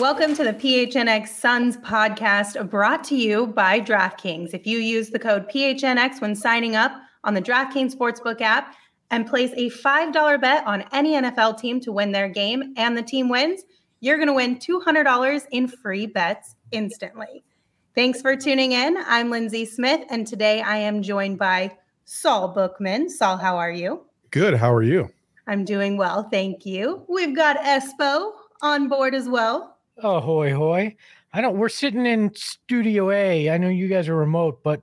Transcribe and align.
Welcome 0.00 0.36
to 0.36 0.44
the 0.44 0.52
PHNX 0.52 1.28
Suns 1.28 1.78
podcast 1.78 2.70
brought 2.70 3.02
to 3.04 3.16
you 3.16 3.48
by 3.48 3.80
DraftKings. 3.80 4.54
If 4.54 4.68
you 4.68 4.78
use 4.78 5.10
the 5.10 5.18
code 5.18 5.48
PHNX 5.48 6.20
when 6.20 6.36
signing 6.36 6.76
up 6.76 6.92
on 7.24 7.34
the 7.34 7.42
DraftKings 7.42 7.96
Sportsbook 7.96 8.40
app 8.40 8.76
and 9.10 9.26
place 9.26 9.50
a 9.56 9.70
$5 9.70 10.40
bet 10.40 10.64
on 10.64 10.84
any 10.92 11.14
NFL 11.14 11.58
team 11.58 11.80
to 11.80 11.90
win 11.90 12.12
their 12.12 12.28
game 12.28 12.72
and 12.76 12.96
the 12.96 13.02
team 13.02 13.28
wins, 13.28 13.64
you're 13.98 14.16
going 14.16 14.28
to 14.28 14.32
win 14.32 14.56
$200 14.56 15.46
in 15.50 15.66
free 15.66 16.06
bets 16.06 16.54
instantly. 16.70 17.42
Thanks 17.96 18.22
for 18.22 18.36
tuning 18.36 18.70
in. 18.70 18.96
I'm 19.08 19.28
Lindsay 19.28 19.64
Smith, 19.64 20.06
and 20.08 20.24
today 20.24 20.62
I 20.62 20.76
am 20.76 21.02
joined 21.02 21.40
by 21.40 21.76
Saul 22.12 22.48
Bookman. 22.48 23.08
Saul, 23.08 23.36
how 23.36 23.56
are 23.56 23.70
you? 23.70 24.04
Good. 24.32 24.54
How 24.54 24.74
are 24.74 24.82
you? 24.82 25.10
I'm 25.46 25.64
doing 25.64 25.96
well. 25.96 26.24
Thank 26.28 26.66
you. 26.66 27.04
We've 27.08 27.36
got 27.36 27.56
Espo 27.58 28.32
on 28.62 28.88
board 28.88 29.14
as 29.14 29.28
well. 29.28 29.78
Oh, 30.02 30.18
hoy, 30.18 30.52
hoy. 30.52 30.96
I 31.32 31.40
don't, 31.40 31.56
we're 31.56 31.68
sitting 31.68 32.06
in 32.06 32.34
Studio 32.34 33.12
A. 33.12 33.48
I 33.50 33.58
know 33.58 33.68
you 33.68 33.86
guys 33.86 34.08
are 34.08 34.16
remote, 34.16 34.64
but 34.64 34.80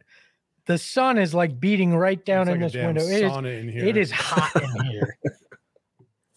the 0.67 0.77
sun 0.77 1.17
is 1.17 1.33
like 1.33 1.59
beating 1.59 1.97
right 1.97 2.23
down 2.23 2.47
It's 2.47 2.55
in 2.55 2.61
like 2.61 2.69
a 2.69 2.71
this 2.71 2.73
damn 2.73 2.85
window. 2.95 3.03
It 3.03 3.23
is, 3.23 3.65
in 3.65 3.69
here. 3.73 3.85
it 3.85 3.97
is 3.97 4.09
hot 4.09 4.63
in 4.63 4.85
here. 4.85 5.17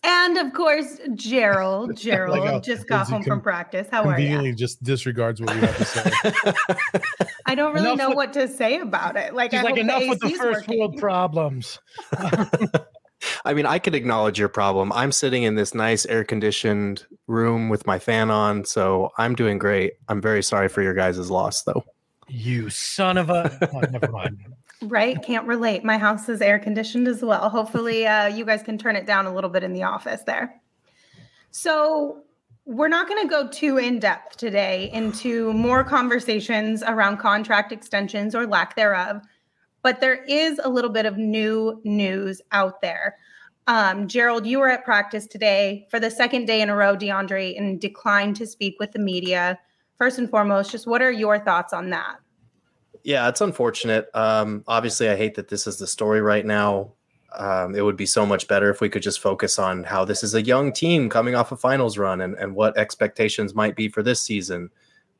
And 0.02 0.38
of 0.38 0.52
course, 0.54 0.98
Gerald. 1.14 1.96
Gerald 1.98 2.46
how 2.46 2.60
just 2.60 2.88
got 2.88 3.00
Lindsay 3.08 3.12
home 3.12 3.22
from 3.22 3.40
practice. 3.42 3.86
How 3.90 4.02
are 4.02 4.06
you? 4.06 4.14
Conveniently 4.14 4.54
just 4.54 4.82
disregards 4.82 5.40
what 5.40 5.54
we 5.54 5.60
have 5.60 5.76
to 5.76 5.84
say. 5.84 6.10
I 7.46 7.54
don't 7.54 7.74
really 7.74 7.86
Enough 7.92 7.98
know 7.98 8.08
with- 8.10 8.16
what 8.16 8.32
to 8.34 8.48
say 8.48 8.78
about 8.80 9.16
it. 9.16 9.34
Like, 9.34 9.50
She's 9.50 9.60
I 9.60 9.62
like, 9.64 9.76
enough 9.76 10.00
the 10.00 10.08
with 10.08 10.20
the 10.20 10.26
AC 10.28 10.34
's 10.36 10.40
first 10.40 10.68
world 10.68 10.96
problems. 10.98 11.78
I 13.44 13.52
mean, 13.52 13.66
I 13.66 13.78
could 13.78 13.94
acknowledge 13.94 14.38
your 14.38 14.48
problem. 14.48 14.90
I'm 14.92 15.12
sitting 15.12 15.42
in 15.42 15.54
this 15.54 15.74
nice 15.74 16.06
air 16.06 16.24
conditioned 16.24 17.04
room 17.26 17.68
with 17.68 17.86
my 17.86 17.98
fan 17.98 18.30
on, 18.30 18.64
so 18.64 19.10
I'm 19.18 19.34
doing 19.34 19.58
great. 19.58 19.94
I'm 20.08 20.22
very 20.22 20.42
sorry 20.42 20.68
for 20.68 20.80
your 20.80 20.94
guys' 20.94 21.30
loss, 21.30 21.62
though. 21.64 21.84
You 22.28 22.70
son 22.70 23.18
of 23.18 23.28
a. 23.28 23.58
Oh, 23.74 23.80
never 23.90 24.10
mind. 24.10 24.38
Right? 24.82 25.22
Can't 25.22 25.46
relate. 25.46 25.84
My 25.84 25.98
house 25.98 26.28
is 26.28 26.40
air 26.40 26.58
conditioned 26.58 27.06
as 27.06 27.22
well. 27.22 27.48
Hopefully, 27.50 28.06
uh, 28.06 28.26
you 28.26 28.44
guys 28.44 28.62
can 28.62 28.78
turn 28.78 28.96
it 28.96 29.06
down 29.06 29.26
a 29.26 29.34
little 29.34 29.50
bit 29.50 29.62
in 29.62 29.72
the 29.72 29.82
office 29.82 30.22
there. 30.22 30.60
So, 31.50 32.22
we're 32.64 32.88
not 32.88 33.08
going 33.08 33.22
to 33.22 33.28
go 33.28 33.48
too 33.48 33.78
in 33.78 33.98
depth 33.98 34.36
today 34.36 34.90
into 34.92 35.52
more 35.52 35.82
conversations 35.82 36.82
around 36.82 37.16
contract 37.16 37.72
extensions 37.72 38.34
or 38.34 38.46
lack 38.46 38.76
thereof, 38.76 39.22
but 39.82 40.00
there 40.00 40.22
is 40.24 40.60
a 40.62 40.68
little 40.68 40.90
bit 40.90 41.04
of 41.04 41.16
new 41.16 41.80
news 41.84 42.40
out 42.52 42.80
there. 42.80 43.16
Um, 43.66 44.08
Gerald, 44.08 44.46
you 44.46 44.58
were 44.58 44.68
at 44.68 44.84
practice 44.84 45.26
today 45.26 45.86
for 45.90 46.00
the 46.00 46.10
second 46.10 46.46
day 46.46 46.60
in 46.60 46.70
a 46.70 46.76
row. 46.76 46.96
DeAndre 46.96 47.56
and 47.58 47.80
declined 47.80 48.36
to 48.36 48.46
speak 48.46 48.76
with 48.78 48.92
the 48.92 48.98
media. 48.98 49.58
First 49.98 50.18
and 50.18 50.30
foremost, 50.30 50.70
just 50.70 50.86
what 50.86 51.02
are 51.02 51.12
your 51.12 51.38
thoughts 51.38 51.72
on 51.72 51.90
that? 51.90 52.16
Yeah, 53.02 53.28
it's 53.28 53.40
unfortunate. 53.40 54.08
Um, 54.14 54.64
obviously, 54.66 55.08
I 55.08 55.16
hate 55.16 55.34
that 55.36 55.48
this 55.48 55.66
is 55.66 55.78
the 55.78 55.86
story 55.86 56.20
right 56.20 56.44
now. 56.44 56.92
Um, 57.36 57.74
it 57.74 57.82
would 57.82 57.96
be 57.96 58.06
so 58.06 58.26
much 58.26 58.48
better 58.48 58.70
if 58.70 58.80
we 58.80 58.88
could 58.88 59.02
just 59.02 59.20
focus 59.20 59.58
on 59.58 59.84
how 59.84 60.04
this 60.04 60.22
is 60.22 60.34
a 60.34 60.42
young 60.42 60.72
team 60.72 61.08
coming 61.08 61.34
off 61.34 61.52
a 61.52 61.56
finals 61.56 61.96
run 61.96 62.20
and, 62.20 62.34
and 62.34 62.54
what 62.54 62.76
expectations 62.76 63.54
might 63.54 63.76
be 63.76 63.88
for 63.88 64.02
this 64.02 64.20
season. 64.20 64.70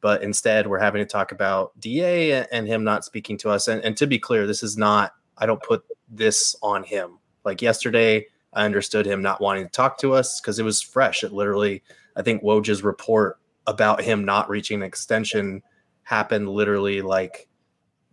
But 0.01 0.23
instead, 0.23 0.67
we're 0.67 0.81
having 0.81 1.01
to 1.01 1.07
talk 1.07 1.31
about 1.31 1.79
DA 1.79 2.45
and, 2.51 2.67
him 2.67 2.85
not 2.85 3.05
speaking 3.05 3.37
to 3.39 3.51
us. 3.51 3.69
And, 3.69 3.83
and 3.85 3.97
to 3.99 4.07
be 4.07 4.19
clear, 4.19 4.47
this 4.47 4.63
is 4.63 4.77
not, 4.77 5.13
I 5.39 5.47
don't 5.47 5.63
put 5.63 5.85
this 6.09 6.57
on 6.63 6.83
him. 6.83 7.19
Like 7.45 7.63
yesterday, 7.63 8.27
I 8.53 8.65
understood 8.65 9.07
him 9.07 9.23
not 9.23 9.41
wanting 9.41 9.65
to 9.65 9.71
talk 9.71 9.99
to 9.99 10.15
us 10.15 10.41
because 10.41 10.59
it 10.59 10.65
was 10.65 10.83
fresh. 10.83 11.23
It 11.23 11.33
literally, 11.33 11.83
I 12.17 12.23
think 12.23 12.43
Woj's 12.43 12.83
report 12.83 13.39
about 13.67 14.03
him 14.03 14.25
not 14.25 14.49
reaching 14.49 14.81
an 14.81 14.87
extension 14.87 15.63
happened 16.03 16.49
literally 16.49 17.03
like 17.03 17.47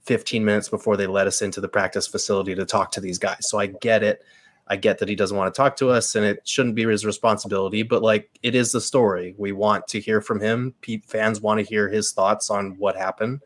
15 0.07 0.43
minutes 0.43 0.69
before 0.69 0.97
they 0.97 1.05
let 1.05 1.27
us 1.27 1.41
into 1.41 1.61
the 1.61 1.67
practice 1.67 2.07
facility 2.07 2.55
to 2.55 2.65
talk 2.65 2.91
to 2.91 3.01
these 3.01 3.19
guys. 3.19 3.49
So 3.49 3.59
I 3.59 3.67
get 3.67 4.03
it. 4.03 4.23
I 4.69 4.75
get 4.75 4.99
that 4.99 5.07
he 5.09 5.15
doesn't 5.15 5.37
want 5.37 5.53
to 5.53 5.57
talk 5.57 5.75
to 5.77 5.89
us 5.89 6.15
and 6.15 6.25
it 6.25 6.45
shouldn't 6.45 6.75
be 6.75 6.85
his 6.85 7.05
responsibility, 7.05 7.83
but 7.83 8.01
like 8.01 8.29
it 8.43 8.55
is 8.55 8.71
the 8.71 8.81
story. 8.81 9.35
We 9.37 9.51
want 9.51 9.87
to 9.87 9.99
hear 9.99 10.21
from 10.21 10.41
him. 10.41 10.73
Fans 11.05 11.41
want 11.41 11.59
to 11.59 11.65
hear 11.65 11.87
his 11.87 12.11
thoughts 12.11 12.49
on 12.49 12.77
what 12.77 12.95
happened. 12.95 13.41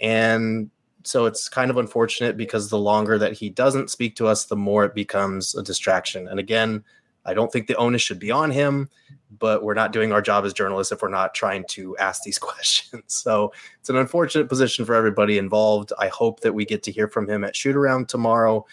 And 0.00 0.70
so 1.02 1.26
it's 1.26 1.48
kind 1.48 1.70
of 1.70 1.76
unfortunate 1.76 2.36
because 2.36 2.68
the 2.68 2.78
longer 2.78 3.18
that 3.18 3.32
he 3.32 3.50
doesn't 3.50 3.90
speak 3.90 4.16
to 4.16 4.26
us, 4.26 4.44
the 4.44 4.56
more 4.56 4.84
it 4.84 4.94
becomes 4.94 5.54
a 5.54 5.62
distraction. 5.62 6.28
And 6.28 6.38
again, 6.38 6.84
I 7.24 7.34
don't 7.34 7.52
think 7.52 7.66
the 7.66 7.76
onus 7.76 8.02
should 8.02 8.18
be 8.18 8.30
on 8.30 8.50
him, 8.50 8.88
but 9.38 9.62
we're 9.62 9.74
not 9.74 9.92
doing 9.92 10.12
our 10.12 10.22
job 10.22 10.44
as 10.44 10.52
journalists 10.52 10.92
if 10.92 11.02
we're 11.02 11.08
not 11.08 11.34
trying 11.34 11.64
to 11.70 11.96
ask 11.98 12.22
these 12.22 12.38
questions. 12.50 13.04
So 13.06 13.52
it's 13.78 13.90
an 13.90 13.96
unfortunate 13.96 14.48
position 14.48 14.84
for 14.84 14.94
everybody 14.94 15.38
involved. 15.38 15.92
I 15.98 16.08
hope 16.08 16.40
that 16.40 16.54
we 16.54 16.64
get 16.64 16.82
to 16.84 16.92
hear 16.92 17.08
from 17.08 17.28
him 17.28 17.44
at 17.44 17.56
shoot 17.56 17.76
around 17.76 18.08
tomorrow. 18.08 18.66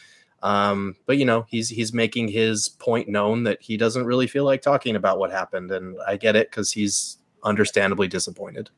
Um, 0.44 0.96
but 1.06 1.18
you 1.18 1.25
know, 1.25 1.46
he's 1.50 1.69
he's 1.69 1.94
making 1.94 2.28
his 2.28 2.69
point 2.69 3.07
known 3.09 3.44
that 3.44 3.62
he 3.62 3.75
doesn't 3.75 4.06
really 4.06 4.28
feel 4.28 4.46
like 4.46 4.62
talking 4.62 4.96
about 4.96 5.18
what 5.18 5.31
happened, 5.31 5.72
and 5.72 5.97
I 6.07 6.16
get 6.18 6.36
it 6.36 6.52
because 6.52 6.72
he's 6.72 7.18
understandably 7.44 8.07
disappointed. 8.07 8.69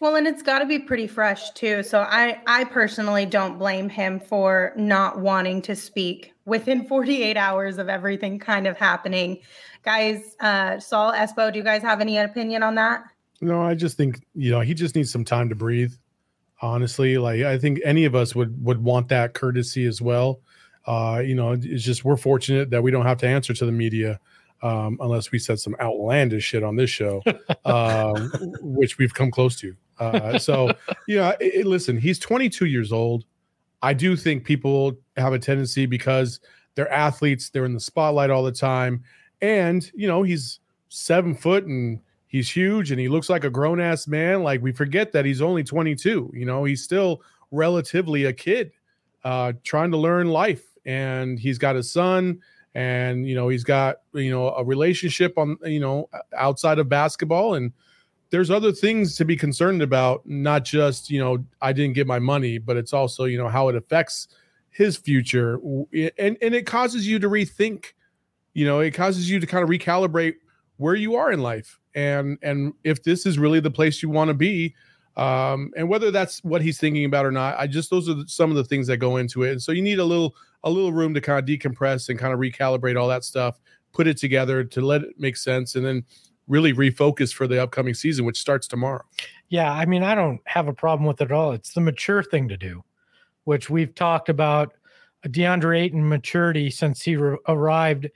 Well, 0.00 0.16
and 0.16 0.26
it's 0.26 0.42
got 0.42 0.60
to 0.60 0.66
be 0.66 0.78
pretty 0.78 1.06
fresh 1.06 1.50
too. 1.50 1.82
So 1.82 2.00
I 2.00 2.40
I 2.46 2.64
personally 2.64 3.26
don't 3.26 3.58
blame 3.58 3.88
him 3.88 4.18
for 4.18 4.72
not 4.76 5.20
wanting 5.20 5.62
to 5.62 5.76
speak 5.76 6.32
within 6.46 6.84
48 6.88 7.36
hours 7.36 7.78
of 7.78 7.88
everything 7.88 8.38
kind 8.38 8.66
of 8.66 8.76
happening. 8.76 9.38
Guys, 9.84 10.36
uh 10.40 10.78
Saul 10.80 11.12
Espo, 11.12 11.52
do 11.52 11.58
you 11.58 11.64
guys 11.64 11.82
have 11.82 12.00
any 12.00 12.18
opinion 12.18 12.62
on 12.62 12.74
that? 12.76 13.04
no, 13.40 13.62
I 13.62 13.74
just 13.74 13.96
think 13.96 14.20
you 14.34 14.50
know 14.50 14.60
he 14.60 14.74
just 14.74 14.94
needs 14.94 15.10
some 15.10 15.24
time 15.24 15.48
to 15.48 15.54
breathe. 15.54 15.92
Honestly, 16.62 17.16
like 17.16 17.42
I 17.42 17.58
think 17.58 17.80
any 17.84 18.04
of 18.04 18.14
us 18.14 18.34
would 18.34 18.62
would 18.64 18.82
want 18.82 19.08
that 19.08 19.34
courtesy 19.34 19.86
as 19.86 20.02
well. 20.02 20.40
Uh, 20.86 21.22
you 21.24 21.34
know, 21.34 21.52
it's 21.52 21.82
just 21.82 22.04
we're 22.04 22.16
fortunate 22.16 22.70
that 22.70 22.82
we 22.82 22.90
don't 22.90 23.06
have 23.06 23.18
to 23.18 23.26
answer 23.28 23.54
to 23.54 23.66
the 23.66 23.72
media 23.72 24.18
um, 24.62 24.98
unless 25.00 25.30
we 25.30 25.38
said 25.38 25.58
some 25.58 25.74
outlandish 25.80 26.44
shit 26.44 26.62
on 26.62 26.76
this 26.76 26.90
show, 26.90 27.22
uh, 27.64 28.28
which 28.60 28.98
we've 28.98 29.14
come 29.14 29.30
close 29.30 29.56
to. 29.60 29.74
Uh, 30.00 30.38
so, 30.38 30.72
yeah, 31.06 31.32
it, 31.40 31.54
it- 31.54 31.66
listen, 31.66 31.96
he's 31.98 32.18
22 32.18 32.66
years 32.66 32.92
old. 32.92 33.24
I 33.82 33.94
do 33.94 34.16
think 34.16 34.44
people 34.44 34.96
have 35.16 35.32
a 35.32 35.38
tendency 35.38 35.86
because 35.86 36.40
they're 36.74 36.90
athletes, 36.92 37.50
they're 37.50 37.64
in 37.64 37.74
the 37.74 37.80
spotlight 37.80 38.30
all 38.30 38.42
the 38.42 38.52
time. 38.52 39.02
And, 39.40 39.90
you 39.94 40.06
know, 40.08 40.22
he's 40.22 40.60
seven 40.88 41.34
foot 41.34 41.64
and 41.64 42.00
he's 42.26 42.50
huge 42.50 42.90
and 42.90 43.00
he 43.00 43.08
looks 43.08 43.30
like 43.30 43.44
a 43.44 43.50
grown 43.50 43.80
ass 43.80 44.06
man. 44.06 44.42
Like 44.42 44.60
we 44.62 44.72
forget 44.72 45.12
that 45.12 45.24
he's 45.24 45.40
only 45.40 45.64
22. 45.64 46.30
You 46.34 46.44
know, 46.46 46.64
he's 46.64 46.82
still 46.84 47.22
relatively 47.50 48.24
a 48.26 48.32
kid 48.32 48.72
uh, 49.24 49.54
trying 49.64 49.90
to 49.92 49.96
learn 49.96 50.28
life. 50.28 50.64
And 50.84 51.38
he's 51.38 51.58
got 51.58 51.76
a 51.76 51.82
son 51.82 52.40
and, 52.74 53.26
you 53.26 53.34
know, 53.34 53.48
he's 53.48 53.64
got, 53.64 53.96
you 54.14 54.30
know, 54.30 54.50
a 54.50 54.64
relationship 54.64 55.36
on, 55.38 55.56
you 55.64 55.80
know, 55.80 56.08
outside 56.36 56.78
of 56.78 56.88
basketball. 56.88 57.54
And, 57.54 57.72
there's 58.30 58.50
other 58.50 58.72
things 58.72 59.16
to 59.16 59.24
be 59.24 59.36
concerned 59.36 59.82
about, 59.82 60.24
not 60.24 60.64
just, 60.64 61.10
you 61.10 61.18
know, 61.18 61.44
I 61.60 61.72
didn't 61.72 61.94
get 61.94 62.06
my 62.06 62.18
money, 62.18 62.58
but 62.58 62.76
it's 62.76 62.92
also, 62.92 63.24
you 63.24 63.36
know, 63.36 63.48
how 63.48 63.68
it 63.68 63.76
affects 63.76 64.28
his 64.70 64.96
future. 64.96 65.60
And 66.18 66.36
and 66.40 66.54
it 66.54 66.66
causes 66.66 67.06
you 67.06 67.18
to 67.18 67.28
rethink, 67.28 67.86
you 68.54 68.64
know, 68.64 68.80
it 68.80 68.92
causes 68.92 69.28
you 69.28 69.40
to 69.40 69.46
kind 69.46 69.64
of 69.64 69.68
recalibrate 69.68 70.34
where 70.76 70.94
you 70.94 71.16
are 71.16 71.30
in 71.32 71.40
life 71.40 71.78
and 71.94 72.38
and 72.42 72.72
if 72.84 73.02
this 73.02 73.26
is 73.26 73.38
really 73.38 73.60
the 73.60 73.70
place 73.70 74.02
you 74.02 74.08
want 74.08 74.28
to 74.28 74.34
be. 74.34 74.74
Um, 75.16 75.72
and 75.76 75.88
whether 75.88 76.10
that's 76.10 76.42
what 76.44 76.62
he's 76.62 76.78
thinking 76.78 77.04
about 77.04 77.26
or 77.26 77.32
not, 77.32 77.58
I 77.58 77.66
just 77.66 77.90
those 77.90 78.08
are 78.08 78.14
some 78.26 78.50
of 78.50 78.56
the 78.56 78.64
things 78.64 78.86
that 78.86 78.98
go 78.98 79.16
into 79.16 79.42
it. 79.42 79.50
And 79.50 79.62
so 79.62 79.72
you 79.72 79.82
need 79.82 79.98
a 79.98 80.04
little 80.04 80.36
a 80.62 80.70
little 80.70 80.92
room 80.92 81.14
to 81.14 81.20
kind 81.20 81.38
of 81.38 81.44
decompress 81.44 82.08
and 82.08 82.18
kind 82.18 82.32
of 82.32 82.38
recalibrate 82.38 82.98
all 82.98 83.08
that 83.08 83.24
stuff, 83.24 83.60
put 83.92 84.06
it 84.06 84.16
together 84.16 84.62
to 84.62 84.80
let 84.80 85.02
it 85.02 85.18
make 85.18 85.36
sense, 85.36 85.74
and 85.74 85.84
then 85.84 86.04
really 86.48 86.72
refocus 86.72 87.32
for 87.32 87.46
the 87.46 87.62
upcoming 87.62 87.94
season, 87.94 88.24
which 88.24 88.40
starts 88.40 88.66
tomorrow. 88.66 89.04
Yeah, 89.48 89.72
I 89.72 89.84
mean, 89.84 90.02
I 90.02 90.14
don't 90.14 90.40
have 90.46 90.68
a 90.68 90.72
problem 90.72 91.06
with 91.06 91.20
it 91.20 91.24
at 91.24 91.32
all. 91.32 91.52
It's 91.52 91.72
the 91.72 91.80
mature 91.80 92.22
thing 92.22 92.48
to 92.48 92.56
do, 92.56 92.84
which 93.44 93.70
we've 93.70 93.94
talked 93.94 94.28
about 94.28 94.74
uh, 95.24 95.28
DeAndre 95.28 95.80
Ayton 95.80 96.08
maturity 96.08 96.70
since 96.70 97.02
he 97.02 97.16
re- 97.16 97.38
arrived 97.48 98.08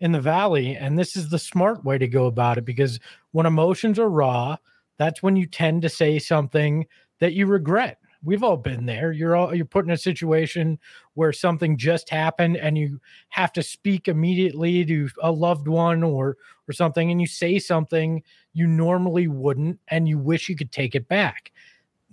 in 0.00 0.12
the 0.12 0.20
Valley. 0.20 0.76
And 0.76 0.98
this 0.98 1.16
is 1.16 1.30
the 1.30 1.38
smart 1.38 1.84
way 1.84 1.96
to 1.98 2.08
go 2.08 2.26
about 2.26 2.58
it 2.58 2.64
because 2.64 2.98
when 3.30 3.46
emotions 3.46 3.98
are 3.98 4.10
raw, 4.10 4.56
that's 4.98 5.22
when 5.22 5.36
you 5.36 5.46
tend 5.46 5.82
to 5.82 5.88
say 5.88 6.18
something 6.18 6.86
that 7.20 7.32
you 7.32 7.46
regret. 7.46 7.98
We've 8.24 8.42
all 8.44 8.56
been 8.56 8.86
there. 8.86 9.12
You're 9.12 9.34
all 9.34 9.54
you're 9.54 9.64
put 9.64 9.84
in 9.84 9.90
a 9.90 9.96
situation 9.96 10.78
where 11.14 11.32
something 11.32 11.76
just 11.76 12.08
happened 12.08 12.56
and 12.56 12.78
you 12.78 13.00
have 13.30 13.52
to 13.54 13.62
speak 13.62 14.06
immediately 14.08 14.84
to 14.84 15.08
a 15.22 15.30
loved 15.30 15.66
one 15.66 16.02
or 16.02 16.36
or 16.68 16.72
something 16.72 17.10
and 17.10 17.20
you 17.20 17.26
say 17.26 17.58
something 17.58 18.22
you 18.52 18.66
normally 18.66 19.26
wouldn't 19.26 19.78
and 19.88 20.08
you 20.08 20.18
wish 20.18 20.48
you 20.48 20.56
could 20.56 20.70
take 20.70 20.94
it 20.94 21.08
back. 21.08 21.52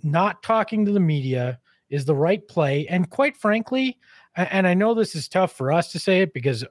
Not 0.02 0.42
talking 0.42 0.84
to 0.84 0.92
the 0.92 1.00
media 1.00 1.60
is 1.90 2.04
the 2.04 2.14
right 2.14 2.46
play 2.48 2.86
and 2.88 3.08
quite 3.08 3.36
frankly, 3.36 3.98
and 4.36 4.66
I 4.66 4.74
know 4.74 4.94
this 4.94 5.14
is 5.14 5.28
tough 5.28 5.52
for 5.52 5.72
us 5.72 5.92
to 5.92 5.98
say 5.98 6.22
it 6.22 6.34
because 6.34 6.64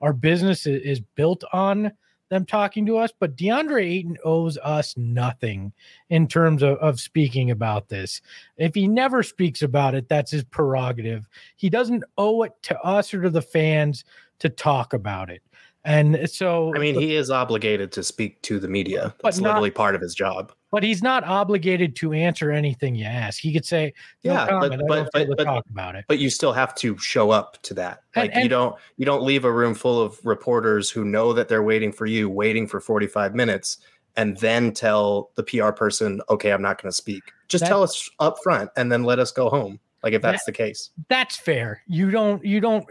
our 0.00 0.12
business 0.12 0.66
is 0.66 1.00
built 1.00 1.44
on 1.52 1.92
them 2.28 2.44
talking 2.44 2.86
to 2.86 2.98
us, 2.98 3.12
but 3.18 3.36
DeAndre 3.36 3.84
Ayton 3.84 4.16
owes 4.24 4.58
us 4.58 4.96
nothing 4.96 5.72
in 6.10 6.26
terms 6.26 6.62
of, 6.62 6.76
of 6.78 7.00
speaking 7.00 7.50
about 7.50 7.88
this. 7.88 8.20
If 8.56 8.74
he 8.74 8.88
never 8.88 9.22
speaks 9.22 9.62
about 9.62 9.94
it, 9.94 10.08
that's 10.08 10.30
his 10.30 10.44
prerogative. 10.44 11.28
He 11.56 11.70
doesn't 11.70 12.04
owe 12.18 12.42
it 12.42 12.52
to 12.62 12.80
us 12.80 13.14
or 13.14 13.22
to 13.22 13.30
the 13.30 13.42
fans 13.42 14.04
to 14.40 14.48
talk 14.48 14.92
about 14.92 15.30
it. 15.30 15.42
And 15.86 16.28
so, 16.28 16.74
I 16.74 16.80
mean, 16.80 16.98
he 16.98 17.14
is 17.14 17.30
obligated 17.30 17.92
to 17.92 18.02
speak 18.02 18.42
to 18.42 18.58
the 18.58 18.66
media. 18.66 19.14
That's 19.22 19.38
not, 19.38 19.50
literally 19.50 19.70
part 19.70 19.94
of 19.94 20.00
his 20.00 20.16
job. 20.16 20.52
But 20.72 20.82
he's 20.82 21.00
not 21.00 21.22
obligated 21.22 21.94
to 21.96 22.12
answer 22.12 22.50
anything 22.50 22.96
you 22.96 23.04
ask. 23.04 23.40
He 23.40 23.52
could 23.52 23.64
say, 23.64 23.94
no 24.24 24.32
"Yeah, 24.32 24.48
comment. 24.48 24.82
but 24.88 25.08
but, 25.12 25.28
but, 25.36 25.44
talk 25.44 25.64
about 25.70 25.94
it." 25.94 26.04
But 26.08 26.18
you 26.18 26.28
still 26.28 26.52
have 26.52 26.74
to 26.76 26.98
show 26.98 27.30
up 27.30 27.62
to 27.62 27.74
that. 27.74 28.00
Like 28.16 28.30
and, 28.30 28.34
and, 28.34 28.42
you 28.42 28.48
don't 28.48 28.74
you 28.96 29.06
don't 29.06 29.22
leave 29.22 29.44
a 29.44 29.52
room 29.52 29.74
full 29.74 30.02
of 30.02 30.18
reporters 30.26 30.90
who 30.90 31.04
know 31.04 31.32
that 31.32 31.46
they're 31.46 31.62
waiting 31.62 31.92
for 31.92 32.06
you, 32.06 32.28
waiting 32.28 32.66
for 32.66 32.80
forty 32.80 33.06
five 33.06 33.36
minutes, 33.36 33.78
and 34.16 34.36
then 34.38 34.72
tell 34.72 35.30
the 35.36 35.44
PR 35.44 35.70
person, 35.70 36.20
"Okay, 36.30 36.50
I'm 36.50 36.62
not 36.62 36.82
going 36.82 36.90
to 36.90 36.96
speak." 36.96 37.22
Just 37.46 37.62
that, 37.62 37.68
tell 37.68 37.84
us 37.84 38.10
up 38.18 38.38
front, 38.42 38.70
and 38.76 38.90
then 38.90 39.04
let 39.04 39.20
us 39.20 39.30
go 39.30 39.48
home. 39.48 39.78
Like 40.02 40.14
if 40.14 40.22
that's 40.22 40.44
that, 40.44 40.52
the 40.52 40.56
case, 40.56 40.90
that's 41.08 41.36
fair. 41.36 41.82
You 41.86 42.10
don't 42.10 42.44
you 42.44 42.60
don't 42.60 42.84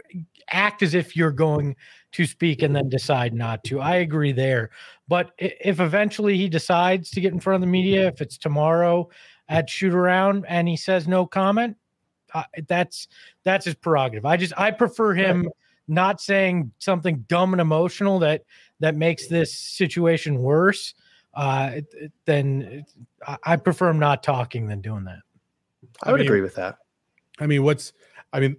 act 0.50 0.82
as 0.82 0.94
if 0.94 1.16
you're 1.16 1.32
going 1.32 1.76
to 2.12 2.26
speak 2.26 2.62
and 2.62 2.74
then 2.74 2.88
decide 2.88 3.34
not 3.34 3.62
to. 3.64 3.80
I 3.80 3.96
agree 3.96 4.32
there. 4.32 4.70
But 5.08 5.32
if 5.38 5.80
eventually 5.80 6.36
he 6.36 6.48
decides 6.48 7.10
to 7.10 7.20
get 7.20 7.32
in 7.32 7.40
front 7.40 7.56
of 7.56 7.60
the 7.60 7.66
media, 7.70 8.06
if 8.06 8.20
it's 8.20 8.38
tomorrow 8.38 9.08
at 9.48 9.68
shoot 9.68 9.94
around 9.94 10.44
and 10.48 10.66
he 10.68 10.76
says 10.76 11.06
no 11.06 11.26
comment, 11.26 11.76
uh, 12.34 12.44
that's 12.68 13.08
that's 13.44 13.64
his 13.64 13.74
prerogative. 13.74 14.24
I 14.24 14.36
just 14.36 14.52
I 14.56 14.70
prefer 14.70 15.14
him 15.14 15.48
not 15.88 16.20
saying 16.20 16.72
something 16.78 17.24
dumb 17.28 17.54
and 17.54 17.60
emotional 17.60 18.18
that 18.20 18.42
that 18.80 18.96
makes 18.96 19.28
this 19.28 19.56
situation 19.56 20.42
worse. 20.42 20.94
Uh, 21.34 21.80
then 22.24 22.84
I 23.44 23.56
prefer 23.56 23.90
him 23.90 23.98
not 23.98 24.22
talking 24.22 24.66
than 24.68 24.80
doing 24.80 25.04
that. 25.04 25.18
I 26.02 26.10
would 26.10 26.20
I 26.20 26.22
mean, 26.22 26.26
agree 26.28 26.40
with 26.40 26.54
that. 26.54 26.78
I 27.38 27.46
mean, 27.46 27.62
what's 27.62 27.92
I 28.32 28.40
mean, 28.40 28.56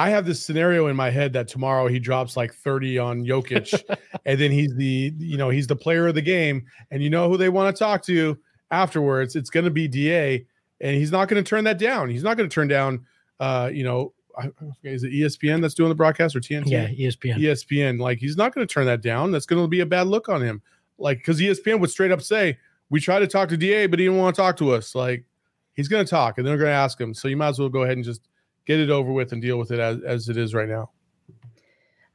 I 0.00 0.08
have 0.08 0.24
this 0.24 0.42
scenario 0.42 0.86
in 0.86 0.96
my 0.96 1.10
head 1.10 1.34
that 1.34 1.46
tomorrow 1.46 1.86
he 1.86 1.98
drops 1.98 2.34
like 2.34 2.54
30 2.54 2.98
on 2.98 3.22
Jokic, 3.22 3.84
and 4.24 4.40
then 4.40 4.50
he's 4.50 4.74
the 4.74 5.12
you 5.18 5.36
know 5.36 5.50
he's 5.50 5.66
the 5.66 5.76
player 5.76 6.06
of 6.06 6.14
the 6.14 6.22
game, 6.22 6.64
and 6.90 7.02
you 7.02 7.10
know 7.10 7.28
who 7.28 7.36
they 7.36 7.50
want 7.50 7.76
to 7.76 7.78
talk 7.78 8.02
to 8.04 8.38
afterwards. 8.70 9.36
It's 9.36 9.50
going 9.50 9.64
to 9.64 9.70
be 9.70 9.88
Da, 9.88 10.42
and 10.80 10.96
he's 10.96 11.12
not 11.12 11.28
going 11.28 11.44
to 11.44 11.46
turn 11.46 11.64
that 11.64 11.78
down. 11.78 12.08
He's 12.08 12.22
not 12.22 12.38
going 12.38 12.48
to 12.48 12.54
turn 12.54 12.66
down. 12.66 13.04
Uh, 13.40 13.70
you 13.70 13.84
know, 13.84 14.14
is 14.82 15.04
it 15.04 15.12
ESPN 15.12 15.60
that's 15.60 15.74
doing 15.74 15.90
the 15.90 15.94
broadcast 15.94 16.34
or 16.34 16.40
TNT? 16.40 16.70
Yeah, 16.70 16.88
ESPN. 16.88 17.36
ESPN. 17.36 18.00
Like 18.00 18.16
he's 18.16 18.38
not 18.38 18.54
going 18.54 18.66
to 18.66 18.72
turn 18.72 18.86
that 18.86 19.02
down. 19.02 19.32
That's 19.32 19.44
going 19.44 19.62
to 19.62 19.68
be 19.68 19.80
a 19.80 19.86
bad 19.86 20.06
look 20.06 20.30
on 20.30 20.40
him. 20.40 20.62
Like 20.96 21.18
because 21.18 21.38
ESPN 21.40 21.78
would 21.78 21.90
straight 21.90 22.10
up 22.10 22.22
say 22.22 22.56
we 22.88 23.00
tried 23.00 23.18
to 23.18 23.26
talk 23.26 23.50
to 23.50 23.56
Da, 23.58 23.86
but 23.86 23.98
he 23.98 24.06
didn't 24.06 24.18
want 24.18 24.34
to 24.34 24.40
talk 24.40 24.56
to 24.56 24.72
us. 24.72 24.94
Like 24.94 25.26
he's 25.74 25.88
going 25.88 26.06
to 26.06 26.10
talk, 26.10 26.38
and 26.38 26.46
they're 26.46 26.56
going 26.56 26.70
to 26.70 26.74
ask 26.74 26.98
him. 26.98 27.12
So 27.12 27.28
you 27.28 27.36
might 27.36 27.48
as 27.48 27.58
well 27.58 27.68
go 27.68 27.82
ahead 27.82 27.98
and 27.98 28.04
just 28.04 28.30
get 28.70 28.78
it 28.78 28.90
over 28.90 29.12
with 29.12 29.32
and 29.32 29.42
deal 29.42 29.58
with 29.58 29.72
it 29.72 29.80
as, 29.80 30.00
as 30.02 30.28
it 30.28 30.36
is 30.36 30.54
right 30.54 30.68
now. 30.68 30.90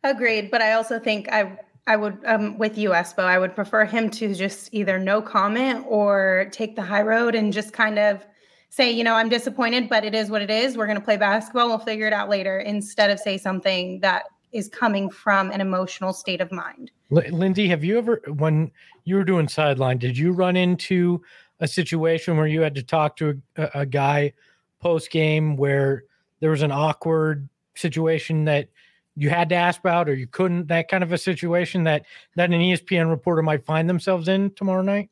Agreed, 0.05 0.49
but 0.51 0.61
I 0.61 0.71
also 0.71 0.99
think 0.99 1.27
I 1.29 1.59
I 1.85 1.97
would 1.97 2.17
um, 2.25 2.57
with 2.57 2.77
you, 2.77 2.91
Espo. 2.91 3.23
I 3.25 3.37
would 3.37 3.53
prefer 3.53 3.83
him 3.83 4.09
to 4.11 4.33
just 4.33 4.69
either 4.71 4.97
no 4.97 5.21
comment 5.21 5.85
or 5.87 6.47
take 6.51 6.77
the 6.77 6.81
high 6.81 7.01
road 7.01 7.35
and 7.35 7.51
just 7.51 7.73
kind 7.73 7.99
of 7.99 8.25
say, 8.69 8.89
you 8.89 9.03
know, 9.03 9.15
I'm 9.15 9.29
disappointed, 9.29 9.89
but 9.89 10.05
it 10.05 10.15
is 10.15 10.29
what 10.29 10.41
it 10.41 10.49
is. 10.49 10.77
We're 10.77 10.87
going 10.87 10.97
to 10.97 11.03
play 11.03 11.17
basketball. 11.17 11.67
We'll 11.67 11.77
figure 11.79 12.07
it 12.07 12.13
out 12.13 12.29
later. 12.29 12.59
Instead 12.59 13.09
of 13.09 13.19
say 13.19 13.37
something 13.37 13.99
that 13.99 14.23
is 14.53 14.69
coming 14.69 15.09
from 15.09 15.51
an 15.51 15.59
emotional 15.59 16.13
state 16.13 16.39
of 16.39 16.51
mind. 16.51 16.91
L- 17.11 17.29
Lindsay, 17.31 17.67
have 17.67 17.83
you 17.83 17.97
ever, 17.97 18.21
when 18.27 18.71
you 19.03 19.15
were 19.17 19.25
doing 19.25 19.49
sideline, 19.49 19.97
did 19.97 20.17
you 20.17 20.31
run 20.31 20.55
into 20.55 21.21
a 21.59 21.67
situation 21.67 22.37
where 22.37 22.47
you 22.47 22.61
had 22.61 22.75
to 22.75 22.83
talk 22.83 23.17
to 23.17 23.41
a, 23.57 23.69
a 23.81 23.85
guy 23.85 24.31
post 24.79 25.11
game 25.11 25.57
where 25.57 26.05
there 26.39 26.49
was 26.49 26.61
an 26.61 26.71
awkward 26.71 27.49
situation 27.75 28.45
that 28.45 28.69
you 29.15 29.29
had 29.29 29.49
to 29.49 29.55
ask 29.55 29.79
about 29.79 30.09
or 30.09 30.13
you 30.13 30.27
couldn't 30.27 30.67
that 30.67 30.89
kind 30.89 31.03
of 31.03 31.11
a 31.11 31.17
situation 31.17 31.85
that 31.85 32.05
that 32.35 32.51
an 32.51 32.59
espn 32.59 33.09
reporter 33.09 33.41
might 33.41 33.65
find 33.65 33.89
themselves 33.89 34.27
in 34.27 34.51
tomorrow 34.51 34.81
night? 34.81 35.09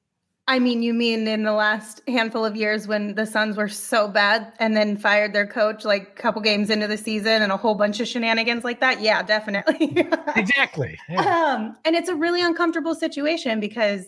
I 0.47 0.59
mean 0.59 0.83
you 0.83 0.93
mean 0.93 1.27
in 1.27 1.43
the 1.43 1.53
last 1.53 2.01
handful 2.07 2.43
of 2.45 2.55
years 2.55 2.87
when 2.87 3.15
the 3.15 3.25
suns 3.25 3.55
were 3.55 3.69
so 3.69 4.09
bad 4.09 4.51
and 4.59 4.75
then 4.75 4.97
fired 4.97 5.33
their 5.33 5.47
coach 5.47 5.85
like 5.85 6.01
a 6.03 6.21
couple 6.21 6.41
games 6.41 6.69
into 6.69 6.87
the 6.87 6.97
season 6.97 7.41
and 7.41 7.51
a 7.51 7.57
whole 7.57 7.75
bunch 7.75 7.99
of 8.01 8.07
shenanigans 8.07 8.63
like 8.63 8.81
that? 8.81 9.01
Yeah 9.01 9.23
definitely. 9.23 10.07
Exactly 10.35 10.97
yeah. 11.09 11.53
um, 11.55 11.77
and 11.85 11.95
it's 11.95 12.09
a 12.09 12.15
really 12.15 12.41
uncomfortable 12.41 12.95
situation 12.95 13.59
because 13.59 14.05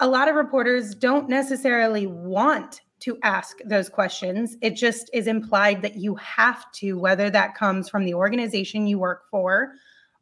a 0.00 0.08
lot 0.08 0.28
of 0.28 0.34
reporters 0.34 0.94
don't 0.94 1.28
necessarily 1.28 2.06
want 2.06 2.80
to 3.00 3.18
ask 3.22 3.58
those 3.64 3.88
questions. 3.88 4.56
It 4.62 4.70
just 4.70 5.10
is 5.12 5.26
implied 5.26 5.82
that 5.82 5.96
you 5.96 6.14
have 6.16 6.70
to, 6.72 6.98
whether 6.98 7.30
that 7.30 7.54
comes 7.54 7.88
from 7.88 8.04
the 8.04 8.14
organization 8.14 8.86
you 8.86 8.98
work 8.98 9.24
for 9.30 9.72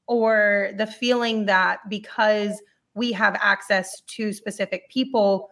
or 0.06 0.72
the 0.76 0.86
feeling 0.86 1.46
that 1.46 1.78
because 1.88 2.60
we 2.94 3.12
have 3.12 3.38
access 3.40 4.00
to 4.02 4.32
specific 4.32 4.88
people, 4.88 5.50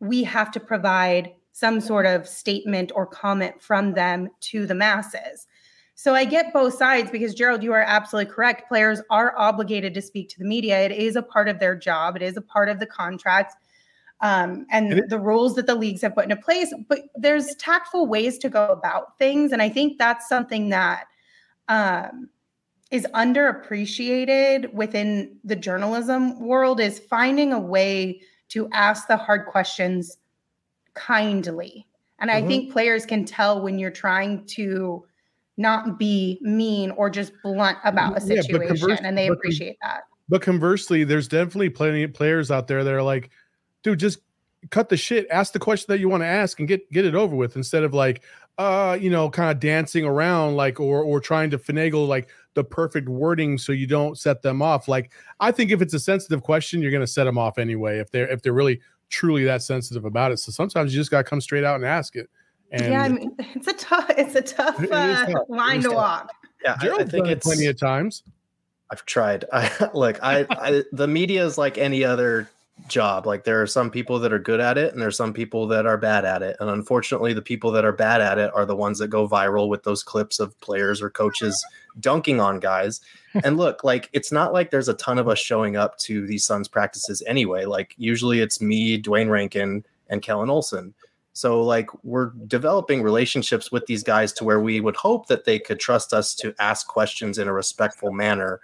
we 0.00 0.22
have 0.24 0.50
to 0.52 0.60
provide 0.60 1.32
some 1.52 1.80
sort 1.80 2.06
of 2.06 2.26
statement 2.26 2.90
or 2.94 3.06
comment 3.06 3.60
from 3.60 3.92
them 3.92 4.28
to 4.40 4.66
the 4.66 4.74
masses. 4.74 5.46
So 5.94 6.14
I 6.14 6.24
get 6.24 6.52
both 6.52 6.74
sides 6.74 7.10
because 7.10 7.34
Gerald, 7.34 7.62
you 7.62 7.72
are 7.72 7.82
absolutely 7.82 8.32
correct. 8.32 8.66
Players 8.66 9.02
are 9.10 9.34
obligated 9.38 9.94
to 9.94 10.02
speak 10.02 10.30
to 10.30 10.38
the 10.38 10.44
media. 10.44 10.80
It 10.80 10.92
is 10.92 11.16
a 11.16 11.22
part 11.22 11.48
of 11.48 11.60
their 11.60 11.76
job, 11.76 12.16
it 12.16 12.22
is 12.22 12.36
a 12.36 12.42
part 12.42 12.68
of 12.68 12.80
the 12.80 12.86
contract 12.86 13.54
um, 14.22 14.66
and, 14.70 14.92
and 14.92 15.10
the 15.10 15.18
rules 15.18 15.54
that 15.56 15.66
the 15.66 15.74
leagues 15.74 16.00
have 16.02 16.14
put 16.14 16.24
into 16.24 16.36
place. 16.36 16.72
But 16.88 17.00
there's 17.14 17.54
tactful 17.56 18.06
ways 18.06 18.38
to 18.38 18.48
go 18.48 18.66
about 18.68 19.18
things, 19.18 19.52
and 19.52 19.60
I 19.60 19.68
think 19.68 19.98
that's 19.98 20.28
something 20.28 20.70
that 20.70 21.04
um, 21.68 22.28
is 22.90 23.06
underappreciated 23.14 24.72
within 24.72 25.36
the 25.44 25.56
journalism 25.56 26.40
world 26.40 26.78
is 26.78 26.98
finding 26.98 27.52
a 27.52 27.58
way 27.60 28.20
to 28.50 28.68
ask 28.72 29.08
the 29.08 29.16
hard 29.16 29.46
questions 29.46 30.18
kindly. 30.94 31.86
And 32.18 32.30
mm-hmm. 32.30 32.44
I 32.44 32.46
think 32.46 32.72
players 32.72 33.06
can 33.06 33.24
tell 33.24 33.62
when 33.62 33.78
you're 33.78 33.90
trying 33.90 34.44
to 34.48 35.04
not 35.56 35.98
be 35.98 36.38
mean 36.42 36.90
or 36.92 37.08
just 37.08 37.32
blunt 37.42 37.78
about 37.84 38.16
a 38.16 38.20
situation, 38.20 38.88
yeah, 38.88 38.96
and 39.02 39.16
they 39.16 39.28
appreciate 39.28 39.76
that. 39.82 40.02
But 40.28 40.42
conversely, 40.42 41.04
there's 41.04 41.28
definitely 41.28 41.70
plenty 41.70 42.02
of 42.02 42.14
players 42.14 42.50
out 42.50 42.68
there 42.68 42.84
that 42.84 42.92
are 42.92 43.02
like, 43.02 43.30
dude, 43.82 43.98
just 43.98 44.18
cut 44.70 44.88
the 44.88 44.96
shit, 44.96 45.26
ask 45.30 45.52
the 45.52 45.58
question 45.58 45.86
that 45.88 45.98
you 45.98 46.08
want 46.08 46.22
to 46.22 46.26
ask 46.26 46.58
and 46.58 46.68
get 46.68 46.90
get 46.92 47.04
it 47.04 47.14
over 47.14 47.34
with 47.34 47.56
instead 47.56 47.82
of 47.82 47.94
like 47.94 48.22
uh, 48.58 48.98
you 49.00 49.10
know, 49.10 49.30
kind 49.30 49.50
of 49.50 49.60
dancing 49.60 50.04
around 50.04 50.56
like 50.56 50.78
or 50.78 51.02
or 51.02 51.20
trying 51.20 51.50
to 51.50 51.58
finagle 51.58 52.06
like 52.06 52.28
the 52.54 52.62
perfect 52.62 53.08
wording 53.08 53.56
so 53.56 53.72
you 53.72 53.86
don't 53.86 54.18
set 54.18 54.42
them 54.42 54.60
off. 54.60 54.88
Like 54.88 55.10
I 55.40 55.52
think 55.52 55.70
if 55.70 55.80
it's 55.80 55.94
a 55.94 56.00
sensitive 56.00 56.42
question, 56.42 56.82
you're 56.82 56.90
going 56.90 57.02
to 57.02 57.06
set 57.06 57.24
them 57.24 57.38
off 57.38 57.58
anyway 57.58 57.98
if 57.98 58.10
they're 58.10 58.28
if 58.28 58.42
they're 58.42 58.52
really 58.52 58.80
truly 59.08 59.44
that 59.44 59.62
sensitive 59.62 60.04
about 60.04 60.32
it. 60.32 60.38
So 60.38 60.52
sometimes 60.52 60.94
you 60.94 61.00
just 61.00 61.10
got 61.10 61.18
to 61.18 61.24
come 61.24 61.40
straight 61.40 61.64
out 61.64 61.76
and 61.76 61.84
ask 61.84 62.14
it. 62.14 62.28
And 62.70 62.92
yeah, 62.92 63.02
I 63.02 63.08
mean, 63.08 63.34
it's 63.38 63.68
a 63.68 63.72
tough 63.72 64.10
it's 64.10 64.34
a 64.34 64.42
tough, 64.42 64.78
uh, 64.90 65.26
tough. 65.26 65.48
line 65.48 65.82
to 65.82 65.90
walk. 65.90 66.30
Yeah, 66.62 66.76
I, 66.80 66.90
I 67.00 67.04
think 67.04 67.28
it's 67.28 67.46
plenty 67.46 67.66
of 67.66 67.78
times. 67.78 68.22
I've 68.90 69.04
tried. 69.06 69.46
I 69.52 69.90
like 69.94 70.22
I, 70.22 70.46
I 70.50 70.82
the 70.92 71.08
media 71.08 71.44
is 71.46 71.56
like 71.56 71.78
any 71.78 72.04
other 72.04 72.50
job. 72.88 73.26
Like 73.26 73.44
there 73.44 73.62
are 73.62 73.66
some 73.66 73.90
people 73.90 74.18
that 74.18 74.32
are 74.32 74.38
good 74.38 74.60
at 74.60 74.78
it 74.78 74.92
and 74.92 75.00
there's 75.00 75.16
some 75.16 75.32
people 75.32 75.66
that 75.68 75.86
are 75.86 75.96
bad 75.96 76.24
at 76.24 76.42
it. 76.42 76.56
And 76.60 76.68
unfortunately, 76.70 77.32
the 77.32 77.42
people 77.42 77.70
that 77.72 77.84
are 77.84 77.92
bad 77.92 78.20
at 78.20 78.38
it 78.38 78.50
are 78.54 78.66
the 78.66 78.76
ones 78.76 78.98
that 78.98 79.08
go 79.08 79.28
viral 79.28 79.68
with 79.68 79.84
those 79.84 80.02
clips 80.02 80.40
of 80.40 80.58
players 80.60 81.00
or 81.00 81.10
coaches 81.10 81.64
dunking 82.00 82.40
on 82.40 82.60
guys. 82.60 83.00
and 83.44 83.56
look, 83.56 83.84
like 83.84 84.08
it's 84.12 84.32
not 84.32 84.52
like 84.52 84.70
there's 84.70 84.88
a 84.88 84.94
ton 84.94 85.18
of 85.18 85.28
us 85.28 85.38
showing 85.38 85.76
up 85.76 85.98
to 85.98 86.26
these 86.26 86.44
Suns 86.44 86.68
practices 86.68 87.22
anyway. 87.26 87.64
Like 87.64 87.94
usually 87.96 88.40
it's 88.40 88.60
me, 88.60 88.96
Duane 88.96 89.28
Rankin, 89.28 89.84
and 90.08 90.22
Kellan 90.22 90.50
Olson. 90.50 90.94
So 91.34 91.62
like 91.62 91.88
we're 92.04 92.30
developing 92.46 93.02
relationships 93.02 93.72
with 93.72 93.86
these 93.86 94.02
guys 94.02 94.32
to 94.34 94.44
where 94.44 94.60
we 94.60 94.80
would 94.80 94.96
hope 94.96 95.28
that 95.28 95.44
they 95.44 95.58
could 95.58 95.80
trust 95.80 96.12
us 96.12 96.34
to 96.36 96.54
ask 96.58 96.86
questions 96.86 97.38
in 97.38 97.48
a 97.48 97.52
respectful 97.52 98.12
manner 98.12 98.60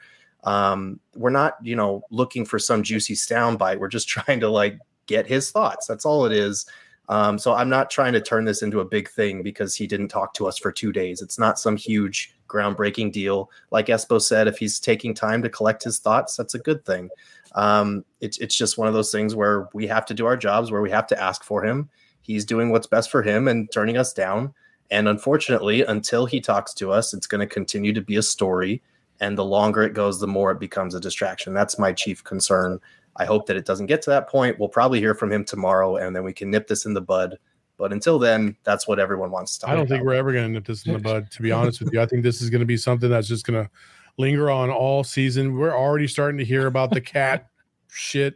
um, 0.48 0.98
we're 1.14 1.28
not 1.28 1.56
you 1.62 1.76
know 1.76 2.02
looking 2.10 2.46
for 2.46 2.58
some 2.58 2.82
juicy 2.82 3.14
soundbite. 3.14 3.78
We're 3.78 3.88
just 3.88 4.08
trying 4.16 4.40
to 4.40 4.48
like 4.48 4.78
get 5.06 5.26
his 5.26 5.50
thoughts. 5.50 5.86
That's 5.86 6.06
all 6.06 6.24
it 6.24 6.32
is. 6.32 6.66
Um, 7.10 7.38
so 7.38 7.54
i'm 7.54 7.70
not 7.70 7.90
trying 7.90 8.12
to 8.12 8.20
turn 8.20 8.44
this 8.44 8.60
into 8.60 8.80
a 8.80 8.84
big 8.84 9.08
thing 9.08 9.42
because 9.42 9.74
he 9.74 9.86
didn't 9.86 10.08
talk 10.08 10.34
to 10.34 10.46
us 10.46 10.58
for 10.58 10.70
two 10.70 10.92
days. 10.92 11.22
It's 11.22 11.38
not 11.38 11.58
some 11.58 11.74
huge 11.74 12.34
groundbreaking 12.48 13.12
deal. 13.12 13.50
Like 13.70 13.86
espo 13.86 14.20
said 14.20 14.46
if 14.46 14.58
he's 14.58 14.78
taking 14.78 15.14
time 15.14 15.42
to 15.42 15.48
collect 15.48 15.82
his 15.82 16.00
thoughts 16.00 16.36
that's 16.36 16.54
a 16.54 16.58
good 16.58 16.84
thing. 16.84 17.08
Um, 17.54 18.04
it's, 18.20 18.36
it's 18.38 18.54
just 18.54 18.76
one 18.76 18.88
of 18.88 18.94
those 18.94 19.10
things 19.10 19.34
where 19.34 19.68
we 19.72 19.86
have 19.86 20.04
to 20.04 20.14
do 20.14 20.26
our 20.26 20.36
jobs 20.36 20.70
where 20.70 20.82
we 20.82 20.90
have 20.90 21.06
to 21.06 21.22
ask 21.22 21.42
for 21.44 21.64
him. 21.64 21.88
He's 22.20 22.44
doing 22.44 22.68
what's 22.68 22.86
best 22.86 23.10
for 23.10 23.22
him 23.22 23.48
and 23.48 23.72
turning 23.72 23.96
us 23.96 24.12
down. 24.12 24.52
And 24.90 25.08
unfortunately, 25.08 25.82
until 25.84 26.26
he 26.26 26.42
talks 26.42 26.74
to 26.74 26.92
us, 26.92 27.14
it's 27.14 27.26
going 27.26 27.40
to 27.40 27.46
continue 27.46 27.94
to 27.94 28.02
be 28.02 28.16
a 28.16 28.22
story. 28.22 28.82
And 29.20 29.36
the 29.36 29.44
longer 29.44 29.82
it 29.82 29.94
goes, 29.94 30.20
the 30.20 30.26
more 30.28 30.52
it 30.52 30.60
becomes 30.60 30.94
a 30.94 31.00
distraction. 31.00 31.54
That's 31.54 31.78
my 31.78 31.92
chief 31.92 32.22
concern. 32.22 32.80
I 33.16 33.24
hope 33.24 33.46
that 33.46 33.56
it 33.56 33.66
doesn't 33.66 33.86
get 33.86 34.00
to 34.02 34.10
that 34.10 34.28
point. 34.28 34.58
We'll 34.58 34.68
probably 34.68 35.00
hear 35.00 35.14
from 35.14 35.32
him 35.32 35.44
tomorrow, 35.44 35.96
and 35.96 36.14
then 36.14 36.22
we 36.22 36.32
can 36.32 36.50
nip 36.50 36.68
this 36.68 36.86
in 36.86 36.94
the 36.94 37.00
bud. 37.00 37.38
But 37.76 37.92
until 37.92 38.18
then, 38.18 38.56
that's 38.64 38.86
what 38.88 38.98
everyone 38.98 39.30
wants 39.30 39.54
to 39.54 39.60
talk 39.60 39.70
I 39.70 39.74
don't 39.74 39.82
about. 39.82 39.94
think 39.94 40.04
we're 40.04 40.14
ever 40.14 40.32
going 40.32 40.46
to 40.46 40.52
nip 40.52 40.66
this 40.66 40.86
in 40.86 40.92
the 40.92 40.98
bud. 40.98 41.30
To 41.30 41.42
be 41.42 41.52
honest 41.52 41.80
with 41.80 41.92
you, 41.92 42.00
I 42.00 42.06
think 42.06 42.22
this 42.22 42.40
is 42.40 42.50
going 42.50 42.60
to 42.60 42.66
be 42.66 42.76
something 42.76 43.10
that's 43.10 43.28
just 43.28 43.46
going 43.46 43.64
to 43.64 43.70
linger 44.18 44.50
on 44.50 44.70
all 44.70 45.04
season. 45.04 45.56
We're 45.56 45.76
already 45.76 46.08
starting 46.08 46.38
to 46.38 46.44
hear 46.44 46.66
about 46.66 46.90
the 46.90 47.00
cat 47.00 47.48
shit. 47.88 48.34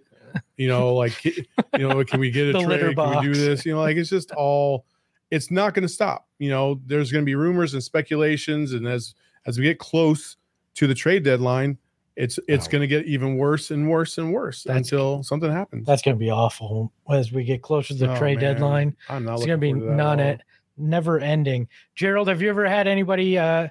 You 0.56 0.68
know, 0.68 0.94
like 0.94 1.24
you 1.24 1.44
know, 1.76 2.02
can 2.04 2.18
we 2.18 2.30
get 2.30 2.54
a 2.54 2.64
trade? 2.64 2.96
Can 2.96 3.18
we 3.18 3.22
do 3.22 3.34
this? 3.34 3.66
You 3.66 3.74
know, 3.74 3.80
like 3.80 3.96
it's 3.96 4.10
just 4.10 4.32
all. 4.32 4.86
It's 5.30 5.50
not 5.50 5.74
going 5.74 5.82
to 5.82 5.88
stop. 5.88 6.28
You 6.38 6.50
know, 6.50 6.80
there's 6.86 7.10
going 7.10 7.22
to 7.22 7.26
be 7.26 7.34
rumors 7.34 7.74
and 7.74 7.82
speculations, 7.82 8.72
and 8.72 8.86
as 8.86 9.14
as 9.46 9.58
we 9.58 9.64
get 9.64 9.78
close 9.78 10.36
to 10.74 10.86
the 10.86 10.94
trade 10.94 11.22
deadline, 11.24 11.78
it's 12.16 12.38
it's 12.48 12.66
Wow. 12.66 12.70
going 12.72 12.80
to 12.82 12.86
get 12.86 13.06
even 13.06 13.36
worse 13.36 13.70
and 13.70 13.88
worse 13.90 14.18
and 14.18 14.32
worse 14.32 14.64
That's- 14.64 14.84
until 14.86 15.22
something 15.22 15.50
happens. 15.50 15.86
That's 15.86 16.02
going 16.02 16.16
to 16.16 16.20
be 16.20 16.30
awful 16.30 16.92
as 17.10 17.32
we 17.32 17.44
get 17.44 17.62
closer 17.62 17.94
to 17.94 18.00
the 18.00 18.12
Oh, 18.12 18.18
trade 18.18 18.40
man. 18.40 18.54
deadline. 18.54 18.96
I'm 19.08 19.24
not. 19.24 19.34
It's 19.36 19.46
going 19.46 19.58
to 19.58 19.60
be 19.60 19.72
forward 19.72 19.80
to 19.80 19.86
that 19.86 19.92
at 19.92 19.96
non 19.96 20.20
all. 20.20 20.26
it, 20.26 20.40
never 20.76 21.18
ending. 21.18 21.68
Gerald, 21.94 22.28
have 22.28 22.42
you 22.42 22.50
ever 22.50 22.68
had 22.68 22.86
anybody 22.86 23.38
uh, 23.38 23.68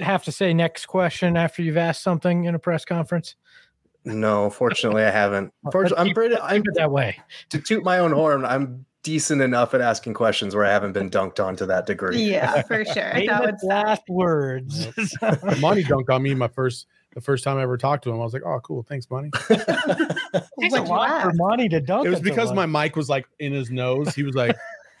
have 0.00 0.22
to 0.24 0.32
say 0.32 0.54
next 0.54 0.86
question 0.86 1.36
after 1.36 1.62
you've 1.62 1.76
asked 1.76 2.02
something 2.02 2.44
in 2.44 2.54
a 2.54 2.58
press 2.60 2.84
conference? 2.84 3.34
No, 4.04 4.50
fortunately, 4.50 5.02
I 5.02 5.10
haven't. 5.10 5.52
Let's 5.64 5.72
Fortunately, 5.72 6.08
I'm 6.10 6.14
pretty. 6.14 6.36
I'm 6.38 6.62
that 6.74 6.90
way. 6.90 7.18
to 7.48 7.58
toot 7.58 7.82
my 7.82 7.98
own 7.98 8.12
horn. 8.12 8.44
I'm 8.44 8.84
decent 9.04 9.40
enough 9.40 9.72
at 9.74 9.80
asking 9.80 10.14
questions 10.14 10.56
where 10.56 10.64
I 10.64 10.70
haven't 10.72 10.92
been 10.92 11.08
dunked 11.10 11.38
on 11.38 11.54
to 11.56 11.66
that 11.66 11.86
degree. 11.86 12.24
Yeah, 12.24 12.62
for 12.66 12.84
sure. 12.84 12.94
That 12.94 13.14
Famous 13.14 13.40
would 13.40 13.60
suck. 13.60 13.68
last 13.68 14.02
words. 14.08 14.88
Monty 15.60 15.84
dunked 15.84 16.10
on 16.10 16.22
me 16.24 16.34
my 16.34 16.48
first 16.48 16.86
the 17.14 17.20
first 17.20 17.44
time 17.44 17.58
I 17.58 17.62
ever 17.62 17.76
talked 17.78 18.02
to 18.04 18.10
him. 18.10 18.16
I 18.16 18.24
was 18.24 18.32
like, 18.32 18.42
"Oh, 18.44 18.58
cool, 18.64 18.82
thanks, 18.82 19.08
Monty." 19.08 19.30
Takes 19.30 19.50
a 19.68 20.46
What'd 20.56 20.72
you 20.72 20.80
lot 20.80 21.22
for 21.22 21.28
ask? 21.28 21.38
money 21.38 21.68
to 21.68 21.80
dunk. 21.80 22.06
It 22.06 22.10
was 22.10 22.20
because 22.20 22.48
someone. 22.48 22.70
my 22.70 22.84
mic 22.84 22.96
was 22.96 23.08
like 23.08 23.26
in 23.38 23.52
his 23.52 23.70
nose. 23.70 24.14
He 24.16 24.24
was 24.24 24.34
like, 24.34 24.56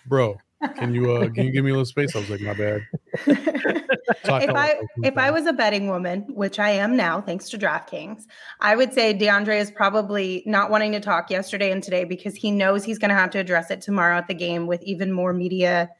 "Bro, 0.06 0.36
can 0.76 0.94
you 0.94 1.12
uh 1.12 1.28
can 1.30 1.46
you 1.46 1.52
give 1.52 1.64
me 1.64 1.70
a 1.70 1.74
little 1.74 1.84
space?" 1.84 2.14
I 2.14 2.20
was 2.20 2.30
like, 2.30 2.40
"My 2.40 2.54
bad." 2.54 2.86
So 4.24 4.36
if 4.36 4.50
I 4.50 4.52
like 4.52 4.80
if 5.02 5.18
I 5.18 5.30
was 5.30 5.46
a 5.46 5.52
betting 5.52 5.88
woman, 5.88 6.24
which 6.28 6.58
I 6.58 6.70
am 6.70 6.96
now, 6.96 7.20
thanks 7.20 7.48
to 7.50 7.58
DraftKings, 7.58 8.22
I 8.60 8.74
would 8.74 8.92
say 8.94 9.12
DeAndre 9.14 9.60
is 9.60 9.70
probably 9.70 10.42
not 10.46 10.70
wanting 10.70 10.92
to 10.92 11.00
talk 11.00 11.30
yesterday 11.30 11.70
and 11.70 11.82
today 11.82 12.04
because 12.04 12.34
he 12.34 12.50
knows 12.50 12.84
he's 12.84 12.98
going 12.98 13.10
to 13.10 13.14
have 13.14 13.30
to 13.30 13.38
address 13.38 13.70
it 13.70 13.80
tomorrow 13.82 14.16
at 14.16 14.26
the 14.26 14.34
game 14.34 14.66
with 14.66 14.82
even 14.82 15.12
more 15.12 15.32
media 15.34 15.90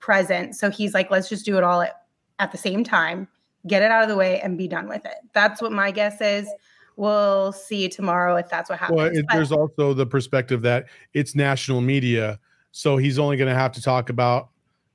present. 0.00 0.54
So 0.54 0.70
he's 0.70 0.92
like, 0.92 1.10
let's 1.10 1.28
just 1.28 1.44
do 1.46 1.56
it 1.56 1.64
all 1.64 1.80
at, 1.82 2.02
at 2.38 2.52
the 2.52 2.58
same 2.58 2.84
time, 2.84 3.28
get 3.66 3.82
it 3.82 3.90
out 3.90 4.02
of 4.02 4.08
the 4.08 4.16
way, 4.16 4.40
and 4.40 4.58
be 4.58 4.68
done 4.68 4.88
with 4.88 5.04
it. 5.06 5.16
That's 5.32 5.62
what 5.62 5.72
my 5.72 5.90
guess 5.90 6.20
is. 6.20 6.48
We'll 6.96 7.52
see 7.52 7.88
tomorrow 7.88 8.36
if 8.36 8.50
that's 8.50 8.68
what 8.68 8.78
happens. 8.78 8.96
well, 8.98 9.06
it, 9.06 9.24
But- 9.28 9.34
there's 9.34 9.52
also 9.52 9.94
the 9.94 10.06
perspective 10.06 10.62
that 10.62 10.86
it's 11.14 11.34
national 11.34 11.80
media, 11.80 12.38
so 12.72 12.96
he's 12.96 13.18
only 13.18 13.36
going 13.36 13.52
to 13.52 13.58
have 13.58 13.72
to 13.72 13.82
talk 13.82 14.08
about 14.08 14.48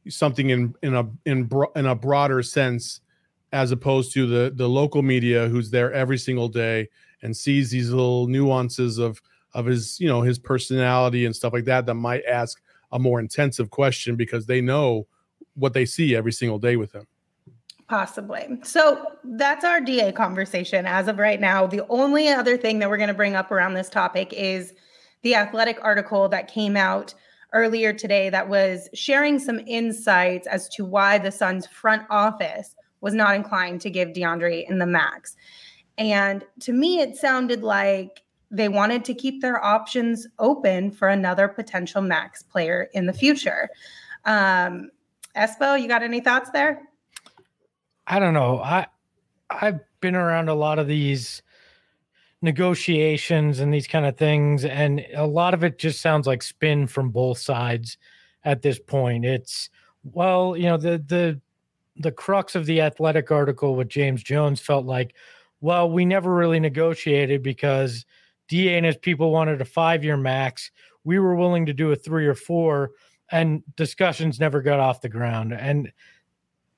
something 0.10 0.50
in 0.50 0.76
in 0.82 0.96
a 0.96 1.08
in 1.26 1.44
bro- 1.44 1.72
in 1.76 1.86
a 1.86 1.96
broader 1.96 2.44
sense, 2.44 3.02
as 3.54 3.72
opposed 3.72 4.12
to 4.14 4.28
the 4.28 4.52
the 4.54 4.68
local 4.68 5.04
media 5.04 5.48
who's 5.48 5.70
there 5.70 5.94
every 5.94 6.18
single 6.18 6.50
day 6.50 6.90
and 7.22 7.38
sees 7.38 7.70
these 7.70 7.92
little 7.92 8.28
nuances 8.28 8.98
of 8.98 9.22
of 9.54 9.66
his 9.66 10.00
you 10.00 10.08
know 10.08 10.22
his 10.22 10.40
personality 10.40 11.26
and 11.26 11.36
stuff 11.36 11.54
like 11.54 11.66
that 11.66 11.86
that 11.86 11.94
might 11.94 12.24
ask 12.26 12.62
a 12.92 13.00
more 13.00 13.20
intensive 13.20 13.70
question 13.70 14.16
because 14.16 14.46
they 14.48 14.60
know 14.60 15.06
what 15.56 15.74
they 15.74 15.86
see 15.86 16.16
every 16.16 16.32
single 16.32 16.60
day 16.60 16.76
with 16.76 16.94
him. 16.94 17.06
Possibly. 17.90 18.48
So 18.64 19.14
that's 19.24 19.64
our 19.64 19.80
DA 19.80 20.12
conversation 20.12 20.86
as 20.86 21.08
of 21.08 21.20
right 21.20 21.40
now. 21.40 21.68
The 21.68 21.86
only 21.88 22.28
other 22.28 22.58
thing 22.58 22.80
that 22.80 22.90
we're 22.90 22.98
going 22.98 23.08
to 23.08 23.14
bring 23.14 23.36
up 23.36 23.50
around 23.50 23.76
this 23.76 23.90
topic 23.90 24.34
is 24.34 24.74
the 25.22 25.36
athletic 25.36 25.80
article 25.82 26.28
that 26.30 26.48
came 26.48 26.76
out 26.76 27.14
earlier 27.54 27.94
today 27.94 28.30
that 28.30 28.50
was 28.50 28.90
sharing 28.94 29.40
some 29.40 29.60
insights 29.66 30.48
as 30.48 30.68
to 30.70 30.86
why 30.86 31.18
the 31.18 31.32
Suns 31.32 31.66
front 31.68 32.04
office 32.10 32.76
was 33.02 33.14
not 33.14 33.36
inclined 33.36 33.82
to 33.82 33.90
give 33.90 34.10
DeAndre 34.10 34.70
in 34.70 34.80
the 34.80 34.86
max. 34.86 35.36
And 35.98 36.44
to 36.62 36.74
me, 36.74 37.00
it 37.00 37.16
sounded 37.16 37.64
like 37.64 38.24
they 38.50 38.70
wanted 38.70 39.04
to 39.06 39.14
keep 39.14 39.42
their 39.42 39.64
options 39.64 40.28
open 40.40 40.92
for 40.92 41.08
another 41.08 41.48
potential 41.48 42.02
max 42.02 42.44
player 42.44 42.90
in 42.94 43.06
the 43.06 43.14
future. 43.14 43.70
Um, 44.26 44.90
Espo, 45.36 45.80
you 45.80 45.88
got 45.88 46.04
any 46.04 46.20
thoughts 46.20 46.50
there? 46.52 46.82
I 48.08 48.20
don't 48.20 48.34
know. 48.34 48.60
I 48.60 48.88
I've 49.50 49.80
been 50.02 50.16
around 50.16 50.50
a 50.50 50.54
lot 50.54 50.80
of 50.80 50.88
these 50.88 51.42
negotiations 52.42 53.60
and 53.60 53.74
these 53.74 53.88
kind 53.88 54.06
of 54.06 54.18
things, 54.18 54.66
and 54.66 55.06
a 55.16 55.26
lot 55.26 55.54
of 55.54 55.64
it 55.64 55.80
just 55.80 56.02
sounds 56.02 56.28
like 56.28 56.44
spin 56.44 56.88
from 56.88 57.10
both 57.10 57.38
sides 57.38 57.98
at 58.44 58.62
this 58.62 58.80
point. 58.80 59.26
It's 59.26 59.70
well, 60.04 60.56
you 60.56 60.66
know, 60.66 60.78
the 60.78 61.04
the 61.06 61.42
the 62.00 62.12
crux 62.12 62.56
of 62.56 62.66
the 62.66 62.82
athletic 62.82 63.32
article 63.32 63.76
with 63.76 63.90
James 63.90 64.24
Jones 64.24 64.62
felt 64.62 64.86
like, 64.86 65.16
well, 65.62 65.90
we 65.90 66.06
never 66.06 66.34
really 66.34 66.60
negotiated 66.60 67.42
because 67.42 68.06
DA 68.48 68.78
and 68.78 68.86
his 68.86 68.98
people 68.98 69.32
wanted 69.32 69.62
a 69.62 69.66
five 69.66 70.04
year 70.04 70.18
max. 70.18 70.72
We 71.04 71.20
were 71.20 71.36
willing 71.36 71.66
to 71.66 71.74
do 71.74 71.92
a 71.92 71.96
three 71.96 72.28
or 72.28 72.36
four, 72.36 72.92
and 73.32 73.64
discussions 73.76 74.40
never 74.40 74.62
got 74.62 74.80
off 74.80 75.02
the 75.02 75.10
ground. 75.10 75.54
And 75.54 75.92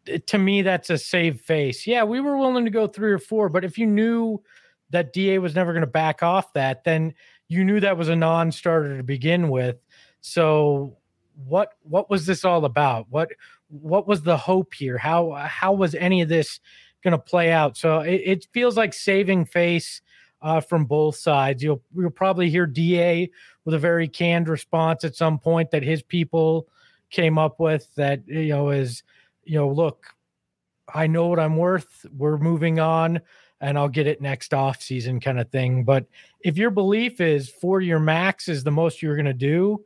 eh, 0.07 0.19
to 0.27 0.37
me, 0.37 0.61
that's 0.61 0.89
a 0.89 0.97
save 0.97 1.41
face. 1.41 1.85
Yeah, 1.85 2.03
we 2.03 2.21
were 2.21 2.37
willing 2.37 2.65
to 2.65 2.71
go 2.71 2.87
three 2.87 3.11
or 3.11 3.19
four, 3.19 3.49
but 3.49 3.65
if 3.65 3.77
you 3.77 3.85
knew 3.85 4.41
that 4.91 5.13
DA 5.13 5.37
was 5.39 5.55
never 5.55 5.73
going 5.73 5.81
to 5.81 5.87
back 5.87 6.23
off 6.23 6.53
that, 6.53 6.83
then 6.83 7.13
you 7.47 7.63
knew 7.63 7.79
that 7.79 7.97
was 7.97 8.09
a 8.09 8.15
non-starter 8.15 8.97
to 8.97 9.03
begin 9.03 9.49
with. 9.49 9.77
So 10.21 10.97
what 11.45 11.73
what 11.83 12.09
was 12.09 12.25
this 12.25 12.43
all 12.43 12.65
about? 12.65 13.07
What 13.09 13.29
what 13.69 14.07
was 14.07 14.21
the 14.21 14.37
hope 14.37 14.73
here? 14.73 14.97
How 14.97 15.31
how 15.31 15.73
was 15.73 15.95
any 15.95 16.21
of 16.21 16.29
this 16.29 16.59
going 17.03 17.11
to 17.11 17.17
play 17.17 17.51
out? 17.51 17.77
So 17.77 17.99
it, 17.99 18.21
it 18.25 18.47
feels 18.51 18.75
like 18.77 18.93
saving 18.93 19.45
face 19.45 20.01
uh, 20.41 20.61
from 20.61 20.85
both 20.85 21.15
sides. 21.15 21.63
You'll 21.63 21.81
you'll 21.95 22.09
probably 22.09 22.49
hear 22.49 22.65
Da 22.65 23.29
with 23.65 23.73
a 23.73 23.79
very 23.79 24.07
canned 24.07 24.49
response 24.49 25.03
at 25.03 25.15
some 25.15 25.39
point 25.39 25.71
that 25.71 25.83
his 25.83 26.01
people 26.01 26.67
came 27.09 27.37
up 27.37 27.59
with 27.59 27.87
that 27.95 28.27
you 28.27 28.49
know 28.49 28.69
is 28.69 29.03
you 29.43 29.57
know 29.57 29.69
look 29.69 30.05
I 30.93 31.07
know 31.07 31.27
what 31.27 31.39
I'm 31.39 31.57
worth. 31.57 32.05
We're 32.15 32.37
moving 32.37 32.79
on 32.79 33.21
and 33.61 33.77
I'll 33.77 33.89
get 33.89 34.07
it 34.07 34.21
next 34.21 34.53
off 34.53 34.81
season 34.81 35.19
kind 35.19 35.39
of 35.39 35.49
thing. 35.49 35.83
But 35.83 36.05
if 36.41 36.57
your 36.57 36.71
belief 36.71 37.19
is 37.19 37.49
four 37.49 37.81
year 37.81 37.99
max 37.99 38.47
is 38.47 38.63
the 38.63 38.71
most 38.71 39.01
you're 39.01 39.15
going 39.15 39.25
to 39.25 39.33
do, 39.33 39.83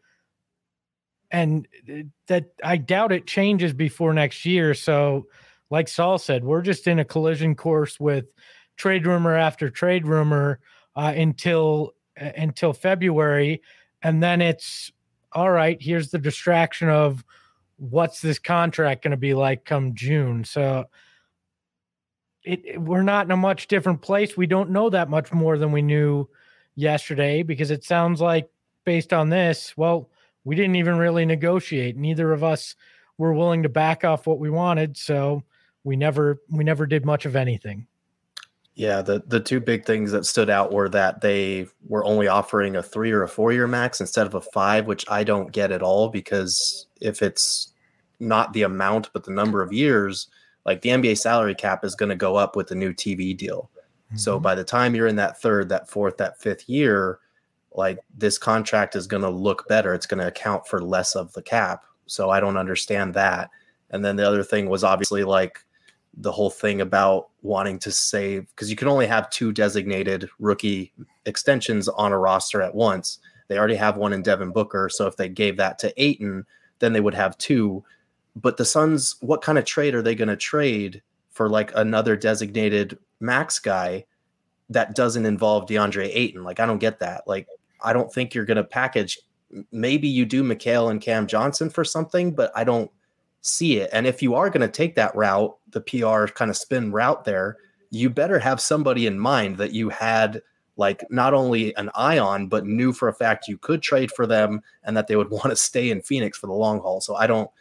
and 1.32 1.68
uh, 1.90 2.04
that 2.28 2.52
I 2.64 2.78
doubt 2.78 3.12
it 3.12 3.26
changes 3.26 3.74
before 3.74 4.14
next 4.14 4.46
year. 4.46 4.74
So, 4.74 5.28
like 5.70 5.88
Saul 5.88 6.20
said, 6.20 6.44
we're 6.44 6.62
just 6.62 6.88
in 6.88 7.00
a 7.00 7.06
collision 7.06 7.56
course 7.56 8.00
with 8.00 8.26
trade 8.78 9.08
rumor 9.08 9.36
after 9.36 9.70
trade 9.70 10.06
rumor 10.06 10.60
uh, 10.96 11.14
until 11.16 11.94
uh, 12.22 12.32
until 12.38 12.74
February, 12.74 13.62
and 14.04 14.22
then 14.22 14.42
it's 14.42 14.92
all 15.32 15.50
right. 15.50 15.82
Here's 15.82 16.12
the 16.12 16.20
distraction 16.20 16.90
of 16.90 17.26
what's 17.78 18.22
this 18.22 18.38
contract 18.38 19.04
going 19.04 19.12
to 19.12 19.18
be 19.18 19.34
like 19.34 19.66
come 19.66 19.96
June. 19.96 20.44
So. 20.44 20.86
It, 22.44 22.66
it- 22.66 22.82
we're 22.82 23.04
not 23.04 23.26
in 23.26 23.32
a 23.32 23.38
much 23.38 23.68
different 23.68 24.02
place. 24.02 24.36
We 24.38 24.48
don't 24.48 24.70
know 24.72 24.90
that 24.90 25.10
much 25.10 25.32
more 25.32 25.58
than 25.58 25.72
we 25.72 25.82
knew 25.82 26.28
yesterday 26.76 27.44
because 27.44 27.72
it 27.72 27.84
sounds 27.84 28.20
like 28.22 28.50
based 28.86 29.14
on 29.14 29.30
this, 29.30 29.78
well, 29.78 30.10
we 30.44 30.56
didn't 30.56 30.76
even 30.76 30.98
really 30.98 31.26
negotiate. 31.26 31.96
Neither 31.96 32.34
of 32.34 32.44
us 32.44 32.76
were 33.18 33.34
willing 33.34 33.64
to 33.64 33.70
back 33.70 34.04
off 34.04 34.28
what 34.28 34.40
we 34.40 34.50
wanted, 34.50 34.98
so 34.98 35.44
we 35.84 35.96
never 35.96 36.42
we 36.50 36.64
never 36.64 36.86
did 36.86 37.06
much 37.06 37.26
of 37.26 37.36
anything. 37.36 37.88
Yeah, 38.76 39.02
the 39.02 39.24
the 39.28 39.40
two 39.40 39.60
big 39.60 39.86
things 39.86 40.12
that 40.12 40.26
stood 40.26 40.50
out 40.50 40.74
were 40.74 40.90
that 40.90 41.22
they 41.22 41.68
were 41.88 42.04
only 42.04 42.28
offering 42.28 42.76
a 42.76 42.84
three 42.84 43.12
or 43.12 43.24
a 43.24 43.28
four 43.28 43.54
year 43.54 43.68
max 43.68 44.02
instead 44.02 44.26
of 44.26 44.34
a 44.34 44.42
five, 44.42 44.88
which 44.88 45.06
I 45.10 45.24
don't 45.24 45.52
get 45.52 45.72
at 45.72 45.84
all 45.84 46.10
because 46.10 46.88
if 47.00 47.22
it's 47.22 47.72
not 48.20 48.52
the 48.54 48.64
amount 48.64 49.12
but 49.14 49.24
the 49.24 49.32
number 49.32 49.62
of 49.62 49.72
years, 49.72 50.28
like 50.66 50.82
the 50.82 50.90
NBA 50.90 51.18
salary 51.18 51.56
cap 51.56 51.84
is 51.84 51.96
going 51.96 52.10
to 52.10 52.16
go 52.16 52.36
up 52.36 52.56
with 52.56 52.68
the 52.68 52.76
new 52.76 52.94
TV 52.94 53.36
deal. 53.36 53.70
So 54.16 54.36
mm-hmm. 54.36 54.44
by 54.44 54.56
the 54.56 54.64
time 54.64 54.96
you're 54.96 55.08
in 55.08 55.16
that 55.18 55.42
third, 55.42 55.70
that 55.70 55.90
fourth, 55.90 56.18
that 56.18 56.40
fifth 56.40 56.70
year, 56.70 57.20
like 57.74 58.00
this 58.16 58.38
contract 58.38 58.96
is 58.96 59.08
going 59.08 59.24
to 59.24 59.30
look 59.30 59.68
better. 59.68 59.94
It's 59.94 60.06
going 60.06 60.20
to 60.20 60.28
account 60.28 60.68
for 60.68 60.82
less 60.82 61.16
of 61.16 61.34
the 61.34 61.42
cap. 61.42 61.84
So 62.06 62.30
I 62.30 62.40
don't 62.40 62.58
understand 62.58 63.14
that. 63.16 63.50
And 63.90 64.04
then 64.04 64.16
the 64.16 64.28
other 64.28 64.44
thing 64.44 64.70
was 64.70 64.84
obviously 64.84 65.24
like 65.24 65.60
the 66.18 66.32
whole 66.32 66.50
thing 66.50 66.82
about 66.82 67.30
wanting 67.42 67.80
to 67.80 67.92
save 67.92 68.48
because 68.50 68.70
you 68.70 68.76
can 68.76 68.88
only 68.88 69.08
have 69.08 69.30
two 69.30 69.52
designated 69.52 70.30
rookie 70.40 70.94
extensions 71.26 71.88
on 71.90 72.12
a 72.12 72.18
roster 72.18 72.62
at 72.62 72.76
once. 72.76 73.20
They 73.48 73.58
already 73.58 73.76
have 73.76 73.98
one 73.98 74.14
in 74.14 74.22
Devin 74.22 74.52
Booker. 74.52 74.90
So 74.90 75.08
if 75.08 75.18
they 75.18 75.30
gave 75.30 75.58
that 75.58 75.80
to 75.80 75.94
Ayton, 76.02 76.46
then 76.80 76.94
they 76.94 77.02
would 77.02 77.16
have 77.16 77.38
two. 77.38 77.84
But 78.36 78.58
the 78.58 78.66
Suns, 78.66 79.16
what 79.22 79.42
kind 79.42 79.58
of 79.58 79.66
trade 79.66 79.96
are 79.96 80.02
they 80.02 80.16
going 80.16 80.28
to 80.28 80.36
trade 80.36 81.02
for 81.30 81.50
like 81.50 81.72
another 81.76 82.16
designated 82.16 82.98
max 83.20 83.60
guy 83.60 84.06
that 84.70 84.96
doesn't 84.96 85.26
involve 85.26 85.68
DeAndre 85.68 86.10
Ayton? 86.14 86.44
Like, 86.44 86.60
I 86.60 86.66
don't 86.66 86.80
get 86.80 87.00
that. 87.00 87.28
Like, 87.28 87.48
I 87.82 87.94
don't 87.94 88.12
think 88.12 88.34
you're 88.34 88.46
going 88.46 88.58
to 88.58 88.64
package. 88.64 89.20
Maybe 89.72 90.08
you 90.08 90.26
do 90.26 90.44
Mikal 90.44 90.90
and 90.90 91.02
Cam 91.02 91.28
Johnson 91.28 91.70
for 91.70 91.84
something, 91.84 92.34
but 92.34 92.52
I 92.56 92.64
don't 92.64 92.90
see 93.42 93.78
it. 93.78 93.90
And 93.94 94.08
if 94.08 94.24
you 94.24 94.36
are 94.36 94.50
going 94.50 94.62
to 94.62 94.68
take 94.68 94.96
that 94.96 95.16
route, 95.16 95.56
the 95.72 95.82
PR 95.82 96.26
kind 96.26 96.50
of 96.50 96.58
spin 96.58 96.92
route 96.92 97.26
there, 97.26 97.58
you 97.92 98.10
better 98.10 98.40
have 98.40 98.60
somebody 98.60 99.06
in 99.06 99.20
mind 99.20 99.58
that 99.58 99.74
you 99.74 99.90
had 99.90 100.42
like 100.78 101.06
not 101.12 101.36
only 101.36 101.76
an 101.76 101.92
eye 101.94 102.18
on, 102.18 102.48
but 102.48 102.66
knew 102.66 102.92
for 102.92 103.08
a 103.08 103.14
fact 103.14 103.48
you 103.48 103.58
could 103.60 103.84
trade 103.84 104.12
for 104.12 104.26
them 104.26 104.62
and 104.84 104.98
that 104.98 105.08
they 105.08 105.16
would 105.16 105.30
want 105.30 105.52
to 105.52 105.56
stay 105.56 105.92
in 105.92 106.02
Phoenix 106.02 106.38
for 106.38 106.48
the 106.48 106.54
long 106.54 106.80
haul. 106.80 107.00
So 107.02 107.16
I 107.16 107.28
don't 107.28 107.52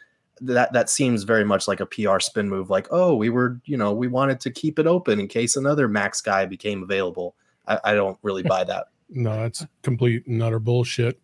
that 0.43 0.73
that 0.73 0.89
seems 0.89 1.23
very 1.23 1.43
much 1.43 1.67
like 1.67 1.79
a 1.79 1.85
PR 1.85 2.19
spin 2.19 2.49
move. 2.49 2.69
Like, 2.69 2.87
oh, 2.91 3.15
we 3.15 3.29
were, 3.29 3.59
you 3.65 3.77
know, 3.77 3.93
we 3.93 4.07
wanted 4.07 4.39
to 4.41 4.51
keep 4.51 4.79
it 4.79 4.87
open 4.87 5.19
in 5.19 5.27
case 5.27 5.55
another 5.55 5.87
max 5.87 6.21
guy 6.21 6.45
became 6.45 6.83
available. 6.83 7.35
I, 7.67 7.79
I 7.83 7.93
don't 7.93 8.17
really 8.21 8.43
buy 8.43 8.63
that. 8.65 8.87
No, 9.15 9.43
that's 9.43 9.63
complete 9.83 10.25
and 10.25 10.41
utter 10.41 10.57
bullshit. 10.57 11.19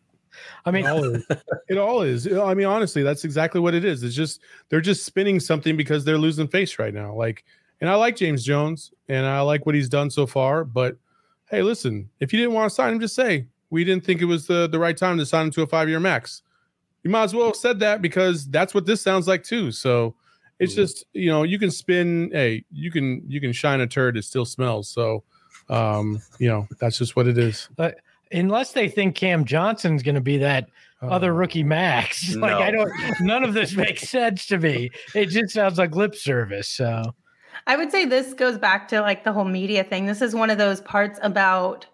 I 0.63 0.69
mean, 0.69 0.85
it 0.85 0.89
all, 0.89 1.03
is. 1.05 1.25
it 1.69 1.77
all 1.79 2.01
is. 2.03 2.31
I 2.31 2.53
mean, 2.53 2.67
honestly, 2.67 3.01
that's 3.01 3.23
exactly 3.25 3.59
what 3.59 3.73
it 3.73 3.83
is. 3.83 4.03
It's 4.03 4.13
just 4.13 4.41
they're 4.67 4.79
just 4.79 5.05
spinning 5.05 5.39
something 5.39 5.75
because 5.75 6.05
they're 6.05 6.19
losing 6.19 6.47
face 6.47 6.77
right 6.77 6.93
now. 6.93 7.15
Like, 7.15 7.45
and 7.81 7.89
I 7.89 7.95
like 7.95 8.15
James 8.15 8.43
Jones 8.43 8.91
and 9.07 9.25
I 9.25 9.41
like 9.41 9.65
what 9.65 9.73
he's 9.73 9.89
done 9.89 10.11
so 10.11 10.27
far. 10.27 10.63
But 10.63 10.97
hey, 11.49 11.63
listen, 11.63 12.09
if 12.19 12.31
you 12.31 12.37
didn't 12.37 12.53
want 12.53 12.69
to 12.69 12.75
sign 12.75 12.93
him, 12.93 12.99
just 12.99 13.15
say 13.15 13.47
we 13.71 13.83
didn't 13.83 14.05
think 14.05 14.21
it 14.21 14.25
was 14.25 14.45
the 14.45 14.67
the 14.67 14.77
right 14.77 14.97
time 14.97 15.17
to 15.17 15.25
sign 15.25 15.47
him 15.47 15.51
to 15.51 15.63
a 15.63 15.67
five 15.67 15.89
year 15.89 15.99
max. 15.99 16.43
You 17.03 17.09
might 17.09 17.23
as 17.23 17.33
well 17.33 17.47
have 17.47 17.55
said 17.55 17.79
that 17.79 18.01
because 18.01 18.47
that's 18.47 18.73
what 18.73 18.85
this 18.85 19.01
sounds 19.01 19.27
like 19.27 19.43
too. 19.43 19.71
So 19.71 20.15
it's 20.59 20.73
mm-hmm. 20.73 20.81
just 20.81 21.05
you 21.13 21.29
know 21.29 21.43
you 21.43 21.59
can 21.59 21.71
spin. 21.71 22.29
Hey, 22.31 22.65
you 22.71 22.91
can 22.91 23.23
you 23.27 23.39
can 23.39 23.53
shine 23.53 23.81
a 23.81 23.87
turd. 23.87 24.17
It 24.17 24.23
still 24.23 24.45
smells. 24.45 24.89
So 24.89 25.23
um, 25.69 26.21
you 26.39 26.49
know 26.49 26.67
that's 26.79 26.97
just 26.97 27.15
what 27.15 27.27
it 27.27 27.37
is. 27.37 27.69
But 27.75 27.99
unless 28.31 28.73
they 28.73 28.89
think 28.89 29.15
Cam 29.15 29.45
Johnson's 29.45 30.03
going 30.03 30.15
to 30.15 30.21
be 30.21 30.37
that 30.37 30.69
other 31.01 31.31
oh. 31.31 31.35
rookie 31.35 31.63
max. 31.63 32.35
like 32.35 32.51
no. 32.51 32.59
I 32.59 32.71
don't 32.71 32.91
none 33.21 33.43
of 33.43 33.53
this 33.53 33.75
makes 33.75 34.09
sense 34.09 34.45
to 34.47 34.57
me. 34.57 34.91
It 35.15 35.27
just 35.27 35.53
sounds 35.53 35.77
like 35.77 35.95
lip 35.95 36.15
service. 36.15 36.67
So 36.67 37.15
I 37.67 37.77
would 37.77 37.91
say 37.91 38.05
this 38.05 38.33
goes 38.33 38.57
back 38.57 38.87
to 38.89 39.01
like 39.01 39.23
the 39.23 39.31
whole 39.31 39.45
media 39.45 39.83
thing. 39.83 40.05
This 40.05 40.21
is 40.21 40.35
one 40.35 40.49
of 40.49 40.57
those 40.57 40.81
parts 40.81 41.19
about 41.21 41.85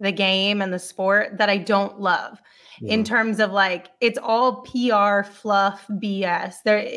the 0.00 0.12
game 0.12 0.60
and 0.60 0.72
the 0.72 0.78
sport 0.78 1.38
that 1.38 1.48
I 1.48 1.58
don't 1.58 2.00
love. 2.00 2.40
Yeah. 2.80 2.94
In 2.94 3.04
terms 3.04 3.40
of 3.40 3.52
like 3.52 3.88
it's 4.00 4.18
all 4.18 4.62
PR 4.62 5.22
fluff 5.22 5.86
BS. 5.88 6.56
There 6.64 6.88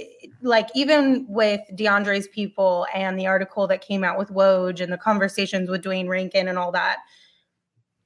like 0.41 0.69
even 0.75 1.25
with 1.29 1.61
DeAndre's 1.73 2.27
people 2.29 2.85
and 2.93 3.19
the 3.19 3.27
article 3.27 3.67
that 3.67 3.81
came 3.81 4.03
out 4.03 4.17
with 4.17 4.29
Woj 4.29 4.81
and 4.81 4.91
the 4.91 4.97
conversations 4.97 5.69
with 5.69 5.81
Duane 5.81 6.07
Rankin 6.07 6.47
and 6.47 6.57
all 6.57 6.71
that 6.71 6.97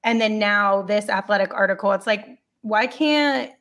and 0.04 0.20
then 0.20 0.40
now 0.40 0.82
this 0.82 1.10
athletic 1.10 1.54
article 1.54 1.92
it's 1.92 2.08
like 2.08 2.28
why 2.62 2.88
can't 2.88 3.52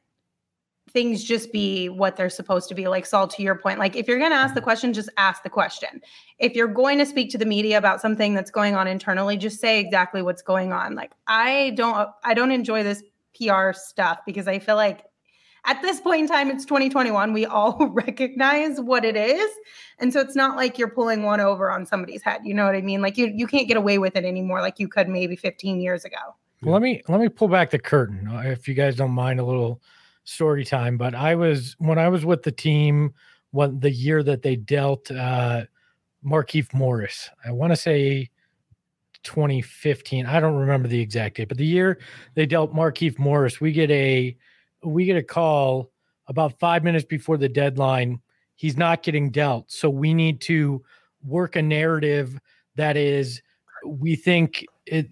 things 0.90 1.22
just 1.22 1.52
be 1.52 1.88
what 1.88 2.16
they're 2.16 2.28
supposed 2.28 2.68
to 2.68 2.74
be 2.74 2.88
like 2.88 3.06
saul 3.06 3.28
to 3.28 3.42
your 3.42 3.54
point 3.54 3.78
like 3.78 3.94
if 3.94 4.08
you're 4.08 4.18
going 4.18 4.30
to 4.30 4.36
ask 4.36 4.54
the 4.54 4.60
mm-hmm. 4.60 4.64
question 4.64 4.92
just 4.92 5.08
ask 5.16 5.42
the 5.42 5.50
question 5.50 6.00
if 6.38 6.54
you're 6.54 6.68
going 6.68 6.98
to 6.98 7.06
speak 7.06 7.30
to 7.30 7.38
the 7.38 7.46
media 7.46 7.78
about 7.78 8.00
something 8.00 8.34
that's 8.34 8.50
going 8.50 8.74
on 8.74 8.88
internally 8.88 9.36
just 9.36 9.60
say 9.60 9.78
exactly 9.78 10.20
what's 10.20 10.42
going 10.42 10.72
on 10.72 10.94
like 10.94 11.12
i 11.28 11.72
don't 11.76 12.08
i 12.24 12.34
don't 12.34 12.50
enjoy 12.50 12.82
this 12.82 13.02
pr 13.36 13.72
stuff 13.72 14.18
because 14.26 14.48
i 14.48 14.58
feel 14.58 14.76
like 14.76 15.04
at 15.66 15.82
this 15.82 16.00
point 16.00 16.22
in 16.22 16.28
time, 16.28 16.50
it's 16.50 16.64
2021. 16.64 17.32
We 17.32 17.46
all 17.46 17.76
recognize 17.92 18.80
what 18.80 19.04
it 19.04 19.16
is. 19.16 19.50
And 19.98 20.12
so 20.12 20.20
it's 20.20 20.36
not 20.36 20.56
like 20.56 20.78
you're 20.78 20.90
pulling 20.90 21.22
one 21.22 21.40
over 21.40 21.70
on 21.70 21.84
somebody's 21.84 22.22
head. 22.22 22.40
You 22.44 22.54
know 22.54 22.64
what 22.64 22.74
I 22.74 22.80
mean? 22.80 23.02
Like 23.02 23.18
you 23.18 23.26
you 23.26 23.46
can't 23.46 23.68
get 23.68 23.76
away 23.76 23.98
with 23.98 24.16
it 24.16 24.24
anymore 24.24 24.60
like 24.60 24.78
you 24.78 24.88
could 24.88 25.08
maybe 25.08 25.36
15 25.36 25.80
years 25.80 26.04
ago. 26.04 26.16
Well, 26.62 26.72
let 26.72 26.82
me 26.82 27.02
let 27.08 27.20
me 27.20 27.28
pull 27.28 27.48
back 27.48 27.70
the 27.70 27.78
curtain 27.78 28.28
uh, 28.28 28.40
if 28.40 28.68
you 28.68 28.74
guys 28.74 28.96
don't 28.96 29.12
mind 29.12 29.40
a 29.40 29.44
little 29.44 29.80
story 30.24 30.64
time. 30.64 30.96
But 30.96 31.14
I 31.14 31.34
was 31.34 31.76
when 31.78 31.98
I 31.98 32.08
was 32.08 32.24
with 32.24 32.42
the 32.42 32.52
team 32.52 33.12
when 33.50 33.80
the 33.80 33.90
year 33.90 34.22
that 34.22 34.42
they 34.42 34.56
dealt 34.56 35.10
uh 35.10 35.64
Markieff 36.24 36.72
Morris. 36.74 37.30
I 37.44 37.52
want 37.52 37.72
to 37.72 37.76
say 37.76 38.30
2015. 39.22 40.26
I 40.26 40.40
don't 40.40 40.56
remember 40.56 40.88
the 40.88 41.00
exact 41.00 41.36
date, 41.36 41.48
but 41.48 41.58
the 41.58 41.66
year 41.66 41.98
they 42.34 42.46
dealt 42.46 42.74
Markieff 42.74 43.18
Morris, 43.18 43.60
we 43.60 43.72
get 43.72 43.90
a 43.90 44.36
we 44.82 45.04
get 45.04 45.16
a 45.16 45.22
call 45.22 45.90
about 46.28 46.58
five 46.58 46.84
minutes 46.84 47.04
before 47.04 47.36
the 47.36 47.48
deadline. 47.48 48.20
He's 48.54 48.76
not 48.76 49.02
getting 49.02 49.30
dealt. 49.30 49.70
So 49.70 49.90
we 49.90 50.14
need 50.14 50.40
to 50.42 50.82
work 51.24 51.56
a 51.56 51.62
narrative 51.62 52.40
that 52.76 52.96
is, 52.96 53.42
we 53.84 54.16
think 54.16 54.64
it, 54.86 55.08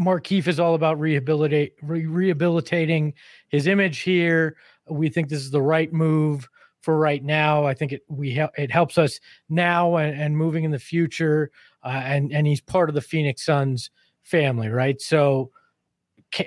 Markieff 0.00 0.46
is 0.46 0.60
all 0.60 0.74
about 0.74 1.00
rehabilitate, 1.00 1.74
re- 1.82 2.06
rehabilitating 2.06 3.14
his 3.48 3.66
image 3.66 4.00
here. 4.00 4.56
We 4.88 5.08
think 5.08 5.28
this 5.28 5.40
is 5.40 5.50
the 5.50 5.62
right 5.62 5.92
move 5.92 6.48
for 6.82 6.98
right 6.98 7.24
now. 7.24 7.66
I 7.66 7.74
think 7.74 7.92
it 7.92 8.02
we 8.08 8.32
help 8.32 8.52
it 8.56 8.70
helps 8.70 8.98
us 8.98 9.20
now 9.48 9.96
and, 9.96 10.18
and 10.18 10.36
moving 10.36 10.64
in 10.64 10.70
the 10.70 10.78
future. 10.78 11.50
Uh, 11.82 12.02
and 12.04 12.32
and 12.32 12.46
he's 12.46 12.60
part 12.60 12.88
of 12.88 12.94
the 12.94 13.00
Phoenix 13.00 13.44
Suns 13.44 13.90
family, 14.22 14.68
right? 14.68 15.00
So 15.00 15.50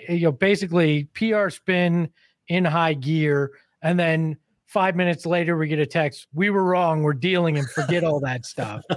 you 0.09 0.21
know, 0.21 0.31
basically 0.31 1.05
PR 1.13 1.49
spin 1.49 2.09
in 2.47 2.65
high 2.65 2.93
gear, 2.93 3.51
and 3.81 3.99
then 3.99 4.37
five 4.67 4.95
minutes 4.95 5.25
later 5.25 5.57
we 5.57 5.67
get 5.67 5.79
a 5.79 5.85
text, 5.85 6.27
"We 6.33 6.49
were 6.49 6.63
wrong. 6.63 7.01
We're 7.03 7.13
dealing," 7.13 7.57
and 7.57 7.69
forget 7.69 8.03
all 8.03 8.19
that 8.21 8.45
stuff. 8.45 8.83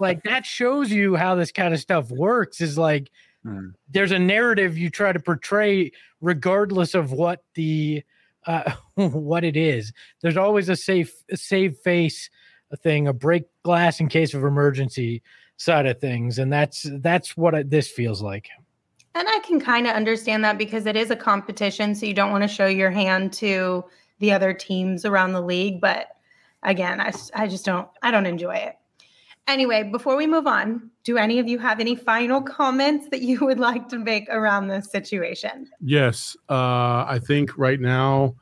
Like 0.00 0.22
that 0.24 0.44
shows 0.44 0.90
you 0.90 1.14
how 1.14 1.34
this 1.34 1.52
kind 1.52 1.72
of 1.72 1.80
stuff 1.80 2.10
works. 2.10 2.60
Is 2.60 2.76
like 2.76 3.10
hmm. 3.42 3.68
there's 3.88 4.12
a 4.12 4.18
narrative 4.18 4.76
you 4.76 4.90
try 4.90 5.12
to 5.12 5.20
portray, 5.20 5.92
regardless 6.20 6.94
of 6.94 7.12
what 7.12 7.44
the 7.54 8.02
uh, 8.46 8.72
what 8.94 9.44
it 9.44 9.56
is. 9.56 9.92
There's 10.20 10.36
always 10.36 10.68
a 10.68 10.76
safe, 10.76 11.12
save 11.34 11.76
face 11.78 12.28
thing, 12.82 13.06
a 13.06 13.12
break 13.12 13.44
glass 13.62 14.00
in 14.00 14.08
case 14.08 14.34
of 14.34 14.42
emergency 14.42 15.22
side 15.56 15.86
of 15.86 16.00
things, 16.00 16.38
and 16.38 16.52
that's 16.52 16.86
that's 17.00 17.36
what 17.36 17.70
this 17.70 17.88
feels 17.88 18.22
like. 18.22 18.48
And 19.14 19.28
I 19.28 19.38
can 19.40 19.60
kind 19.60 19.86
of 19.86 19.94
understand 19.94 20.42
that 20.44 20.58
because 20.58 20.86
it 20.86 20.96
is 20.96 21.10
a 21.10 21.16
competition. 21.16 21.94
So 21.94 22.04
you 22.06 22.14
don't 22.14 22.32
want 22.32 22.42
to 22.42 22.48
show 22.48 22.66
your 22.66 22.90
hand 22.90 23.32
to 23.34 23.84
the 24.18 24.32
other 24.32 24.52
teams 24.52 25.04
around 25.04 25.32
the 25.32 25.40
league. 25.40 25.80
But 25.80 26.08
again, 26.64 27.00
I, 27.00 27.12
I 27.34 27.46
just 27.46 27.64
don't, 27.64 27.88
I 28.02 28.10
don't 28.10 28.26
enjoy 28.26 28.56
it. 28.56 28.74
Anyway, 29.46 29.84
before 29.84 30.16
we 30.16 30.26
move 30.26 30.46
on, 30.46 30.90
do 31.04 31.18
any 31.18 31.38
of 31.38 31.46
you 31.46 31.58
have 31.58 31.78
any 31.78 31.94
final 31.94 32.40
comments 32.40 33.08
that 33.10 33.20
you 33.20 33.38
would 33.44 33.60
like 33.60 33.88
to 33.90 33.98
make 33.98 34.26
around 34.30 34.68
this 34.68 34.90
situation? 34.90 35.68
Yes. 35.80 36.36
Uh, 36.48 37.04
I 37.06 37.20
think 37.22 37.56
right 37.56 37.78
now, 37.78 38.34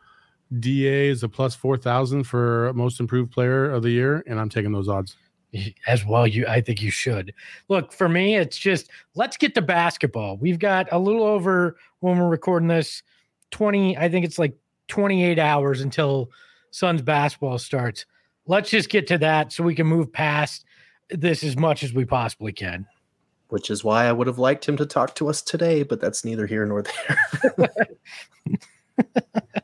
DA 0.61 1.09
is 1.09 1.23
a 1.23 1.29
plus 1.29 1.55
4,000 1.55 2.25
for 2.25 2.73
most 2.75 3.01
improved 3.01 3.33
player 3.33 3.71
of 3.71 3.83
the 3.83 3.91
year, 3.91 4.23
and 4.27 4.39
I'm 4.39 4.49
taking 4.49 4.71
those 4.71 4.89
odds 4.89 5.17
as 5.87 6.05
well 6.05 6.27
you 6.27 6.47
i 6.47 6.61
think 6.61 6.83
you 6.83 6.91
should. 6.91 7.33
Look 7.69 7.93
for 7.93 8.09
me 8.09 8.37
it's 8.37 8.59
just 8.59 8.91
let's 9.15 9.37
get 9.37 9.55
to 9.55 9.63
basketball. 9.63 10.37
We've 10.37 10.59
got 10.59 10.89
a 10.93 10.99
little 10.99 11.25
over 11.25 11.77
when 12.01 12.19
we're 12.19 12.29
recording 12.29 12.69
this 12.69 13.03
20 13.51 13.97
i 13.99 14.09
think 14.09 14.25
it's 14.25 14.39
like 14.39 14.57
28 14.89 15.39
hours 15.39 15.81
until 15.81 16.31
suns 16.71 17.03
basketball 17.03 17.59
starts. 17.59 18.07
Let's 18.47 18.71
just 18.71 18.89
get 18.89 19.07
to 19.09 19.19
that 19.19 19.53
so 19.53 19.63
we 19.63 19.75
can 19.75 19.87
move 19.87 20.13
past 20.13 20.65
this 21.11 21.45
as 21.45 21.57
much 21.57 21.85
as 21.85 21.93
we 21.93 22.05
possibly 22.05 22.53
can. 22.53 22.87
Which 23.49 23.71
is 23.71 23.85
why 23.85 24.07
i 24.07 24.13
would 24.13 24.27
have 24.27 24.39
liked 24.39 24.67
him 24.67 24.77
to 24.79 24.87
talk 24.87 25.15
to 25.17 25.29
us 25.29 25.43
today 25.43 25.83
but 25.83 26.01
that's 26.01 26.25
neither 26.25 26.47
here 26.47 26.65
nor 26.67 26.83
there 26.83 27.69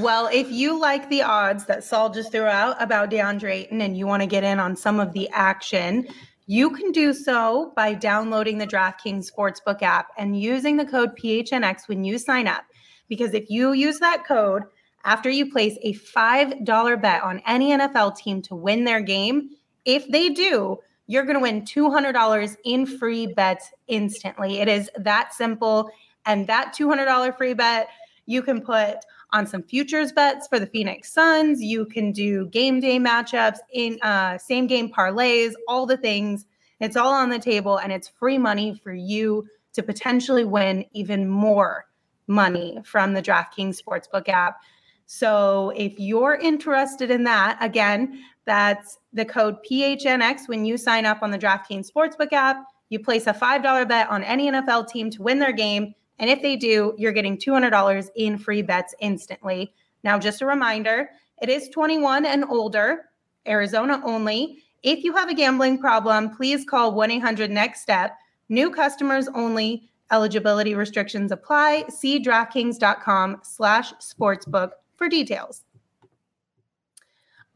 Well, 0.00 0.28
if 0.32 0.50
you 0.50 0.80
like 0.80 1.08
the 1.08 1.22
odds 1.22 1.66
that 1.66 1.84
Saul 1.84 2.10
just 2.10 2.32
threw 2.32 2.46
out 2.46 2.82
about 2.82 3.10
DeAndre 3.10 3.52
Ayton 3.52 3.80
and 3.80 3.96
you 3.96 4.08
want 4.08 4.22
to 4.22 4.26
get 4.26 4.42
in 4.42 4.58
on 4.58 4.74
some 4.74 4.98
of 4.98 5.12
the 5.12 5.28
action, 5.28 6.08
you 6.46 6.70
can 6.70 6.90
do 6.90 7.14
so 7.14 7.72
by 7.76 7.94
downloading 7.94 8.58
the 8.58 8.66
DraftKings 8.66 9.30
Sportsbook 9.30 9.82
app 9.82 10.08
and 10.18 10.40
using 10.40 10.76
the 10.76 10.84
code 10.84 11.16
PHNX 11.16 11.86
when 11.86 12.02
you 12.02 12.18
sign 12.18 12.48
up. 12.48 12.64
Because 13.08 13.34
if 13.34 13.48
you 13.48 13.72
use 13.72 14.00
that 14.00 14.26
code 14.26 14.64
after 15.04 15.30
you 15.30 15.52
place 15.52 15.78
a 15.82 15.94
$5 15.94 17.00
bet 17.00 17.22
on 17.22 17.40
any 17.46 17.70
NFL 17.70 18.16
team 18.16 18.42
to 18.42 18.56
win 18.56 18.82
their 18.82 19.00
game, 19.00 19.50
if 19.84 20.08
they 20.08 20.28
do, 20.28 20.76
you're 21.06 21.24
going 21.24 21.36
to 21.36 21.40
win 21.40 21.62
$200 21.62 22.56
in 22.64 22.84
free 22.84 23.28
bets 23.28 23.70
instantly. 23.86 24.58
It 24.58 24.66
is 24.66 24.90
that 24.96 25.34
simple. 25.34 25.88
And 26.26 26.48
that 26.48 26.74
$200 26.76 27.36
free 27.36 27.54
bet, 27.54 27.90
you 28.26 28.42
can 28.42 28.60
put 28.60 28.96
on 29.34 29.46
some 29.46 29.62
futures 29.64 30.12
bets 30.12 30.46
for 30.46 30.60
the 30.60 30.66
Phoenix 30.66 31.12
Suns. 31.12 31.60
You 31.60 31.84
can 31.86 32.12
do 32.12 32.46
game 32.46 32.80
day 32.80 32.98
matchups 32.98 33.58
in 33.72 33.98
uh, 34.00 34.38
same 34.38 34.68
game 34.68 34.90
parlays, 34.90 35.52
all 35.68 35.84
the 35.84 35.96
things. 35.96 36.46
It's 36.80 36.96
all 36.96 37.12
on 37.12 37.30
the 37.30 37.38
table 37.38 37.78
and 37.78 37.92
it's 37.92 38.08
free 38.08 38.38
money 38.38 38.80
for 38.82 38.94
you 38.94 39.46
to 39.72 39.82
potentially 39.82 40.44
win 40.44 40.84
even 40.92 41.28
more 41.28 41.86
money 42.28 42.78
from 42.84 43.12
the 43.12 43.22
DraftKings 43.22 43.82
Sportsbook 43.82 44.28
app. 44.28 44.60
So 45.06 45.72
if 45.76 45.98
you're 45.98 46.36
interested 46.36 47.10
in 47.10 47.24
that, 47.24 47.58
again, 47.60 48.22
that's 48.46 48.98
the 49.12 49.24
code 49.24 49.56
PHNX 49.68 50.48
when 50.48 50.64
you 50.64 50.76
sign 50.76 51.06
up 51.06 51.22
on 51.22 51.32
the 51.32 51.38
DraftKings 51.38 51.90
Sportsbook 51.90 52.32
app. 52.32 52.64
You 52.88 53.00
place 53.00 53.26
a 53.26 53.32
$5 53.32 53.88
bet 53.88 54.08
on 54.10 54.22
any 54.22 54.50
NFL 54.50 54.88
team 54.88 55.10
to 55.10 55.22
win 55.22 55.40
their 55.40 55.52
game. 55.52 55.94
And 56.18 56.30
if 56.30 56.42
they 56.42 56.56
do, 56.56 56.94
you're 56.96 57.12
getting 57.12 57.36
$200 57.36 58.08
in 58.16 58.38
free 58.38 58.62
bets 58.62 58.94
instantly. 59.00 59.74
Now, 60.02 60.18
just 60.18 60.42
a 60.42 60.46
reminder 60.46 61.10
it 61.42 61.48
is 61.48 61.68
21 61.68 62.24
and 62.26 62.44
older, 62.44 63.06
Arizona 63.46 64.00
only. 64.04 64.62
If 64.82 65.02
you 65.02 65.14
have 65.14 65.28
a 65.28 65.34
gambling 65.34 65.78
problem, 65.78 66.30
please 66.36 66.64
call 66.64 66.94
1 66.94 67.10
800 67.10 67.50
NEXT 67.50 67.82
STEP. 67.82 68.16
New 68.48 68.70
customers 68.70 69.28
only. 69.34 69.88
Eligibility 70.12 70.74
restrictions 70.74 71.32
apply. 71.32 71.84
See 71.88 72.22
DraftKings.com 72.22 73.40
slash 73.42 73.92
sportsbook 73.94 74.70
for 74.94 75.08
details. 75.08 75.64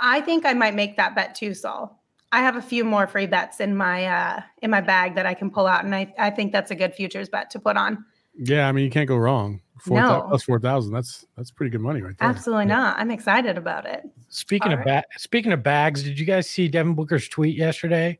I 0.00 0.20
think 0.20 0.46
I 0.46 0.54
might 0.54 0.74
make 0.74 0.96
that 0.96 1.14
bet 1.14 1.34
too, 1.34 1.54
Saul. 1.54 2.02
I 2.30 2.40
have 2.40 2.56
a 2.56 2.62
few 2.62 2.84
more 2.84 3.06
free 3.06 3.26
bets 3.26 3.60
in 3.60 3.76
my 3.76 4.06
uh 4.06 4.40
in 4.62 4.70
my 4.70 4.80
bag 4.80 5.14
that 5.14 5.26
I 5.26 5.34
can 5.34 5.50
pull 5.50 5.66
out, 5.66 5.84
and 5.84 5.94
I, 5.94 6.12
I 6.18 6.30
think 6.30 6.52
that's 6.52 6.70
a 6.70 6.74
good 6.74 6.94
futures 6.94 7.28
bet 7.28 7.50
to 7.50 7.58
put 7.58 7.76
on. 7.76 8.04
Yeah, 8.38 8.68
I 8.68 8.72
mean 8.72 8.84
you 8.84 8.90
can't 8.90 9.08
go 9.08 9.16
wrong. 9.16 9.60
Four 9.80 10.00
No. 10.00 10.08
thou- 10.08 10.20
plus 10.28 10.42
four 10.44 10.58
thousand. 10.60 10.92
That's 10.92 11.26
that's 11.36 11.50
pretty 11.50 11.70
good 11.70 11.80
money 11.80 12.00
right 12.02 12.16
there. 12.18 12.28
Absolutely 12.28 12.66
not. 12.66 12.98
I'm 12.98 13.10
excited 13.10 13.56
about 13.58 13.86
it. 13.86 14.02
Speaking 14.28 14.72
All 14.72 14.78
of 14.78 14.84
ba- 14.84 15.04
speaking 15.16 15.52
of 15.52 15.62
bags, 15.62 16.02
did 16.02 16.18
you 16.18 16.26
guys 16.26 16.48
see 16.48 16.68
Devin 16.68 16.94
Booker's 16.94 17.28
tweet 17.28 17.56
yesterday 17.56 18.18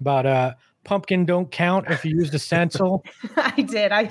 about 0.00 0.26
uh 0.26 0.54
pumpkin 0.84 1.26
don't 1.26 1.50
count 1.50 1.86
if 1.90 2.04
you 2.04 2.16
used 2.16 2.34
a 2.34 2.38
stencil? 2.38 3.04
I 3.36 3.62
did. 3.62 3.92
I 3.92 4.02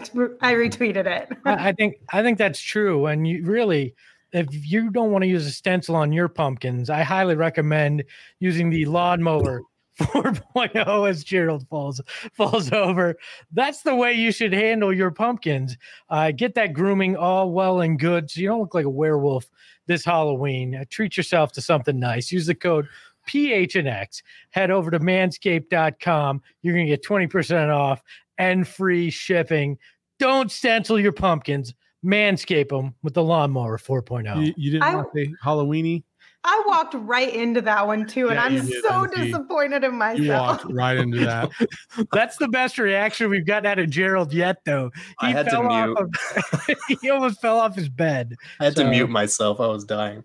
I 0.41 0.53
retweeted 0.53 1.05
it. 1.05 1.29
I, 1.45 1.69
I 1.69 1.71
think 1.73 1.95
I 2.11 2.21
think 2.21 2.37
that's 2.37 2.59
true. 2.61 3.05
And 3.07 3.27
you 3.27 3.43
really, 3.45 3.95
if 4.33 4.47
you 4.51 4.89
don't 4.89 5.11
want 5.11 5.23
to 5.23 5.27
use 5.27 5.45
a 5.45 5.51
stencil 5.51 5.95
on 5.95 6.11
your 6.11 6.27
pumpkins, 6.27 6.89
I 6.89 7.03
highly 7.03 7.35
recommend 7.35 8.03
using 8.39 8.69
the 8.69 8.85
lawnmower 8.85 9.61
4.0 9.99 11.09
as 11.09 11.23
Gerald 11.23 11.67
falls 11.69 12.01
falls 12.33 12.71
over. 12.71 13.15
That's 13.51 13.81
the 13.81 13.95
way 13.95 14.13
you 14.13 14.31
should 14.31 14.53
handle 14.53 14.93
your 14.93 15.11
pumpkins. 15.11 15.77
Uh, 16.09 16.31
get 16.31 16.55
that 16.55 16.73
grooming 16.73 17.15
all 17.15 17.51
well 17.51 17.81
and 17.81 17.99
good, 17.99 18.29
so 18.31 18.41
you 18.41 18.47
don't 18.47 18.59
look 18.61 18.73
like 18.73 18.85
a 18.85 18.89
werewolf 18.89 19.49
this 19.87 20.05
Halloween. 20.05 20.75
Uh, 20.75 20.85
treat 20.89 21.17
yourself 21.17 21.51
to 21.53 21.61
something 21.61 21.99
nice. 21.99 22.31
Use 22.31 22.45
the 22.45 22.55
code 22.55 22.87
PHNX. 23.27 24.21
Head 24.51 24.71
over 24.71 24.91
to 24.91 24.99
manscaped.com. 24.99 26.41
You're 26.61 26.73
gonna 26.73 26.85
get 26.87 27.03
20% 27.03 27.69
off 27.75 28.01
and 28.37 28.67
free 28.67 29.09
shipping. 29.09 29.77
Don't 30.19 30.51
stencil 30.51 30.99
your 30.99 31.11
pumpkins. 31.11 31.73
Manscape 32.05 32.69
them 32.69 32.95
with 33.03 33.13
the 33.13 33.23
lawnmower 33.23 33.77
4.0. 33.77 34.45
You, 34.45 34.53
you 34.55 34.71
didn't 34.71 34.83
I- 34.83 34.95
want 34.95 35.09
to 35.13 35.25
say 35.25 35.33
Halloweeny? 35.43 36.03
I 36.45 36.63
walked 36.65 36.93
right 36.93 37.33
into 37.33 37.61
that 37.63 37.85
one 37.85 38.07
too, 38.07 38.27
and 38.29 38.35
Yeah, 38.35 38.43
I'm 38.43 38.65
did, 38.65 38.81
so 38.83 39.01
Lindsay. 39.01 39.25
disappointed 39.31 39.83
in 39.83 39.95
myself. 39.95 40.19
You 40.19 40.27
myself. 40.31 40.47
walked 40.63 40.73
right 40.73 40.97
into 40.97 41.19
that. 41.25 41.49
That's 42.13 42.37
the 42.37 42.47
best 42.47 42.77
reaction 42.77 43.29
we've 43.29 43.45
gotten 43.45 43.65
out 43.65 43.77
of 43.77 43.89
Gerald 43.89 44.31
yet, 44.33 44.57
though. 44.65 44.89
I 45.19 45.31
had 45.31 45.45
to 45.47 45.51
fell 45.51 45.67
off 45.67 45.85
mute. 45.87 45.97
of- 45.99 46.77
he 47.01 47.09
almost 47.09 47.41
fell 47.41 47.59
off 47.59 47.75
his 47.75 47.89
bed. 47.89 48.35
I 48.59 48.65
had 48.65 48.75
to 48.77 48.85
mute 48.85 49.09
myself. 49.09 49.59
I 49.59 49.67
was 49.67 49.83
dying. 49.83 50.23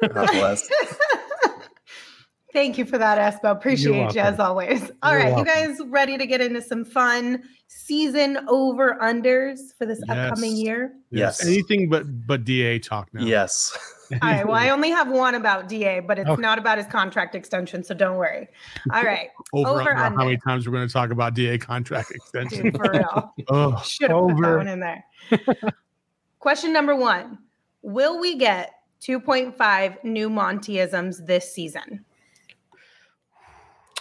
God 0.00 0.26
bless. 0.32 0.68
Thank 2.52 2.76
you 2.76 2.84
for 2.84 2.98
that, 2.98 3.16
Espo. 3.18 3.50
Appreciate 3.50 4.14
you 4.14 4.20
as 4.20 4.38
always. 4.38 4.90
All 5.02 5.12
You're 5.12 5.22
right, 5.30 5.38
you 5.38 5.44
guys 5.44 5.78
ready 5.86 6.18
to 6.18 6.26
get 6.26 6.42
into 6.42 6.60
some 6.60 6.84
fun 6.84 7.42
season 7.66 8.38
over 8.46 8.98
unders 9.00 9.58
for 9.78 9.86
this 9.86 10.02
upcoming 10.06 10.50
Yes. 10.56 10.62
year? 10.62 10.92
Yes. 11.10 11.46
Anything 11.46 11.88
but 11.88 12.26
but 12.26 12.44
DA 12.44 12.78
talk 12.78 13.08
now. 13.14 13.24
Yes. 13.24 13.76
All 14.20 14.28
right. 14.28 14.46
Well, 14.46 14.56
I 14.56 14.68
only 14.70 14.90
have 14.90 15.08
one 15.08 15.34
about 15.34 15.68
DA, 15.68 16.00
but 16.00 16.18
it's 16.18 16.28
Okay. 16.28 16.42
not 16.42 16.58
about 16.58 16.76
his 16.78 16.86
contract 16.86 17.34
extension, 17.34 17.82
so 17.82 17.94
don't 17.94 18.16
worry. 18.16 18.48
All 18.92 19.02
right, 19.02 19.30
over, 19.52 19.70
Over, 19.70 19.80
under 19.80 19.94
how 19.94 20.24
many 20.24 20.36
times 20.38 20.66
we're 20.66 20.72
going 20.74 20.86
to 20.86 20.92
talk 20.92 21.10
about 21.10 21.34
DA 21.34 21.56
contract 21.58 22.10
extension. 22.14 22.64
dude, 22.64 22.76
for 22.76 22.90
real. 22.92 23.34
oh, 23.48 23.80
Should 23.84 24.10
have 24.10 24.18
put 24.20 24.28
that 24.28 24.44
Over. 24.44 24.56
one 24.58 24.68
in 24.68 24.80
there. 24.80 25.04
Question 26.40 26.72
number 26.72 26.94
one: 26.96 27.38
Will 27.82 28.20
we 28.20 28.36
get 28.36 28.74
2.5 29.00 30.04
new 30.04 30.28
Montyisms 30.28 31.24
this 31.26 31.52
season? 31.52 32.04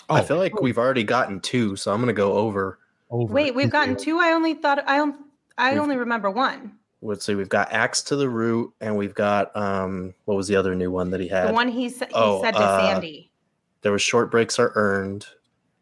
I 0.09 0.19
Oh, 0.19 0.23
feel 0.23 0.37
like 0.37 0.59
we've 0.61 0.77
already 0.77 1.03
gotten 1.03 1.39
two, 1.39 1.75
so 1.77 1.93
I'm 1.93 2.01
gonna 2.01 2.11
go 2.13 2.33
over. 2.33 2.79
over. 3.09 3.33
Wait, 3.33 3.55
we've 3.55 3.69
gotten 3.69 3.95
two. 3.95 4.17
I 4.19 4.33
only 4.33 4.55
thought 4.55 4.83
I 4.87 4.99
on- 4.99 5.23
I 5.57 5.77
only 5.77 5.95
remember 5.95 6.29
one. 6.29 6.73
Let's 7.03 7.25
see, 7.25 7.33
we've 7.35 7.49
got 7.49 7.71
Axe 7.73 8.03
to 8.03 8.15
the 8.15 8.29
Root, 8.29 8.71
and 8.79 8.95
we've 8.95 9.15
got 9.15 9.55
um, 9.55 10.13
what 10.25 10.35
was 10.35 10.47
the 10.47 10.55
other 10.55 10.75
new 10.75 10.91
one 10.91 11.09
that 11.11 11.19
he 11.19 11.27
had? 11.27 11.49
The 11.49 11.53
one 11.53 11.67
he 11.67 11.89
said 11.89 12.09
he 12.09 12.13
Oh, 12.15 12.41
said 12.43 12.51
to 12.51 12.59
uh, 12.59 12.79
Sandy. 12.93 13.31
There 13.81 13.91
was 13.91 14.01
short 14.03 14.29
breaks 14.29 14.59
are 14.59 14.71
earned, 14.75 15.25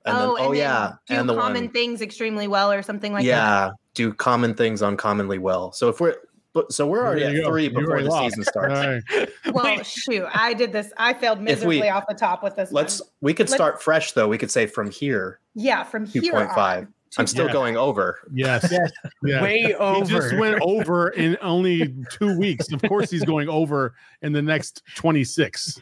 and 0.06 0.16
oh, 0.18 0.20
then 0.20 0.30
and 0.30 0.40
oh 0.40 0.52
then 0.54 0.58
yeah, 0.60 0.92
do 1.08 1.14
and 1.16 1.28
the 1.30 1.36
common 1.36 1.64
one 1.66 1.74
things 1.74 2.02
extremely 2.02 2.48
well 2.48 2.72
or 2.72 2.82
something 2.82 3.12
like 3.12 3.24
that. 3.24 3.28
yeah, 3.28 3.72
do 3.94 4.14
common 4.14 4.54
things 4.54 4.82
uncommonly 4.82 5.38
well. 5.40 5.74
So 5.74 5.90
if 5.90 6.00
we're 6.00 6.16
but 6.54 6.72
so 6.72 6.88
we're 6.88 7.06
already 7.06 7.26
at 7.26 7.36
go. 7.44 7.50
three 7.50 7.66
You 7.66 7.72
before 7.72 8.02
the 8.02 8.10
lost. 8.10 8.30
season 8.36 8.44
starts. 8.46 8.80
All 8.80 8.88
right. 9.20 9.30
Well, 9.54 9.84
shoot, 9.84 10.26
I 10.34 10.54
did 10.54 10.72
this. 10.72 10.94
I 10.98 11.14
failed 11.14 11.42
miserably 11.42 11.90
off 11.90 12.06
the 12.08 12.14
top 12.16 12.42
with 12.44 12.56
this. 12.56 12.72
Let's 12.72 13.02
one. 13.02 13.10
we 13.22 13.34
could 13.34 13.46
Let's- 13.50 13.54
start 13.56 13.84
fresh 13.84 14.14
though. 14.14 14.28
We 14.30 14.38
could 14.38 14.52
say 14.52 14.66
from 14.68 14.90
here 14.90 15.40
yeah, 15.54 15.84
from 15.84 16.08
two 16.08 16.22
here 16.22 16.32
point 16.32 16.52
five. 16.54 16.88
On. 17.18 17.24
I'm 17.24 17.28
still 17.28 17.48
Yeah. 17.48 17.54
going 17.54 17.78
over. 17.78 18.20
Yes. 18.34 18.70
Yes. 18.72 18.92
yes. 19.24 19.42
Way 19.44 19.74
over. 19.76 20.06
He 20.06 20.12
just 20.12 20.36
went 20.38 20.62
over 20.62 21.10
in 21.10 21.38
only 21.42 21.96
two 22.12 22.38
weeks. 22.38 22.72
Of 22.72 22.82
course, 22.84 23.10
he's 23.10 23.24
going 23.26 23.50
over 23.50 23.96
in 24.22 24.32
the 24.34 24.42
next 24.42 24.84
26. 24.96 25.80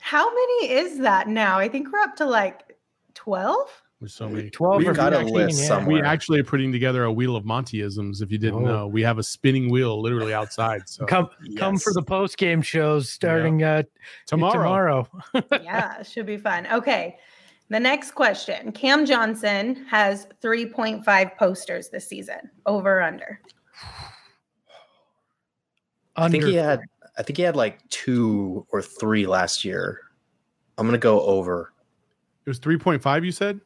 How 0.00 0.28
many 0.28 0.72
is 0.72 0.98
that 0.98 1.28
now? 1.28 1.58
I 1.58 1.68
think 1.68 1.92
we're 1.92 2.00
up 2.00 2.16
to 2.16 2.26
like 2.26 2.76
12. 3.14 3.82
There's 4.00 4.14
so 4.14 4.28
many. 4.28 4.50
12 4.50 4.78
We've 4.78 4.88
or 4.88 4.94
got 4.94 5.12
a 5.12 5.18
15, 5.18 5.32
list 5.34 5.60
yeah. 5.60 5.68
somewhere. 5.68 5.94
We 5.94 6.02
actually 6.02 6.40
are 6.40 6.44
putting 6.44 6.72
together 6.72 7.04
a 7.04 7.12
wheel 7.12 7.36
of 7.36 7.44
Montyisms. 7.44 8.20
If 8.20 8.32
you 8.32 8.38
didn't 8.38 8.64
Oh. 8.64 8.66
know, 8.66 8.86
we 8.88 9.00
have 9.02 9.18
a 9.18 9.22
spinning 9.22 9.70
wheel 9.70 10.00
literally 10.02 10.34
outside. 10.34 10.88
So 10.88 11.06
Come 11.06 11.28
come 11.56 11.78
for 11.78 11.92
the 11.92 12.02
post 12.02 12.36
game 12.36 12.62
shows 12.62 13.08
starting 13.10 13.62
uh, 13.62 13.84
tomorrow, 14.26 15.06
tomorrow. 15.34 15.52
yeah, 15.62 16.02
should 16.02 16.26
be 16.26 16.36
fun. 16.36 16.66
Okay. 16.72 17.16
The 17.72 17.80
next 17.80 18.10
question 18.10 18.70
Cam 18.72 19.06
Johnson 19.06 19.86
has 19.88 20.26
3.5 20.42 21.36
posters 21.38 21.88
this 21.88 22.06
season, 22.06 22.50
over 22.66 22.98
or 22.98 23.02
under. 23.02 23.40
I 26.14 26.28
think 26.28 26.44
he 26.44 26.54
had 26.54 26.80
I 27.16 27.22
think 27.22 27.38
he 27.38 27.42
had 27.42 27.56
like 27.56 27.88
two 27.88 28.66
or 28.72 28.82
three 28.82 29.26
last 29.26 29.64
year. 29.64 30.00
I'm 30.76 30.86
gonna 30.86 30.98
go 30.98 31.22
over. 31.22 31.72
it 32.44 32.50
was 32.50 32.60
3.5. 32.60 33.24
You 33.24 33.32
said? 33.32 33.58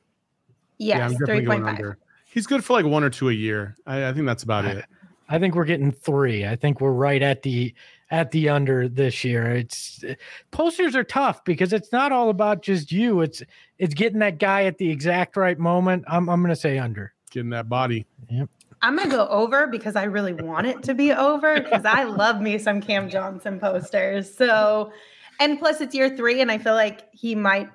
Yes, 0.78 1.10
definitely 1.10 1.40
going 1.40 1.62
3.5. 1.62 1.68
under. 1.68 1.98
He's 2.26 2.46
good 2.46 2.64
for 2.64 2.74
like 2.74 2.86
one 2.86 3.02
or 3.02 3.10
two 3.10 3.30
a 3.30 3.32
year. 3.32 3.74
I, 3.88 4.06
I 4.06 4.12
think 4.12 4.24
that's 4.24 4.44
about 4.44 4.66
it. 4.66 4.84
I 5.28 5.40
think 5.40 5.56
we're 5.56 5.64
getting 5.64 5.90
three. 5.90 6.46
I 6.46 6.54
think 6.54 6.80
we're 6.80 6.92
right 6.92 7.22
at 7.22 7.42
the 7.42 7.74
at 8.10 8.30
the 8.30 8.48
under 8.48 8.88
this 8.88 9.24
year. 9.24 9.50
It's 9.50 10.02
eh, 10.04 10.14
posters 10.50 10.94
are 10.94 11.04
tough 11.04 11.44
because 11.44 11.72
it's 11.72 11.92
not 11.92 12.12
all 12.12 12.30
about 12.30 12.62
just 12.62 12.92
you. 12.92 13.20
It's 13.20 13.42
it's 13.78 13.94
getting 13.94 14.20
that 14.20 14.38
guy 14.38 14.64
at 14.64 14.78
the 14.78 14.90
exact 14.90 15.36
right 15.36 15.58
moment. 15.58 16.04
I'm 16.08 16.28
I'm 16.28 16.42
gonna 16.42 16.56
say 16.56 16.78
under. 16.78 17.12
Getting 17.30 17.50
that 17.50 17.68
body. 17.68 18.06
Yep. 18.30 18.48
I'm 18.82 18.96
going 18.96 19.08
to 19.08 19.16
go 19.16 19.26
over 19.28 19.66
because 19.66 19.96
I 19.96 20.04
really 20.04 20.34
want 20.34 20.66
it 20.66 20.82
to 20.84 20.94
be 20.94 21.12
over 21.12 21.60
because 21.60 21.84
I 21.84 22.04
love 22.04 22.40
me 22.40 22.58
some 22.58 22.80
Cam 22.80 23.08
Johnson 23.08 23.58
posters. 23.58 24.32
So, 24.32 24.92
and 25.40 25.58
plus 25.58 25.80
it's 25.80 25.94
year 25.94 26.14
three, 26.14 26.40
and 26.40 26.52
I 26.52 26.58
feel 26.58 26.74
like 26.74 27.08
he 27.12 27.34
might 27.34 27.70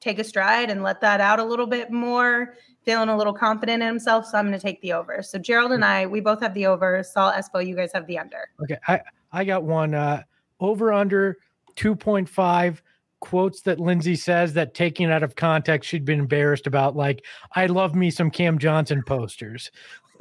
take 0.00 0.18
a 0.18 0.24
stride 0.24 0.70
and 0.70 0.82
let 0.82 1.00
that 1.02 1.20
out 1.20 1.38
a 1.38 1.44
little 1.44 1.66
bit 1.66 1.90
more, 1.90 2.56
feeling 2.84 3.08
a 3.08 3.16
little 3.16 3.32
confident 3.32 3.82
in 3.82 3.88
himself. 3.88 4.26
So 4.26 4.38
I'm 4.38 4.46
going 4.46 4.58
to 4.58 4.62
take 4.62 4.80
the 4.80 4.92
over. 4.92 5.22
So 5.22 5.38
Gerald 5.38 5.72
and 5.72 5.84
I, 5.84 6.06
we 6.06 6.20
both 6.20 6.40
have 6.40 6.54
the 6.54 6.66
over. 6.66 7.02
Saul 7.02 7.32
Espo, 7.32 7.64
you 7.64 7.76
guys 7.76 7.90
have 7.92 8.06
the 8.06 8.18
under. 8.18 8.48
Okay, 8.62 8.78
I 8.88 9.00
I 9.32 9.44
got 9.44 9.62
one 9.64 9.94
uh 9.94 10.22
over 10.60 10.92
under 10.92 11.38
2.5 11.76 12.80
quotes 13.20 13.62
that 13.62 13.80
Lindsay 13.80 14.16
says 14.16 14.52
that 14.54 14.74
taking 14.74 15.10
out 15.10 15.22
of 15.22 15.36
context 15.36 15.88
she'd 15.88 16.04
been 16.04 16.20
embarrassed 16.20 16.66
about 16.66 16.96
like 16.96 17.24
I 17.54 17.66
love 17.66 17.94
me 17.94 18.10
some 18.10 18.30
Cam 18.30 18.58
Johnson 18.58 19.02
posters. 19.06 19.70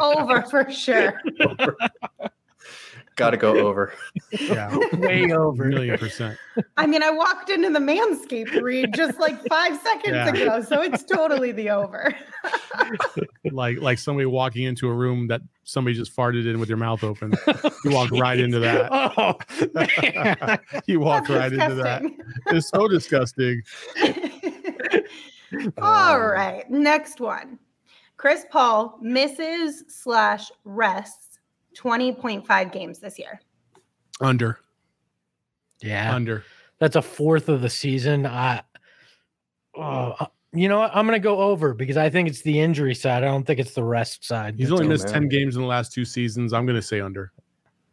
over 0.00 0.42
for 0.42 0.70
sure. 0.70 1.20
Gotta 3.16 3.36
go 3.36 3.56
over. 3.66 3.92
yeah. 4.40 4.76
Way 4.94 5.30
over. 5.32 5.66
Million 5.66 5.98
percent. 5.98 6.38
I 6.76 6.86
mean, 6.86 7.02
I 7.02 7.10
walked 7.10 7.50
into 7.50 7.70
the 7.70 7.78
Manscaped 7.78 8.60
read 8.62 8.94
just 8.94 9.18
like 9.20 9.44
five 9.48 9.78
seconds 9.80 10.14
Yeah. 10.14 10.28
ago. 10.30 10.62
So 10.62 10.82
it's 10.82 11.04
totally 11.04 11.52
the 11.52 11.70
over. 11.70 12.14
Like 13.52 13.80
like 13.80 13.98
somebody 13.98 14.26
walking 14.26 14.64
into 14.64 14.88
a 14.88 14.94
room 14.94 15.26
that 15.28 15.42
somebody 15.64 15.94
just 15.94 16.14
farted 16.16 16.46
in 16.48 16.58
with 16.58 16.68
your 16.68 16.78
mouth 16.78 17.04
open. 17.04 17.32
You 17.84 17.90
walk 17.90 18.10
right 18.12 18.38
into 18.38 18.58
that. 18.60 18.88
Oh. 18.92 19.34
You 20.86 21.00
walk 21.00 21.26
That's 21.28 21.38
right 21.38 21.52
into 21.52 21.74
that. 21.82 22.02
It's 22.46 22.68
so 22.68 22.88
disgusting. 22.88 23.62
All 25.78 26.14
Um, 26.16 26.20
right, 26.22 26.68
next 26.70 27.20
one. 27.20 27.58
Chris 28.16 28.46
Paul 28.50 28.98
misses 29.02 29.84
slash 29.88 30.50
rests 30.64 31.31
20.5 31.76 32.72
games 32.72 32.98
this 32.98 33.18
year. 33.18 33.40
Under. 34.20 34.58
Yeah, 35.82 36.14
Under. 36.14 36.44
that's 36.78 36.94
a 36.96 37.02
fourth 37.02 37.48
of 37.48 37.60
the 37.60 37.70
season. 37.70 38.24
I, 38.24 38.62
oh, 39.76 40.14
uh, 40.20 40.26
you 40.52 40.68
know 40.68 40.78
what? 40.78 40.94
I'm 40.94 41.06
going 41.06 41.18
to 41.18 41.22
go 41.22 41.40
over 41.40 41.74
because 41.74 41.96
I 41.96 42.08
think 42.08 42.28
it's 42.28 42.42
the 42.42 42.60
injury 42.60 42.94
side. 42.94 43.24
I 43.24 43.26
don't 43.26 43.44
think 43.44 43.58
it's 43.58 43.74
the 43.74 43.82
rest 43.82 44.24
side. 44.24 44.54
He's 44.58 44.70
only 44.70 44.86
missed 44.86 45.06
man. 45.06 45.14
10 45.22 45.28
games 45.28 45.56
in 45.56 45.62
the 45.62 45.68
last 45.68 45.92
two 45.92 46.04
seasons. 46.04 46.52
I'm 46.52 46.66
going 46.66 46.76
to 46.76 46.82
say 46.82 47.00
under. 47.00 47.32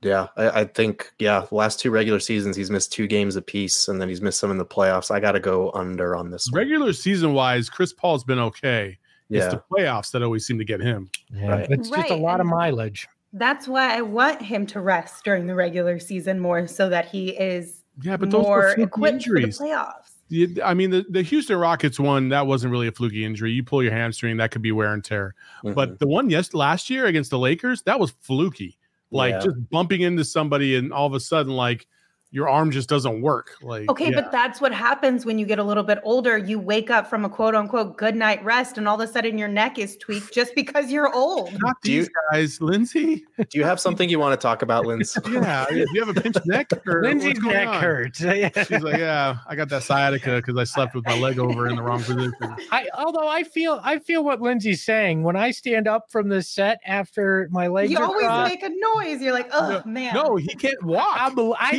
Yeah, 0.02 0.28
I, 0.38 0.62
I 0.62 0.64
think 0.66 1.12
yeah. 1.20 1.46
Last 1.52 1.80
two 1.80 1.92
regular 1.92 2.20
seasons, 2.20 2.56
he's 2.56 2.70
missed 2.70 2.94
two 2.94 3.06
games 3.08 3.36
apiece, 3.36 3.88
and 3.90 4.00
then 4.00 4.08
he's 4.08 4.22
missed 4.22 4.40
some 4.40 4.50
in 4.52 4.58
the 4.58 4.66
playoffs. 4.66 5.12
I 5.12 5.20
got 5.20 5.34
to 5.34 5.40
go 5.42 5.72
under 5.74 6.16
on 6.16 6.30
this. 6.30 6.50
One. 6.52 6.60
Regular 6.60 6.94
season 6.94 7.34
wise, 7.34 7.70
Chris 7.70 7.92
Paul's 7.92 8.24
been 8.24 8.40
okay. 8.40 8.98
Yeah. 9.30 9.46
It's 9.46 9.54
the 9.56 9.64
playoffs 9.72 10.12
that 10.12 10.24
always 10.24 10.46
seem 10.46 10.58
to 10.58 10.64
get 10.64 10.80
him. 10.80 11.10
Yeah, 11.34 11.48
Right. 11.50 11.68
it's 11.70 11.90
just 11.90 12.10
a 12.12 12.14
Right, 12.14 12.22
lot 12.22 12.40
of 12.40 12.46
mileage. 12.46 13.08
That's 13.34 13.68
why 13.68 13.96
I 13.96 14.02
want 14.02 14.42
him 14.42 14.66
to 14.68 14.80
rest 14.82 15.24
during 15.24 15.46
the 15.48 15.56
regular 15.56 16.00
season 16.00 16.40
more 16.40 16.66
so 16.68 16.90
that 16.90 17.06
he 17.10 17.30
is 17.30 17.84
Yeah, 18.02 18.18
but 18.18 18.32
those 18.32 18.44
more 18.44 18.58
were 18.58 18.68
fluky 18.74 18.84
equipped 18.84 19.14
injuries. 19.14 19.58
for 19.58 19.64
the 19.68 19.70
playoffs. 19.70 20.62
I 20.64 20.74
mean, 20.76 20.92
the, 20.92 21.06
the 21.10 21.22
Houston 21.24 21.58
Rockets 21.58 22.00
one, 22.00 22.30
that 22.30 22.46
wasn't 22.48 22.72
really 22.72 22.88
a 22.88 22.92
fluky 22.92 23.26
injury. 23.26 23.52
You 23.52 23.64
pull 23.64 23.82
your 23.84 23.92
hamstring, 23.92 24.38
that 24.38 24.52
could 24.52 24.62
be 24.62 24.72
wear 24.72 24.94
and 24.94 25.04
tear. 25.04 25.34
Mhm. 25.64 25.74
But 25.76 26.00
the 26.00 26.08
one 26.08 26.30
yes 26.30 26.54
last 26.54 26.90
year 26.90 27.06
against 27.08 27.30
the 27.32 27.40
Lakers, 27.40 27.82
that 27.84 28.00
was 28.00 28.12
fluky. 28.20 28.78
Like 29.12 29.32
Yeah. 29.34 29.40
just 29.40 29.70
bumping 29.72 30.02
into 30.02 30.24
somebody 30.24 30.76
and 30.76 30.94
all 30.94 31.08
of 31.08 31.14
a 31.14 31.20
sudden, 31.20 31.54
like 31.54 31.88
your 32.32 32.48
arm 32.48 32.70
just 32.70 32.88
doesn't 32.90 33.22
work. 33.22 33.56
Like 33.62 33.90
Okay, 33.90 34.10
yeah. 34.12 34.22
but 34.22 34.32
that's 34.32 34.62
what 34.62 34.72
happens 34.72 35.26
when 35.26 35.40
you 35.40 35.46
get 35.48 35.58
a 35.58 35.64
little 35.64 35.84
bit 35.84 35.98
older. 36.04 36.38
You 36.38 36.60
wake 36.60 36.90
up 36.92 37.08
from 37.10 37.26
a 37.26 37.30
quote 37.30 37.56
unquote 37.56 37.98
good 37.98 38.16
night 38.16 38.44
rest, 38.44 38.78
and 38.78 38.88
all 38.88 39.02
of 39.02 39.10
a 39.10 39.12
sudden 39.12 39.38
your 39.38 39.48
neck 39.48 39.80
is 39.80 39.98
tweaked 39.98 40.34
just 40.34 40.54
because 40.54 40.92
you're 40.92 41.14
old. 41.14 41.52
not 41.60 41.78
Do 41.82 41.92
you- 41.92 42.08
guys, 42.32 42.62
Lindsay. 42.62 43.26
do 43.38 43.58
you 43.58 43.64
have 43.64 43.80
something 43.80 44.10
you 44.10 44.20
want 44.20 44.40
to 44.40 44.42
talk 44.44 44.62
about, 44.62 44.86
Lindsay? 44.88 45.20
Yeah, 45.32 45.66
do 45.70 45.78
you 45.94 46.06
have 46.06 46.16
a 46.16 46.22
pinched 46.22 46.46
neck? 46.46 46.70
Or 46.88 47.02
Lindsay's 47.04 47.30
what's 47.30 47.40
going 47.40 47.56
neck 47.56 47.68
on? 47.68 47.82
hurts. 47.82 48.20
She's 48.68 48.82
like, 48.82 48.98
yeah, 49.00 49.38
I 49.48 49.56
got 49.56 49.70
that 49.70 49.84
sciatica 49.84 50.36
because 50.38 50.56
I 50.58 50.64
slept 50.66 50.94
with 50.96 51.06
my 51.06 51.18
leg 51.18 51.40
over 51.40 51.68
in 51.68 51.76
the 51.76 51.82
wrong 51.82 52.02
position. 52.04 52.34
I 52.72 52.88
although 52.98 53.28
I 53.28 53.44
feel 53.44 53.80
I 53.84 54.00
feel 54.00 54.24
what 54.24 54.40
Lindsay's 54.42 54.84
saying 54.84 55.24
when 55.24 55.36
I 55.36 55.52
stand 55.52 55.88
up 55.88 56.12
from 56.12 56.30
the 56.30 56.42
set 56.44 56.80
after 56.86 57.48
my 57.52 57.68
legs 57.68 57.92
You 57.92 57.98
are 57.98 58.04
always 58.06 58.26
crossed, 58.26 58.50
make 58.52 58.64
a 58.64 58.70
noise. 58.96 59.22
You're 59.22 59.34
like, 59.34 59.50
oh 59.52 59.82
man. 59.86 60.14
No, 60.14 60.36
he 60.36 60.54
can't 60.56 60.82
walk. 60.84 61.08
I, 61.10 61.32
I 61.60 61.72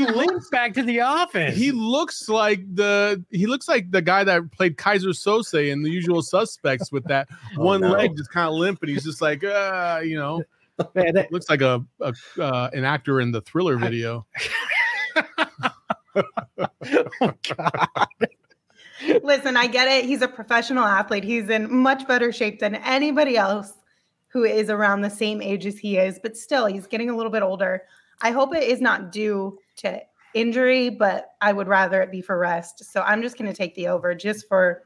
He 0.45 0.51
back 0.51 0.75
to 0.75 0.83
the 0.83 1.01
office. 1.01 1.57
he 1.57 1.73
looks 1.73 2.29
like 2.29 2.63
the 2.75 3.23
he 3.31 3.47
looks 3.47 3.69
like 3.69 3.91
the 3.91 4.03
guy 4.03 4.25
that 4.25 4.51
played 4.53 4.77
Keyser 4.77 5.09
Söze 5.11 5.71
in 5.71 5.83
The 5.83 5.91
Usual 5.91 6.23
Suspects 6.23 6.91
with 6.93 7.05
that 7.05 7.29
Oh, 7.59 7.65
one 7.65 7.81
no. 7.81 7.91
leg 7.91 8.17
just 8.17 8.31
kind 8.31 8.49
of 8.49 8.55
limp, 8.55 8.81
and 8.83 8.91
he's 8.91 9.05
just 9.05 9.21
like, 9.23 9.43
uh, 9.45 10.01
you 10.05 10.17
know, 10.17 10.43
Man, 10.95 11.15
that- 11.15 11.31
looks 11.33 11.49
like 11.51 11.61
a, 11.63 11.85
a 12.01 12.15
uh, 12.39 12.71
an 12.73 12.85
actor 12.85 13.21
in 13.21 13.33
the 13.33 13.41
Thriller 13.43 13.77
video. 13.77 14.27
oh, 16.17 17.33
God. 17.57 17.89
Listen, 19.23 19.57
I 19.57 19.67
get 19.67 19.89
it. 19.89 20.05
He's 20.05 20.23
a 20.23 20.29
professional 20.29 20.85
athlete. 20.85 21.25
He's 21.25 21.49
in 21.49 21.75
much 21.75 22.07
better 22.07 22.33
shape 22.33 22.61
than 22.61 22.75
anybody 22.77 23.37
else 23.37 23.73
who 24.29 24.45
is 24.45 24.71
around 24.71 25.01
the 25.01 25.11
same 25.11 25.41
age 25.43 25.67
as 25.67 25.79
he 25.79 25.97
is, 25.97 26.19
but 26.23 26.37
still, 26.37 26.67
he's 26.67 26.87
getting 26.87 27.11
a 27.11 27.17
little 27.17 27.33
bit 27.33 27.43
older. 27.43 27.83
I 28.23 28.31
hope 28.31 28.55
it 28.55 28.63
is 28.63 28.81
not 28.81 29.11
due 29.11 29.59
to 29.79 30.01
injury, 30.35 30.91
but 30.91 31.31
I 31.41 31.53
would 31.53 31.69
rather 31.69 32.03
it 32.03 32.11
be 32.11 32.21
for 32.21 32.39
rest. 32.39 32.85
So 32.85 33.03
I'm 33.03 33.23
just 33.23 33.37
going 33.37 33.51
to 33.51 33.57
take 33.57 33.75
the 33.75 33.89
over 33.89 34.15
just 34.15 34.49
for, 34.49 34.85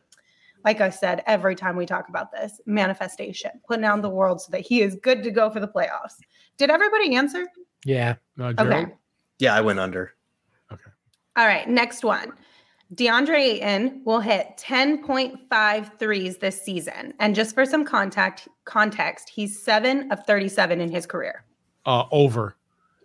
like 0.64 0.80
I 0.80 0.90
said, 0.90 1.22
every 1.26 1.54
time 1.54 1.76
we 1.76 1.87
talk 1.87 2.09
about 2.09 2.33
this 2.33 2.61
manifestation, 2.66 3.50
putting 3.66 3.85
out 3.85 3.96
in 3.96 4.02
the 4.02 4.11
world 4.11 4.40
so 4.40 4.50
that 4.52 4.61
he 4.61 4.80
is 4.80 4.96
good 5.02 5.22
to 5.22 5.30
go 5.30 5.50
for 5.50 5.61
the 5.61 5.68
playoffs. 5.68 6.16
Did 6.57 6.70
everybody 6.70 7.16
answer? 7.16 7.46
Yeah. 7.85 8.14
Uh, 8.38 8.54
Okay. 8.59 8.87
Yeah, 9.38 9.54
I 9.54 9.61
went 9.61 9.80
under. 9.80 10.12
Okay. 10.72 10.90
All 11.37 11.46
right, 11.46 11.68
next 11.68 12.04
one. 12.04 12.33
DeAndre 12.94 13.38
Ayton 13.38 14.02
will 14.04 14.20
hit 14.20 14.57
10.5 14.57 15.98
threes 15.98 16.38
this 16.38 16.61
season. 16.62 17.12
And 17.18 17.35
just 17.35 17.54
for 17.54 17.64
some 17.66 17.85
contact 17.85 18.46
context, 18.64 19.28
he's 19.28 19.61
seven 19.61 20.11
of 20.12 20.24
37 20.26 20.80
in 20.80 20.90
his 20.90 21.07
career. 21.07 21.44
Uh, 21.87 22.04
over. 22.12 22.57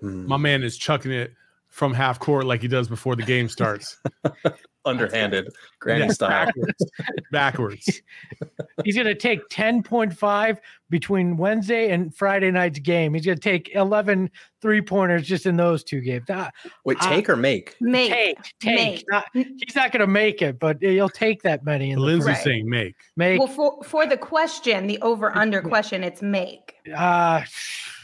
Hmm. 0.01 0.27
My 0.27 0.37
man 0.37 0.63
is 0.63 0.77
chucking 0.77 1.11
it 1.11 1.33
from 1.69 1.93
half 1.93 2.19
court 2.19 2.45
like 2.45 2.61
he 2.61 2.67
does 2.67 2.87
before 2.87 3.15
the 3.15 3.23
game 3.23 3.47
starts. 3.49 3.97
Underhanded, 4.85 5.49
granny 5.79 6.05
Yeah, 6.05 6.11
style. 6.11 6.29
backwards. 6.45 6.85
backwards. 7.31 8.01
He's 8.85 8.95
going 8.95 9.07
to 9.07 9.13
take 9.13 9.47
10.5 9.49 10.57
between 10.89 11.35
Wednesday 11.37 11.91
and 11.91 12.15
Friday 12.15 12.49
night's 12.49 12.79
game. 12.79 13.13
He's 13.13 13.25
going 13.25 13.37
to 13.37 13.41
take 13.41 13.75
11 13.75 14.31
three 14.61 14.81
pointers 14.81 15.27
just 15.27 15.45
in 15.45 15.57
those 15.57 15.83
two 15.83 15.99
games. 15.99 16.25
Ah, 16.29 16.49
Wait, 16.85 16.97
Uh, 17.01 17.09
take 17.09 17.29
or 17.29 17.35
make? 17.35 17.75
Make. 17.81 18.11
take, 18.11 18.37
take. 18.61 18.75
Make. 18.75 19.05
Not- 19.09 19.25
he's 19.33 19.75
not 19.75 19.91
going 19.91 19.99
to 19.99 20.07
make 20.07 20.41
it, 20.41 20.57
but 20.59 20.77
he'll 20.81 21.09
take 21.09 21.43
that 21.43 21.63
many. 21.65 21.91
In 21.91 21.99
Lindsay's 21.99 22.27
Right. 22.27 22.43
saying 22.43 22.69
make. 22.69 22.95
make. 23.17 23.37
Well, 23.37 23.47
for, 23.49 23.83
for 23.83 24.05
the 24.07 24.17
question, 24.17 24.87
the 24.87 24.99
over 25.01 25.35
under 25.37 25.61
question, 25.73 26.03
it's 26.05 26.21
make. 26.21 26.75
Uh, 26.95 27.41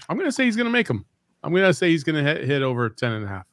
I'm 0.10 0.18
going 0.18 0.28
to 0.30 0.32
say 0.32 0.44
he's 0.44 0.58
going 0.58 0.66
to 0.66 0.72
make 0.72 0.88
them. 0.88 1.06
I'm 1.42 1.52
going 1.54 1.64
to 1.64 1.74
say 1.74 1.90
he's 1.90 2.04
going 2.04 2.24
to 2.24 2.34
hit, 2.34 2.44
hit 2.44 2.62
over 2.62 2.90
10 2.90 3.12
and 3.14 3.26
a 3.26 3.28
half. 3.30 3.46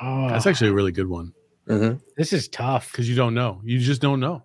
Oh, 0.00 0.28
That's 0.28 0.46
actually 0.46 0.70
a 0.70 0.74
really 0.74 0.92
good 0.92 1.08
one 1.08 1.32
Mhm. 1.68 2.00
this 2.16 2.32
is 2.32 2.48
tough. 2.48 2.90
because 2.92 3.08
you 3.08 3.16
don't 3.16 3.32
know. 3.34 3.60
You 3.64 3.78
just 3.78 4.02
don't 4.02 4.20
know. 4.20 4.42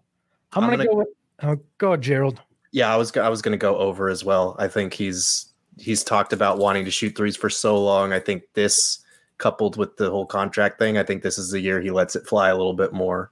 I'm, 0.54 0.64
I'm 0.64 0.70
going 0.70 0.80
to 0.80 0.86
gonna- 0.86 0.96
go 0.96 0.98
with. 1.00 1.08
Oh, 1.42 1.64
go 1.78 1.96
Gerald. 1.98 2.42
Yeah, 2.72 2.94
I 2.94 2.98
was 2.98 3.16
I 3.18 3.30
was 3.30 3.42
going 3.42 3.52
to 3.54 3.58
go 3.58 3.78
over 3.78 4.10
as 4.10 4.24
well. 4.24 4.56
I 4.60 4.68
think 4.68 4.94
he's 4.94 5.54
he's 5.78 6.04
talked 6.04 6.34
about 6.34 6.58
wanting 6.60 6.86
to 6.86 6.92
shoot 6.92 7.16
threes 7.16 7.36
for 7.36 7.50
so 7.50 7.82
long. 7.84 8.14
I 8.14 8.20
think 8.20 8.44
this 8.54 9.00
coupled 9.38 9.76
with 9.78 9.96
the 9.98 10.10
whole 10.10 10.26
contract 10.26 10.78
thing, 10.80 10.98
I 10.98 11.04
think 11.04 11.24
this 11.24 11.38
is 11.38 11.50
the 11.52 11.60
year 11.62 11.80
he 11.82 11.92
lets 11.92 12.16
it 12.16 12.28
fly 12.28 12.50
a 12.50 12.56
little 12.58 12.74
bit 12.74 12.92
more. 12.94 13.32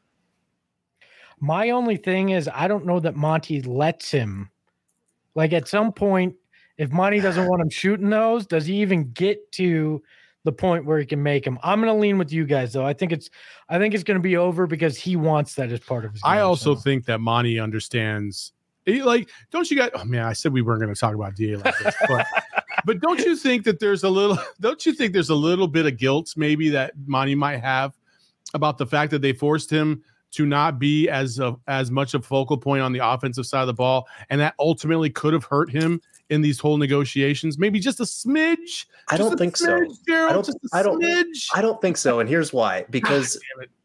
My 1.39 1.69
only 1.69 1.97
thing 1.97 2.29
is, 2.29 2.49
I 2.53 2.67
don't 2.67 2.85
know 2.85 2.99
that 3.01 3.15
Monty 3.15 3.61
lets 3.61 4.09
him. 4.11 4.49
Like 5.35 5.53
at 5.53 5.67
some 5.67 5.91
point, 5.93 6.35
if 6.77 6.91
Monty 6.91 7.19
doesn't 7.19 7.47
want 7.47 7.61
him 7.61 7.69
shooting 7.69 8.09
those, 8.09 8.47
does 8.47 8.65
he 8.65 8.81
even 8.81 9.11
get 9.11 9.51
to 9.53 10.01
the 10.47 10.51
point 10.53 10.85
where 10.85 10.97
he 10.97 11.05
can 11.05 11.21
make 11.21 11.45
him. 11.45 11.59
I'm 11.61 11.81
going 11.81 11.93
to 11.93 11.99
lean 11.99 12.17
with 12.17 12.31
you 12.31 12.45
guys, 12.45 12.71
though. 12.71 12.85
I 12.85 12.93
think 12.93 13.11
it's, 13.11 13.29
I 13.67 13.77
think 13.77 13.93
it's 13.93 14.03
going 14.05 14.15
to 14.15 14.21
be 14.23 14.37
over 14.37 14.65
because 14.65 14.95
he 14.97 15.17
wants 15.17 15.55
that 15.55 15.73
as 15.73 15.81
part 15.81 16.05
of 16.05 16.13
his. 16.13 16.21
I 16.23 16.39
also 16.39 16.73
so. 16.73 16.79
think 16.79 17.03
that 17.07 17.19
Monty 17.19 17.59
understands. 17.59 18.53
he- 18.85 19.03
Like, 19.03 19.29
don't 19.51 19.69
you 19.69 19.75
guys? 19.75 19.89
Oh 19.93 20.05
man, 20.05 20.23
I 20.23 20.31
said 20.31 20.53
we 20.53 20.61
weren't 20.61 20.81
going 20.81 20.93
to 20.93 20.97
talk 20.99 21.13
about 21.13 21.35
Da 21.35 21.57
like 21.57 21.77
this, 21.79 21.95
but 22.07 22.25
but 22.85 23.01
don't 23.01 23.19
you 23.19 23.35
think 23.35 23.65
that 23.65 23.81
there's 23.81 24.05
a 24.05 24.09
little? 24.09 24.37
Don't 24.61 24.85
you 24.85 24.93
think 24.93 25.11
there's 25.11 25.29
a 25.29 25.35
little 25.35 25.67
bit 25.67 25.85
of 25.85 25.97
guilt 25.97 26.33
maybe 26.37 26.69
that 26.69 26.93
Monty 27.05 27.35
might 27.35 27.57
have 27.57 27.97
about 28.53 28.77
the 28.77 28.85
fact 28.85 29.11
that 29.11 29.21
they 29.21 29.33
forced 29.33 29.69
him 29.69 30.01
to 30.31 30.45
not 30.45 30.79
be 30.79 31.09
as 31.09 31.39
a, 31.39 31.57
as 31.67 31.91
much 31.91 32.13
a 32.13 32.21
focal 32.21 32.57
point 32.57 32.81
on 32.81 32.93
the 32.93 33.05
offensive 33.05 33.45
side 33.45 33.61
of 33.61 33.67
the 33.67 33.73
ball, 33.73 34.07
and 34.29 34.39
that 34.39 34.53
ultimately 34.59 35.09
could 35.09 35.33
have 35.33 35.43
hurt 35.43 35.69
him 35.69 35.99
in 36.29 36.41
these 36.41 36.59
whole 36.59 36.77
negotiations. 36.77 37.57
Maybe 37.57 37.79
just 37.79 37.99
a 37.99 38.03
smidge. 38.03 38.85
I 39.07 39.17
don't 39.17 39.37
think 39.37 39.55
so. 39.57 39.65
Gerald, 40.07 40.29
I 40.29 40.33
don't- 40.33 40.45
Just 40.45 40.57
a 40.57 40.69
I 40.77 40.83
don't- 40.83 41.01
smidge. 41.01 41.47
I 41.53 41.61
don't 41.61 41.81
think 41.81 41.97
so, 41.97 42.19
and 42.19 42.27
here's 42.29 42.51
why: 42.53 42.81
ah, 42.83 42.87
because 42.89 43.39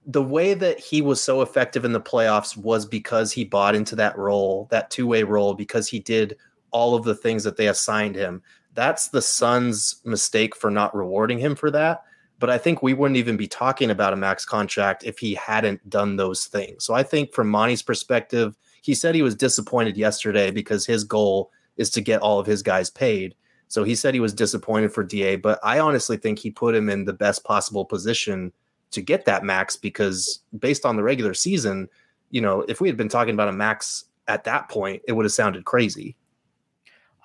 the 0.07 0.23
way 0.23 0.55
that 0.55 0.81
he 0.81 1.01
was 1.01 1.23
so 1.23 1.43
effective 1.43 1.85
in 1.85 1.93
the 1.93 2.01
playoffs 2.01 2.57
was 2.57 2.85
because 2.85 3.31
he 3.31 3.45
bought 3.45 3.75
into 3.75 3.95
that 3.97 4.19
role, 4.19 4.67
that 4.71 4.91
two 4.91 5.07
way 5.07 5.23
role, 5.23 5.55
because 5.55 5.89
he 5.89 6.01
did 6.01 6.37
all 6.73 6.95
of 6.95 7.05
the 7.05 7.15
things 7.15 7.45
that 7.45 7.57
they 7.57 7.69
assigned 7.69 8.17
him. 8.17 8.43
That's 8.75 9.09
the 9.09 9.23
Suns' 9.23 10.01
mistake 10.05 10.57
for 10.57 10.71
not 10.71 10.97
rewarding 10.97 11.39
him 11.39 11.55
for 11.55 11.71
that. 11.71 12.03
But 12.39 12.51
I 12.51 12.59
think 12.59 12.83
we 12.83 12.95
wouldn't 12.95 13.19
even 13.19 13.37
be 13.37 13.47
talking 13.47 13.91
about 13.91 14.13
a 14.15 14.17
max 14.17 14.45
contract 14.45 15.05
if 15.05 15.19
he 15.19 15.35
hadn't 15.35 15.89
done 15.89 16.17
those 16.17 16.47
things. 16.47 16.85
So 16.85 16.95
I 16.95 17.05
think 17.05 17.33
from 17.33 17.49
Monty's 17.49 17.83
perspective, 17.83 18.57
he 18.81 18.95
said 18.95 19.15
he 19.15 19.23
was 19.23 19.37
disappointed 19.37 19.97
yesterday 19.97 20.51
because 20.51 20.85
his 20.85 21.05
goal 21.05 21.53
is 21.77 21.91
to 21.91 22.01
get 22.01 22.21
all 22.21 22.39
of 22.39 22.47
his 22.47 22.63
guys 22.63 22.91
paid. 22.91 23.35
So 23.69 23.85
he 23.85 23.95
said 23.95 24.13
he 24.15 24.21
was 24.21 24.35
disappointed 24.35 24.93
for 24.93 25.03
DA, 25.03 25.37
but 25.37 25.59
I 25.63 25.79
honestly 25.79 26.17
think 26.17 26.39
he 26.39 26.51
put 26.51 26.75
him 26.75 26.91
in 26.91 27.05
the 27.05 27.13
best 27.13 27.43
possible 27.45 27.85
position 27.85 28.53
to 28.91 29.01
get 29.01 29.25
that 29.25 29.45
max 29.45 29.77
because 29.77 30.41
based 30.59 30.85
on 30.85 30.97
the 30.97 31.03
regular 31.03 31.33
season, 31.33 31.89
you 32.31 32.41
know, 32.43 32.61
if 32.69 32.81
we 32.81 32.89
had 32.89 32.97
been 32.99 33.09
talking 33.09 33.33
about 33.35 33.49
a 33.49 33.53
max 33.53 34.05
at 34.29 34.45
that 34.45 34.69
point, 34.69 35.01
it 35.09 35.13
would 35.13 35.25
have 35.25 35.33
sounded 35.33 35.65
crazy. 35.65 36.15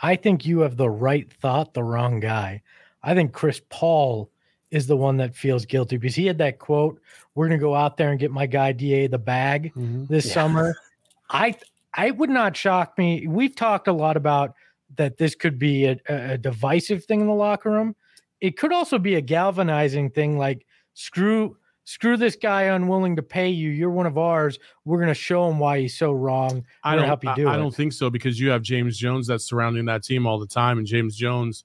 I 0.02 0.16
think 0.16 0.46
you 0.46 0.60
have 0.62 0.78
the 0.78 0.90
right 0.90 1.32
thought, 1.42 1.74
the 1.74 1.84
wrong 1.84 2.20
guy. 2.20 2.62
I 3.04 3.14
think 3.14 3.34
Chris 3.34 3.62
Paul 3.70 4.30
is 4.72 4.88
the 4.88 4.98
one 4.98 5.18
that 5.18 5.36
feels 5.36 5.66
guilty 5.66 5.98
because 5.98 6.16
he 6.16 6.26
had 6.26 6.38
that 6.40 6.60
quote, 6.60 7.02
"We're 7.36 7.48
going 7.48 7.60
to 7.60 7.64
go 7.64 7.74
out 7.76 7.98
there 7.98 8.12
and 8.12 8.20
get 8.20 8.32
my 8.32 8.46
guy 8.46 8.72
Da 8.74 9.08
the 9.08 9.18
bag." 9.18 9.74
Mhm. 9.76 10.08
this 10.08 10.28
Yeah. 10.28 10.34
summer. 10.34 10.76
I 11.30 11.56
I 11.98 12.12
would 12.12 12.30
not 12.30 12.56
shock 12.56 12.98
me. 12.98 13.28
We've 13.28 13.56
talked 13.56 13.88
a 13.88 13.94
lot 13.94 14.16
about 14.16 14.54
that 14.96 15.18
this 15.18 15.36
could 15.36 15.60
be 15.60 15.86
a, 15.86 15.98
a 16.08 16.38
divisive 16.38 17.04
thing 17.06 17.22
in 17.22 17.28
the 17.28 17.34
locker 17.34 17.72
room. 17.72 17.96
It 18.40 18.58
could 18.58 18.72
also 18.72 19.00
be 19.00 19.16
a 19.16 19.22
galvanizing 19.22 20.12
thing 20.12 20.38
like 20.38 20.66
screw 20.94 21.58
screw 21.84 22.18
this 22.18 22.36
guy 22.36 22.64
unwilling 22.64 23.16
to 23.16 23.24
pay 23.24 23.50
you. 23.50 23.70
You're 23.70 23.90
one 23.90 24.06
of 24.06 24.18
ours. 24.18 24.60
We're 24.84 24.98
going 24.98 25.08
to 25.08 25.14
show 25.14 25.50
him 25.50 25.58
why 25.58 25.80
he's 25.80 25.98
so 25.98 26.12
wrong. 26.12 26.66
I 26.84 26.94
We're 26.94 27.00
don't 27.00 27.08
help 27.08 27.24
you 27.24 27.36
do 27.36 27.48
I, 27.48 27.56
it. 27.56 27.58
don't 27.58 27.74
think 27.74 27.94
so 27.94 28.10
because 28.10 28.40
you 28.40 28.50
have 28.50 28.62
James 28.62 28.98
Jones 28.98 29.26
that's 29.26 29.46
surrounding 29.46 29.86
that 29.86 30.04
team 30.04 30.28
all 30.28 30.38
the 30.38 30.48
time, 30.48 30.78
and 30.78 30.86
James 30.86 31.16
Jones. 31.16 31.64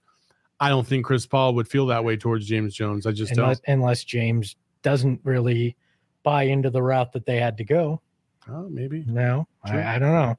I 0.61 0.68
don't 0.68 0.87
think 0.87 1.05
Chris 1.05 1.27
Paul 1.27 1.55
would 1.57 1.66
feel 1.66 1.87
that 1.87 2.05
way 2.05 2.16
towards 2.16 2.47
James 2.47 2.73
Jones. 2.73 3.05
I 3.05 3.11
just 3.11 3.33
unless, 3.33 3.59
don't. 3.61 3.81
unless 3.81 4.05
James 4.05 4.55
doesn't 4.83 5.21
really 5.25 5.77
buy 6.23 6.45
into 6.45 6.71
the 6.71 6.81
route 6.81 7.12
that 7.12 7.27
they 7.27 7.40
had 7.40 7.59
to 7.59 7.64
go. 7.64 8.01
Oh, 8.48 8.68
maybe. 8.68 9.05
No, 9.07 9.46
Sure. 9.66 9.83
I, 9.83 9.96
I 9.96 9.98
don't 9.98 10.12
know. 10.12 10.37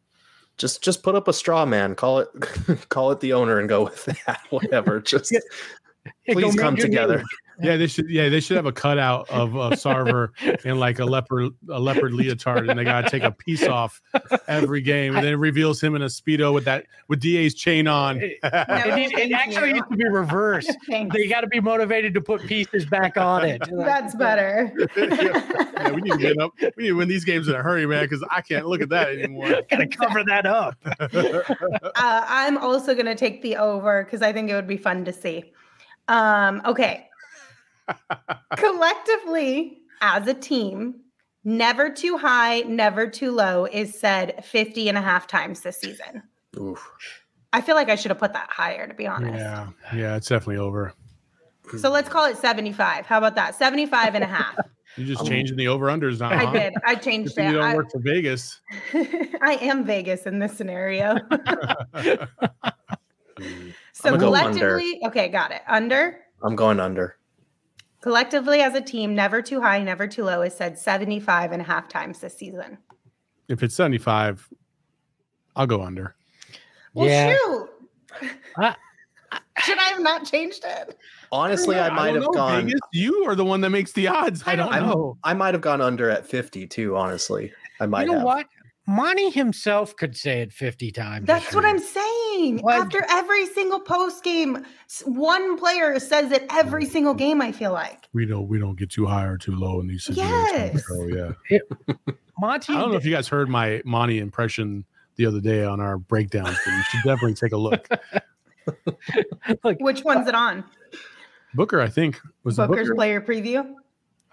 Just 0.58 0.84
just 0.84 1.02
put 1.02 1.16
up 1.16 1.28
a 1.28 1.34
straw 1.34 1.66
man. 1.66 1.96
Call 1.96 2.20
it 2.20 2.28
call 2.90 3.12
it 3.12 3.20
the 3.20 3.34
owner 3.34 3.60
and 3.60 3.68
go 3.68 3.84
with 3.86 4.06
that. 4.06 4.42
Whatever. 4.50 5.00
Just 5.02 5.36
Hey, 6.24 6.34
go 6.34 6.42
please 6.42 6.56
come 6.56 6.76
Major 6.76 6.88
together. 6.88 7.24
League. 7.64 7.72
Yeah, 7.72 7.78
they 7.78 7.88
should. 7.88 8.10
Yeah, 8.10 8.30
they 8.30 8.40
should 8.40 8.58
have 8.58 8.66
a 8.66 8.72
cutout 8.72 9.30
of 9.30 9.56
uh, 9.56 9.72
Sarver 9.72 10.30
in 10.66 10.80
like 10.80 11.00
a 11.00 11.06
leopard, 11.06 11.54
a 11.70 11.80
leopard 11.80 12.14
leotard, 12.14 12.70
and 12.70 12.78
they 12.78 12.84
gotta 12.84 13.10
take 13.10 13.24
a 13.24 13.32
piece 13.32 13.64
off 13.64 14.02
every 14.48 14.82
game, 14.82 15.16
and 15.16 15.26
then 15.26 15.34
it 15.34 15.38
reveals 15.38 15.82
him 15.82 15.96
in 15.96 16.02
a 16.02 16.08
speedo 16.08 16.54
with 16.54 16.66
that 16.66 16.86
with 17.08 17.20
Da's 17.20 17.54
chain 17.54 17.88
on. 17.88 18.18
It, 18.18 18.40
it 18.44 19.24
it 19.24 19.32
actually 19.32 19.70
you. 19.70 19.74
needs 19.76 19.88
to 19.90 19.98
be 19.98 20.08
reversed. 20.08 20.76
They 20.88 21.28
got 21.28 21.42
to 21.42 21.48
be 21.48 21.60
motivated 21.60 22.14
to 22.14 22.22
put 22.22 22.42
pieces 22.42 22.86
back 22.86 23.18
on 23.18 23.46
it. 23.46 23.64
That's 23.72 24.16
better. 24.16 24.72
yeah, 24.98 25.92
we 25.92 26.02
need 26.02 26.12
to 26.12 26.18
get 26.18 26.38
up. 26.40 26.52
We 26.76 26.84
need 26.84 26.90
to 26.90 26.94
win 26.94 27.08
these 27.08 27.26
games 27.26 27.48
in 27.48 27.56
a 27.56 27.62
hurry, 27.62 27.86
man, 27.86 28.04
because 28.04 28.24
I 28.30 28.42
can't 28.42 28.68
look 28.68 28.82
at 28.82 28.90
that 28.90 29.10
anymore. 29.10 29.50
Got 29.70 29.78
to 29.78 29.88
cover 29.88 30.24
that 30.26 30.46
up. 30.46 30.78
uh, 30.86 31.90
I'm 32.28 32.58
also 32.58 32.94
going 32.94 33.06
to 33.06 33.16
take 33.16 33.42
the 33.42 33.58
over 33.58 34.04
because 34.04 34.22
I 34.22 34.34
think 34.34 34.50
it 34.50 34.56
would 34.56 34.68
be 34.68 34.78
fun 34.78 35.06
to 35.06 35.14
see. 35.14 35.54
Um, 36.08 36.62
okay. 36.66 37.08
Collectively, 38.58 39.80
as 40.02 40.28
a 40.28 40.34
team, 40.34 41.02
never 41.44 41.90
too 41.90 42.18
high, 42.18 42.62
never 42.62 43.08
too 43.08 43.32
low 43.32 43.66
is 43.66 43.98
said 43.98 44.44
50 44.44 44.90
and 44.90 44.98
a 44.98 45.02
half 45.02 45.28
times 45.28 45.62
this 45.62 45.78
season. 45.78 46.24
Oof. 46.58 46.92
I 47.52 47.62
feel 47.62 47.76
like 47.76 47.90
I 47.90 47.96
should 47.96 48.10
have 48.10 48.20
put 48.20 48.34
that 48.34 48.50
higher, 48.50 48.88
to 48.88 48.94
be 48.94 49.06
honest. 49.06 49.36
yeah, 49.36 49.70
yeah, 49.94 50.16
it's 50.16 50.28
definitely 50.28 50.58
over. 50.58 50.94
So 51.78 51.90
let's 51.90 52.10
call 52.10 52.26
it 52.26 52.38
75. 52.38 53.06
How 53.06 53.18
about 53.18 53.36
that? 53.36 53.56
75 53.56 54.16
and 54.16 54.24
a 54.24 54.28
half. 54.28 54.58
You 54.96 55.06
just 55.06 55.26
changing 55.26 55.58
the 55.58 55.68
over 55.68 55.88
unders 55.88 56.20
now. 56.20 56.30
I 56.30 56.46
huh? 56.46 56.52
did. 56.52 56.74
I 56.86 56.94
changed 56.94 57.34
thing 57.34 57.48
it. 57.48 57.50
you 57.50 57.56
don't 57.56 57.66
I, 57.66 57.76
work 57.76 57.90
for 57.92 57.98
Vegas. 57.98 58.62
I 58.94 59.58
am 59.60 59.84
Vegas 59.86 60.28
in 60.28 60.38
this 60.38 60.56
scenario. 60.56 61.16
so 63.92 64.04
gonna 64.04 64.18
go 64.18 64.26
collectively, 64.26 65.02
okay, 65.04 65.30
got 65.30 65.52
it. 65.52 65.64
Under. 65.68 66.20
I'm 66.44 66.56
going 66.56 66.80
under. 66.80 67.18
Collectively 68.04 68.60
as 68.60 68.76
a 68.76 68.82
team, 68.82 69.16
never 69.16 69.42
too 69.42 69.62
high, 69.62 69.82
never 69.82 70.08
too 70.08 70.26
low 70.26 70.42
is 70.42 70.54
said 70.54 70.78
75 70.78 71.54
and 71.54 71.62
a 71.62 71.66
half 71.66 71.88
times 71.88 72.20
this 72.20 72.38
season. 72.38 72.78
if 73.48 73.64
it's 73.64 73.76
seventy 73.76 73.98
five, 73.98 74.48
I'll 75.56 75.66
go 75.68 75.82
under. 75.82 76.14
Well, 76.94 77.08
Yeah. 77.08 77.34
shoot. 77.36 77.70
I- 78.58 78.76
Should 79.64 79.78
I 79.80 79.84
have 79.90 80.02
not 80.02 80.26
changed 80.26 80.64
it? 80.66 80.98
Honestly, 81.32 81.80
I 81.80 81.90
might 81.90 82.08
don't 82.08 82.16
have 82.16 82.24
know, 82.24 82.32
gone. 82.32 82.66
Vegas. 82.66 82.80
You 82.92 83.24
are 83.28 83.36
the 83.36 83.46
one 83.46 83.62
that 83.62 83.70
makes 83.70 83.94
the 83.94 84.08
odds. 84.10 84.44
I 84.46 84.56
don't 84.58 84.72
I'm- 84.72 84.86
know. 84.88 85.18
I 85.24 85.34
might 85.34 85.54
have 85.54 85.62
gone 85.62 85.80
under 85.82 86.10
at 86.10 86.28
50 86.28 86.68
too. 86.68 86.98
Honestly, 86.98 87.54
I 87.80 87.86
might 87.86 88.02
You 88.08 88.08
know 88.12 88.18
have. 88.20 88.24
what? 88.26 88.48
Monty 88.86 89.30
himself 89.30 89.96
could 89.96 90.18
say 90.18 90.42
it 90.42 90.52
50 90.52 90.92
times. 90.92 91.26
That's 91.26 91.56
what. 91.56 91.66
I'm 91.66 91.80
saying. 91.80 92.60
What? 92.60 92.82
After 92.82 93.06
every 93.10 93.46
single 93.46 93.80
post 93.80 94.24
game, 94.24 94.66
one 95.06 95.58
player 95.58 95.98
says 96.00 96.32
it 96.32 96.46
every 96.50 96.86
single 96.86 97.14
game, 97.14 97.42
I 97.42 97.54
feel 97.54 97.72
like. 97.72 98.10
We 98.14 98.26
don't 98.26 98.48
we 98.48 98.60
don't 98.60 98.78
get 98.78 98.90
too 98.90 99.06
high 99.06 99.26
or 99.26 99.38
too 99.38 99.56
low 99.56 99.80
in 99.80 99.88
these 99.88 100.04
situations. 100.04 100.84
Yes. 100.84 100.88
So 100.88 101.08
yeah. 101.08 101.60
Monty. 102.40 102.74
I 102.74 102.82
don't 102.82 102.92
know 102.92 102.98
if 102.98 103.06
you 103.06 103.12
guys 103.12 103.28
heard 103.28 103.48
my 103.48 103.82
Monty 103.86 104.20
impression 104.20 104.84
the 105.16 105.26
other 105.28 105.40
day 105.40 105.64
on 105.64 105.80
our 105.80 105.98
breakdowns, 105.98 106.58
but 106.66 106.72
you 106.72 106.84
should 106.84 107.04
definitely 107.04 107.36
take 107.36 107.52
a 107.54 107.58
look. 107.58 107.88
like, 109.64 109.80
Which 109.80 110.04
one's 110.04 110.28
it 110.28 110.36
on? 110.36 110.64
Booker, 111.54 111.80
I 111.80 111.88
think, 111.88 112.20
was 112.44 112.58
it 112.58 112.68
Booker's 112.68 112.88
Booker. 112.88 112.96
player 112.96 113.22
preview? 113.22 113.76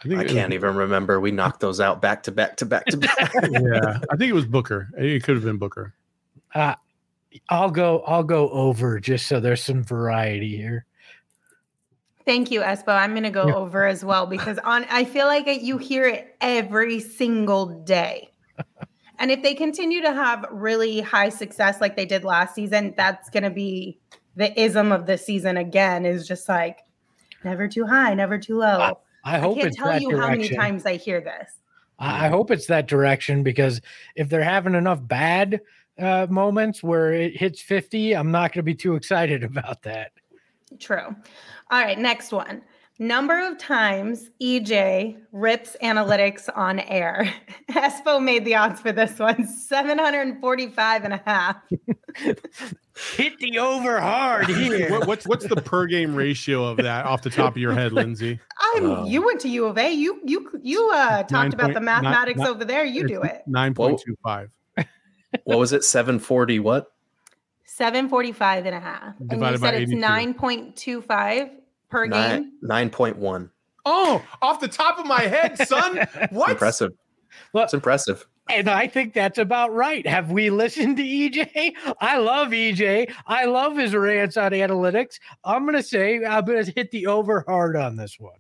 I 0.03 0.09
think 0.09 0.21
I 0.21 0.25
can't 0.25 0.53
even 0.53 0.75
remember. 0.77 1.21
We 1.21 1.31
knocked 1.31 1.61
those 1.61 1.81
out 1.81 2.01
back 2.01 2.23
to 2.25 2.33
back 2.33 2.57
to 2.57 2.67
back 2.67 2.87
to 2.87 2.97
back. 2.97 3.33
Yeah, 3.51 3.99
I 4.11 4.17
think 4.17 4.31
it 4.31 4.35
was 4.35 4.47
Booker. 4.47 4.89
It 4.97 5.23
could 5.25 5.35
have 5.37 5.45
been 5.45 5.59
Booker. 5.59 5.95
uh, 6.55 6.75
I'll 7.49 7.71
go. 7.71 8.01
I'll 8.07 8.25
go 8.25 8.49
over 8.51 8.99
just 8.99 9.27
so 9.27 9.39
there's 9.41 9.63
some 9.63 9.85
variety 9.85 10.57
here. 10.57 10.87
Thank 12.25 12.51
you, 12.51 12.61
Espo. 12.61 12.89
I'm 12.89 13.11
going 13.13 13.23
to 13.25 13.31
go 13.31 13.49
Yeah. 13.49 13.55
over 13.55 13.87
as 13.87 14.05
well 14.05 14.27
because 14.27 14.59
on 14.59 14.85
I 14.91 15.05
feel 15.05 15.27
like 15.27 15.47
it, 15.47 15.63
you 15.63 15.79
hear 15.79 16.07
it 16.07 16.37
every 16.41 17.01
single 17.01 17.67
day. 17.85 18.31
and 19.19 19.31
if 19.31 19.43
they 19.43 19.55
continue 19.55 20.01
to 20.03 20.13
have 20.13 20.45
really 20.51 21.01
high 21.01 21.29
success 21.29 21.81
like 21.81 21.97
they 21.97 22.07
did 22.07 22.25
last 22.25 22.55
season, 22.55 22.95
that's 22.97 23.31
going 23.31 23.43
to 23.45 23.51
be 23.51 23.99
the 24.37 24.59
ism 24.61 24.93
of 24.93 25.07
the 25.07 25.19
season 25.19 25.57
again 25.57 26.05
is 26.07 26.27
just 26.27 26.49
like 26.49 26.79
never 27.45 27.67
too 27.69 27.87
high, 27.87 28.15
never 28.15 28.39
too 28.39 28.59
low. 28.59 28.99
I 29.25 29.39
hope 29.39 29.59
I, 29.59 29.63
can't 29.63 29.75
tell 29.75 30.01
you 30.01 30.19
how 30.19 30.29
many 30.29 30.49
times 30.49 30.87
I 30.87 30.97
hear 30.97 31.21
this. 31.21 31.53
I 31.99 32.27
I 32.27 32.29
hope 32.29 32.51
it's 32.51 32.67
that 32.67 32.89
direction 32.89 33.43
because 33.43 33.81
if 34.17 34.29
they're 34.29 34.43
having 34.43 34.75
enough 34.75 35.07
bad 35.07 35.61
uh, 35.99 36.27
moments 36.31 36.83
where 36.83 37.13
it 37.13 37.37
hits 37.37 37.61
50, 37.61 38.15
I'm 38.17 38.31
not 38.31 38.53
going 38.53 38.61
to 38.61 38.63
be 38.63 38.75
too 38.75 38.95
excited 38.95 39.45
about 39.45 39.83
that. 39.83 40.13
True. 40.79 41.15
All 41.71 41.83
right, 41.83 41.99
next 41.99 42.33
one. 42.33 42.63
Number 43.03 43.41
of 43.47 43.57
times 43.57 44.29
EJ 44.43 45.17
rips 45.33 45.75
analytics 45.83 46.51
on 46.55 46.81
air. 46.81 47.33
Espo 47.71 48.23
made 48.23 48.45
the 48.45 48.55
odds 48.57 48.79
for 48.83 48.93
this 48.93 49.19
one 49.19 49.47
745 49.49 51.05
and 51.05 51.15
a 51.15 51.23
half. 51.25 51.57
Hit 53.17 53.39
the 53.39 53.59
over 53.59 53.99
hard 54.01 54.47
here. 54.51 54.91
What, 54.91 55.07
what's 55.07 55.27
what's 55.27 55.47
the 55.47 55.57
per 55.57 55.87
game 55.87 56.15
ratio 56.15 56.63
of 56.65 56.77
that 56.77 57.07
off 57.07 57.23
the 57.23 57.31
top 57.31 57.55
of 57.55 57.57
your 57.57 57.73
head, 57.73 57.93
Lindsay? 57.93 58.39
I'm 58.75 58.85
Oh. 58.85 59.07
you 59.07 59.25
went 59.25 59.41
to 59.41 59.49
U 59.49 59.65
of 59.65 59.79
A. 59.79 59.91
You 59.91 60.21
you 60.25 60.51
you 60.63 60.91
uh 60.93 61.23
talked 61.23 61.33
Nine 61.33 61.55
about 61.55 61.73
the 61.73 61.81
mathematics 61.81 62.39
nine- 62.41 62.49
over 62.49 62.67
there. 62.67 62.85
You 62.85 63.09
do 63.09 63.23
it. 63.23 63.43
Nine 63.47 63.73
point 63.73 63.99
two 64.05 64.15
five 64.23 64.51
what 65.45 65.59
was 65.59 65.73
it? 65.73 65.85
740 65.85 66.59
what? 66.59 66.93
745 67.65 68.67
and 68.67 68.75
a 68.75 68.81
half. 68.81 69.15
And 69.21 69.31
you 69.31 69.37
Divided 69.39 69.61
by 69.61 69.71
said 69.71 69.83
it's 69.83 69.93
9.25 69.93 71.51
per 71.91 72.07
game. 72.07 72.53
Nine, 72.63 72.91
9.1. 72.91 73.51
Oh, 73.85 74.23
off 74.43 74.61
the 74.61 74.69
top 74.69 74.99
of 74.99 75.07
my 75.07 75.23
head, 75.23 75.57
son. 75.67 76.07
What? 76.31 76.51
Impressive. 76.51 76.93
Well- 77.53 77.65
it's 77.65 77.75
impressive. 77.75 78.27
And 78.53 78.69
I 78.69 78.89
think 78.89 79.15
that's 79.15 79.39
about 79.39 79.73
right. 79.73 80.05
Have 80.09 80.33
we 80.33 80.51
listened 80.51 80.97
to 80.97 81.05
EJ? 81.05 81.73
I 82.01 82.17
love 82.19 82.49
EJ. 82.49 83.13
I 83.29 83.45
love 83.45 83.77
his 83.77 83.95
rants 83.95 84.37
on 84.37 84.51
analytics. 84.51 85.21
I'm 85.45 85.63
going 85.63 85.77
to 85.77 85.85
say 85.85 86.25
I'm 86.25 86.45
going 86.45 86.65
to 86.65 86.73
hit 86.73 86.91
the 86.91 87.07
over 87.07 87.45
hard 87.47 87.77
on 87.77 87.95
this 87.95 88.19
one. 88.19 88.33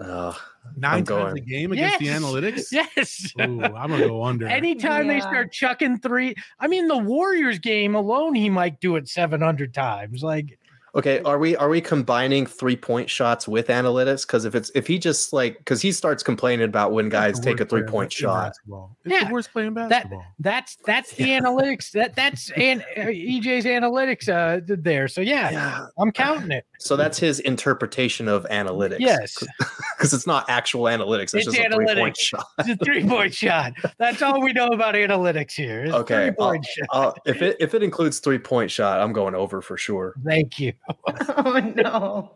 Uh, 0.00 0.32
Nine 0.76 0.98
I'm 0.98 1.04
times 1.04 1.08
going. 1.08 1.38
a 1.38 1.40
game 1.40 1.72
against 1.72 1.98
the 1.98 2.06
analytics. 2.06 2.66
Yes. 2.72 3.32
Ooh, 3.40 3.64
I'm 3.64 3.90
gonna 3.90 4.06
go 4.06 4.22
under. 4.22 4.46
Anytime 4.46 5.08
they 5.08 5.18
start 5.18 5.50
chucking 5.50 5.98
three, 5.98 6.36
I 6.60 6.68
mean, 6.68 6.86
the 6.86 6.98
Warriors 6.98 7.58
game 7.58 7.96
alone, 7.96 8.36
he 8.36 8.48
might 8.48 8.78
do 8.80 8.94
it 8.94 9.08
700 9.08 9.74
times. 9.74 10.22
Like, 10.22 10.56
okay, 10.94 11.20
are 11.22 11.38
we 11.38 11.56
are 11.56 11.68
we 11.68 11.80
combining 11.80 12.46
three 12.46 12.76
point 12.76 13.08
shots 13.10 13.46
with 13.48 13.68
analytics? 13.68 14.26
Because 14.26 14.44
if 14.44 14.54
it's 14.54 14.70
if 14.74 14.86
he 14.86 14.98
just 14.98 15.32
like 15.32 15.58
because 15.58 15.80
he 15.82 15.92
starts 15.92 16.22
complaining 16.22 16.64
about 16.64 16.92
when 16.92 17.08
guys 17.08 17.38
take 17.40 17.60
a 17.60 17.64
three 17.64 17.82
point 17.82 18.12
shot. 18.12 18.48
basketball. 18.48 18.96
It's 19.04 19.12
Yeah, 19.14 19.28
the 19.28 19.32
worst 19.32 19.52
play 19.52 19.66
in 19.66 19.74
that 19.74 19.88
basketball. 19.90 20.24
that's 20.38 20.76
that's 20.86 21.12
the 21.14 21.24
analytics. 21.24 21.90
That 21.92 22.14
that's 22.14 22.50
and 22.56 22.82
uh, 22.96 23.00
EJ's 23.02 23.64
analytics 23.64 24.28
uh 24.28 24.60
there. 24.66 25.08
So 25.08 25.20
yeah, 25.20 25.50
Yeah. 25.50 25.86
I'm 25.98 26.12
counting 26.12 26.50
it. 26.50 26.64
So 26.78 26.96
that's 26.96 27.18
his 27.18 27.40
interpretation 27.40 28.28
of 28.28 28.44
analytics. 28.50 29.00
Yes. 29.00 29.36
because 29.96 30.12
it's 30.14 30.26
not 30.26 30.48
actual 30.48 30.84
analytics. 30.84 31.34
It's, 31.34 31.34
It's 31.34 31.44
just 31.46 31.58
a 31.58 31.74
three 31.74 31.86
point 31.86 31.98
analytics. 31.98 32.18
shot. 32.18 32.46
It's 32.60 32.68
a 32.70 32.84
three 32.84 33.04
point 33.06 33.34
shot. 33.34 33.72
That's 33.98 34.22
all 34.22 34.40
we 34.40 34.52
know 34.52 34.68
about 34.68 34.94
analytics 34.94 35.52
here. 35.52 35.84
It's 35.84 35.94
Okay, 35.94 36.26
three 36.28 36.32
point 36.36 36.64
shot. 36.64 36.86
Uh, 36.92 37.12
if 37.26 37.42
it 37.42 37.56
if 37.60 37.74
it 37.74 37.82
includes 37.82 38.18
three 38.20 38.38
point 38.38 38.70
shot, 38.70 39.00
I'm 39.00 39.12
going 39.12 39.34
over 39.34 39.60
for 39.60 39.76
sure. 39.76 40.14
Thank 40.24 40.58
you. 40.60 40.72
Oh 41.36 41.72
no. 41.76 42.32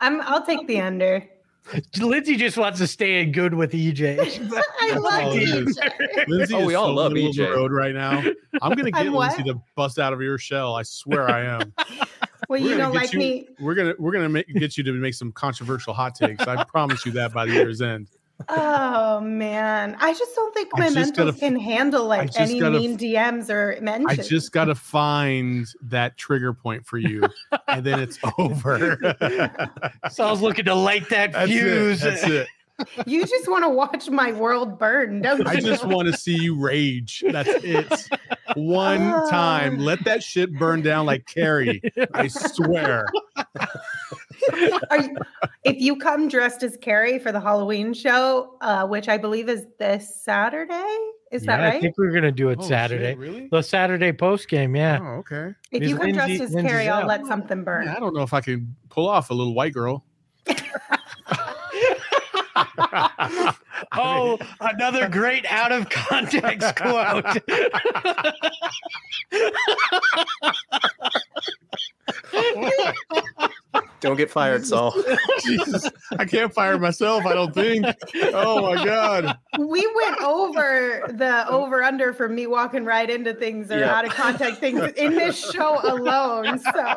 I'm 0.00 0.20
I'll 0.22 0.44
take 0.44 0.66
the 0.66 0.80
under. 0.80 1.24
Lindsay 1.98 2.36
just 2.36 2.58
wants 2.58 2.78
to 2.80 2.86
stay 2.86 3.22
in 3.22 3.32
good 3.32 3.54
with 3.54 3.72
EJ. 3.72 4.18
I 4.80 4.92
love 4.98 5.34
it 5.34 5.42
is. 5.44 5.78
EJ. 5.78 6.28
Lindsay 6.28 6.54
Oh, 6.54 6.60
is 6.60 6.66
we 6.66 6.74
all 6.74 6.88
so 6.88 6.92
love 6.94 7.12
middle 7.12 7.32
the 7.32 7.38
EJ. 7.40 7.54
road 7.56 7.72
right 7.72 7.94
now. 7.94 8.22
I'm 8.60 8.74
gonna 8.74 8.90
get 8.90 9.06
I'm? 9.06 9.14
Lindsay 9.14 9.42
to 9.44 9.60
bust 9.74 9.98
out 9.98 10.12
of 10.12 10.20
your 10.20 10.36
shell. 10.36 10.74
I 10.74 10.82
swear 10.82 11.30
I 11.30 11.42
am. 11.44 11.72
Well, 11.78 11.88
We're 12.48 12.58
you 12.58 12.68
gonna 12.70 12.82
don't 12.82 12.94
like 12.94 13.12
you- 13.14 13.18
me. 13.18 13.48
We're 13.60 13.74
gonna 13.74 13.94
we're 13.98 14.12
gonna 14.12 14.28
make, 14.28 14.46
get 14.48 14.76
you 14.76 14.84
to 14.84 14.92
make 14.92 15.14
some 15.14 15.32
controversial 15.32 15.94
hot 15.94 16.14
takes. 16.14 16.46
I 16.46 16.62
promise 16.64 17.06
you 17.06 17.12
that 17.12 17.32
by 17.32 17.46
the 17.46 17.52
year's 17.54 17.80
end. 17.80 18.08
Oh 18.48 19.20
man, 19.20 19.96
I 20.00 20.12
just 20.12 20.34
don't 20.34 20.52
think 20.54 20.68
my 20.76 20.90
just 20.90 21.14
can 21.38 21.56
handle 21.56 22.04
like 22.06 22.30
any 22.38 22.58
gotta 22.60 22.78
mean 22.78 22.98
DMs 22.98 23.48
or 23.48 23.80
mentions. 23.80 24.18
I 24.18 24.22
just 24.22 24.52
gotta 24.52 24.74
find 24.74 25.66
that 25.82 26.16
trigger 26.16 26.52
point 26.52 26.84
for 26.84 26.98
you, 26.98 27.22
and 27.68 27.84
then 27.86 28.00
it's 28.00 28.18
over. 28.38 28.98
so 30.10 30.26
I 30.26 30.30
was 30.30 30.42
looking 30.42 30.64
to 30.66 30.74
light 30.74 31.08
that 31.10 31.32
That's 31.32 31.50
fuse. 31.50 32.02
it. 32.02 32.04
That's 32.04 32.24
it. 32.24 32.48
you 33.06 33.24
just 33.24 33.48
want 33.48 33.62
to 33.62 33.68
watch 33.68 34.10
my 34.10 34.32
world 34.32 34.80
burn, 34.80 35.22
don't 35.22 35.38
you? 35.38 35.44
I 35.46 35.60
just 35.60 35.84
want 35.86 36.08
to 36.08 36.12
see 36.18 36.34
you 36.34 36.58
rage. 36.60 37.22
That's 37.30 37.48
it. 37.62 38.08
One 38.56 39.00
Ah. 39.00 39.30
time, 39.30 39.78
let 39.78 40.02
that 40.04 40.24
shit 40.24 40.52
burn 40.58 40.82
down 40.82 41.06
like 41.06 41.24
Carrie. 41.26 41.80
I 42.14 42.26
swear. 42.26 43.06
Are 44.90 45.00
you, 45.02 45.16
if 45.64 45.80
you 45.80 45.96
come 45.96 46.28
dressed 46.28 46.62
as 46.62 46.76
Carrie 46.76 47.18
for 47.18 47.32
the 47.32 47.40
Halloween 47.40 47.94
show, 47.94 48.56
uh, 48.60 48.86
which 48.86 49.08
I 49.08 49.16
believe 49.18 49.48
is 49.48 49.66
this 49.78 50.22
Saturday, 50.22 50.96
is 51.30 51.42
that 51.44 51.58
right? 51.60 51.72
Yeah, 51.72 51.78
I 51.78 51.80
think 51.80 51.98
we're 51.98 52.12
gonna 52.12 52.30
do 52.32 52.50
it 52.50 52.58
Oh, 52.58 52.62
shit, 52.62 52.68
Saturday. 52.68 53.14
really? 53.14 53.48
The 53.50 53.62
Saturday 53.62 54.12
post 54.12 54.48
game, 54.48 54.76
yeah. 54.76 54.98
Oh, 55.02 55.06
okay. 55.18 55.54
If 55.70 55.80
Because 55.80 55.88
you 55.90 55.96
come 55.98 56.12
dressed 56.12 56.28
Lindsay- 56.28 56.44
as 56.44 56.54
Lindsay's 56.54 56.70
Carrie, 56.72 56.88
I'll 56.88 57.06
let 57.06 57.26
something 57.26 57.64
burn. 57.64 57.86
Yeah, 57.86 57.96
I 57.96 58.00
don't 58.00 58.14
know 58.14 58.22
if 58.22 58.32
I 58.34 58.40
can 58.40 58.74
pull 58.90 59.08
off 59.08 59.30
a 59.30 59.34
little 59.34 59.54
white 59.54 59.72
girl. 59.72 60.04
Oh, 63.96 64.38
another 64.60 65.08
great 65.08 65.44
out 65.46 65.72
of 65.72 65.88
context 65.90 66.76
quote. 66.76 67.24
Don't 74.00 74.16
get 74.16 74.30
fired, 74.30 74.66
Saul. 74.66 74.94
Jesus, 75.42 75.90
I 76.18 76.24
can't 76.26 76.52
fire 76.52 76.78
myself. 76.78 77.24
I 77.24 77.32
don't 77.34 77.54
think. 77.54 77.86
Oh 78.34 78.60
my 78.74 78.84
god. 78.84 79.38
we 79.58 79.86
went 79.96 80.20
over 80.22 81.10
the 81.16 81.48
over 81.48 81.82
under 81.82 82.12
for 82.12 82.28
me 82.28 82.46
walking 82.46 82.84
right 82.84 83.08
into 83.08 83.32
things 83.34 83.70
or 83.70 83.78
Yeah. 83.78 83.94
out 83.94 84.04
of 84.04 84.12
context 84.12 84.60
things 84.60 84.80
in 84.96 85.14
this 85.16 85.38
show 85.52 85.80
alone. 85.82 86.58
So 86.58 86.96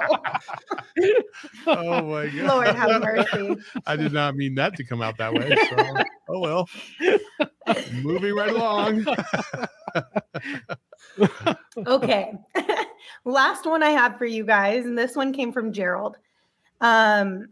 Oh 1.67 2.01
my 2.05 2.27
god. 2.27 2.47
Lord 2.47 2.67
have 2.67 3.01
mercy. 3.01 3.55
I 3.85 3.95
did 3.95 4.11
not 4.11 4.35
mean 4.35 4.55
that 4.55 4.75
to 4.75 4.83
come 4.83 5.01
out 5.01 5.17
that 5.17 5.33
way. 5.33 5.55
So, 5.69 5.95
oh 6.29 6.39
well. 6.39 6.69
Moving 8.01 8.35
right 8.35 8.49
along. 8.51 9.05
Okay. 11.85 12.33
Last 13.25 13.65
one 13.65 13.83
I 13.83 13.89
have 13.91 14.17
for 14.17 14.25
you 14.25 14.45
guys, 14.45 14.85
and 14.85 14.97
this 14.97 15.15
one 15.15 15.31
came 15.33 15.51
from 15.51 15.71
Gerald. 15.73 16.17
Um, 16.81 17.47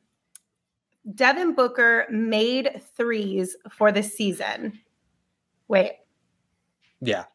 Devin 1.13 1.53
Booker 1.53 2.05
made 2.09 2.81
threes 2.95 3.55
for 3.71 3.91
the 3.91 4.01
season. 4.03 4.79
Wait, 5.67 5.93
Yeah. 7.01 7.25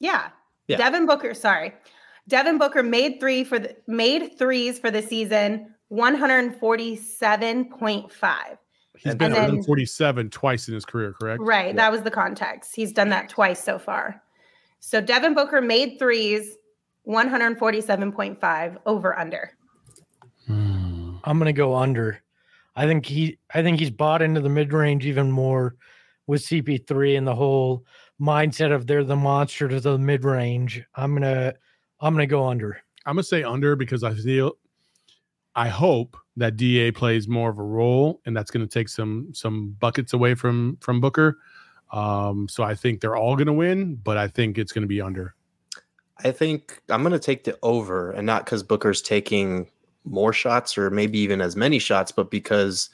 yeah. 0.00 0.30
Yeah. 0.66 0.78
Devin 0.78 1.04
Booker, 1.06 1.34
sorry. 1.34 1.74
Devin 2.28 2.56
Booker 2.58 2.82
made 2.82 3.20
three 3.20 3.44
for 3.44 3.58
the 3.58 3.76
made 3.86 4.38
threes 4.38 4.78
for 4.78 4.90
the 4.90 5.02
season, 5.02 5.74
147.5. 5.92 8.58
He's 8.96 9.10
And 9.10 9.18
been 9.18 9.32
147 9.32 10.30
twice 10.30 10.68
in 10.68 10.74
his 10.74 10.84
career, 10.86 11.12
correct? 11.12 11.42
Right. 11.42 11.66
Yeah. 11.68 11.72
That 11.74 11.92
was 11.92 12.02
the 12.02 12.10
context. 12.10 12.74
He's 12.74 12.92
done 12.92 13.10
that 13.10 13.28
twice 13.28 13.62
so 13.62 13.78
far. 13.78 14.22
So 14.80 15.00
Devin 15.00 15.34
Booker 15.34 15.60
made 15.60 15.98
threes, 15.98 16.56
147.5 17.06 18.76
over 18.86 19.18
under. 19.18 19.50
I'm 21.24 21.38
gonna 21.38 21.52
go 21.52 21.74
under. 21.74 22.22
I 22.76 22.86
think 22.86 23.06
he 23.06 23.38
I 23.52 23.62
think 23.62 23.80
he's 23.80 23.90
bought 23.90 24.22
into 24.22 24.40
the 24.40 24.48
mid 24.48 24.72
range 24.72 25.06
even 25.06 25.30
more 25.30 25.76
with 26.26 26.42
CP3 26.42 27.18
and 27.18 27.26
the 27.26 27.34
whole 27.34 27.84
mindset 28.20 28.72
of 28.72 28.86
they're 28.86 29.04
the 29.04 29.16
monster 29.16 29.68
to 29.68 29.80
the 29.80 29.98
mid 29.98 30.24
range. 30.24 30.82
I'm 30.94 31.14
gonna 31.14 31.54
I'm 32.00 32.14
gonna 32.14 32.26
go 32.26 32.46
under. 32.46 32.80
I'm 33.06 33.16
gonna 33.16 33.24
say 33.24 33.42
under 33.42 33.74
because 33.74 34.04
I 34.04 34.14
feel 34.14 34.52
I 35.56 35.68
hope 35.68 36.16
that 36.36 36.56
DA 36.56 36.90
plays 36.90 37.28
more 37.28 37.50
of 37.50 37.58
a 37.58 37.62
role 37.62 38.20
and 38.26 38.36
that's 38.36 38.50
gonna 38.50 38.66
take 38.66 38.88
some 38.88 39.30
some 39.32 39.76
buckets 39.80 40.12
away 40.12 40.34
from 40.34 40.76
from 40.80 41.00
Booker. 41.00 41.38
Um, 41.92 42.48
so 42.48 42.64
I 42.64 42.74
think 42.74 43.00
they're 43.00 43.16
all 43.16 43.36
gonna 43.36 43.52
win, 43.52 43.94
but 43.96 44.16
I 44.16 44.28
think 44.28 44.58
it's 44.58 44.72
gonna 44.72 44.86
be 44.86 45.00
under. 45.00 45.34
I 46.22 46.30
think 46.30 46.80
I'm 46.88 47.02
going 47.02 47.12
to 47.12 47.18
take 47.18 47.42
the 47.42 47.58
over, 47.62 48.12
and 48.12 48.24
not 48.24 48.44
because 48.44 48.62
Booker's 48.62 49.02
taking 49.02 49.68
more 50.04 50.32
shots 50.32 50.76
or 50.76 50.90
maybe 50.90 51.18
even 51.18 51.40
as 51.40 51.56
many 51.56 51.78
shots, 51.78 52.12
but 52.12 52.30
because 52.30 52.90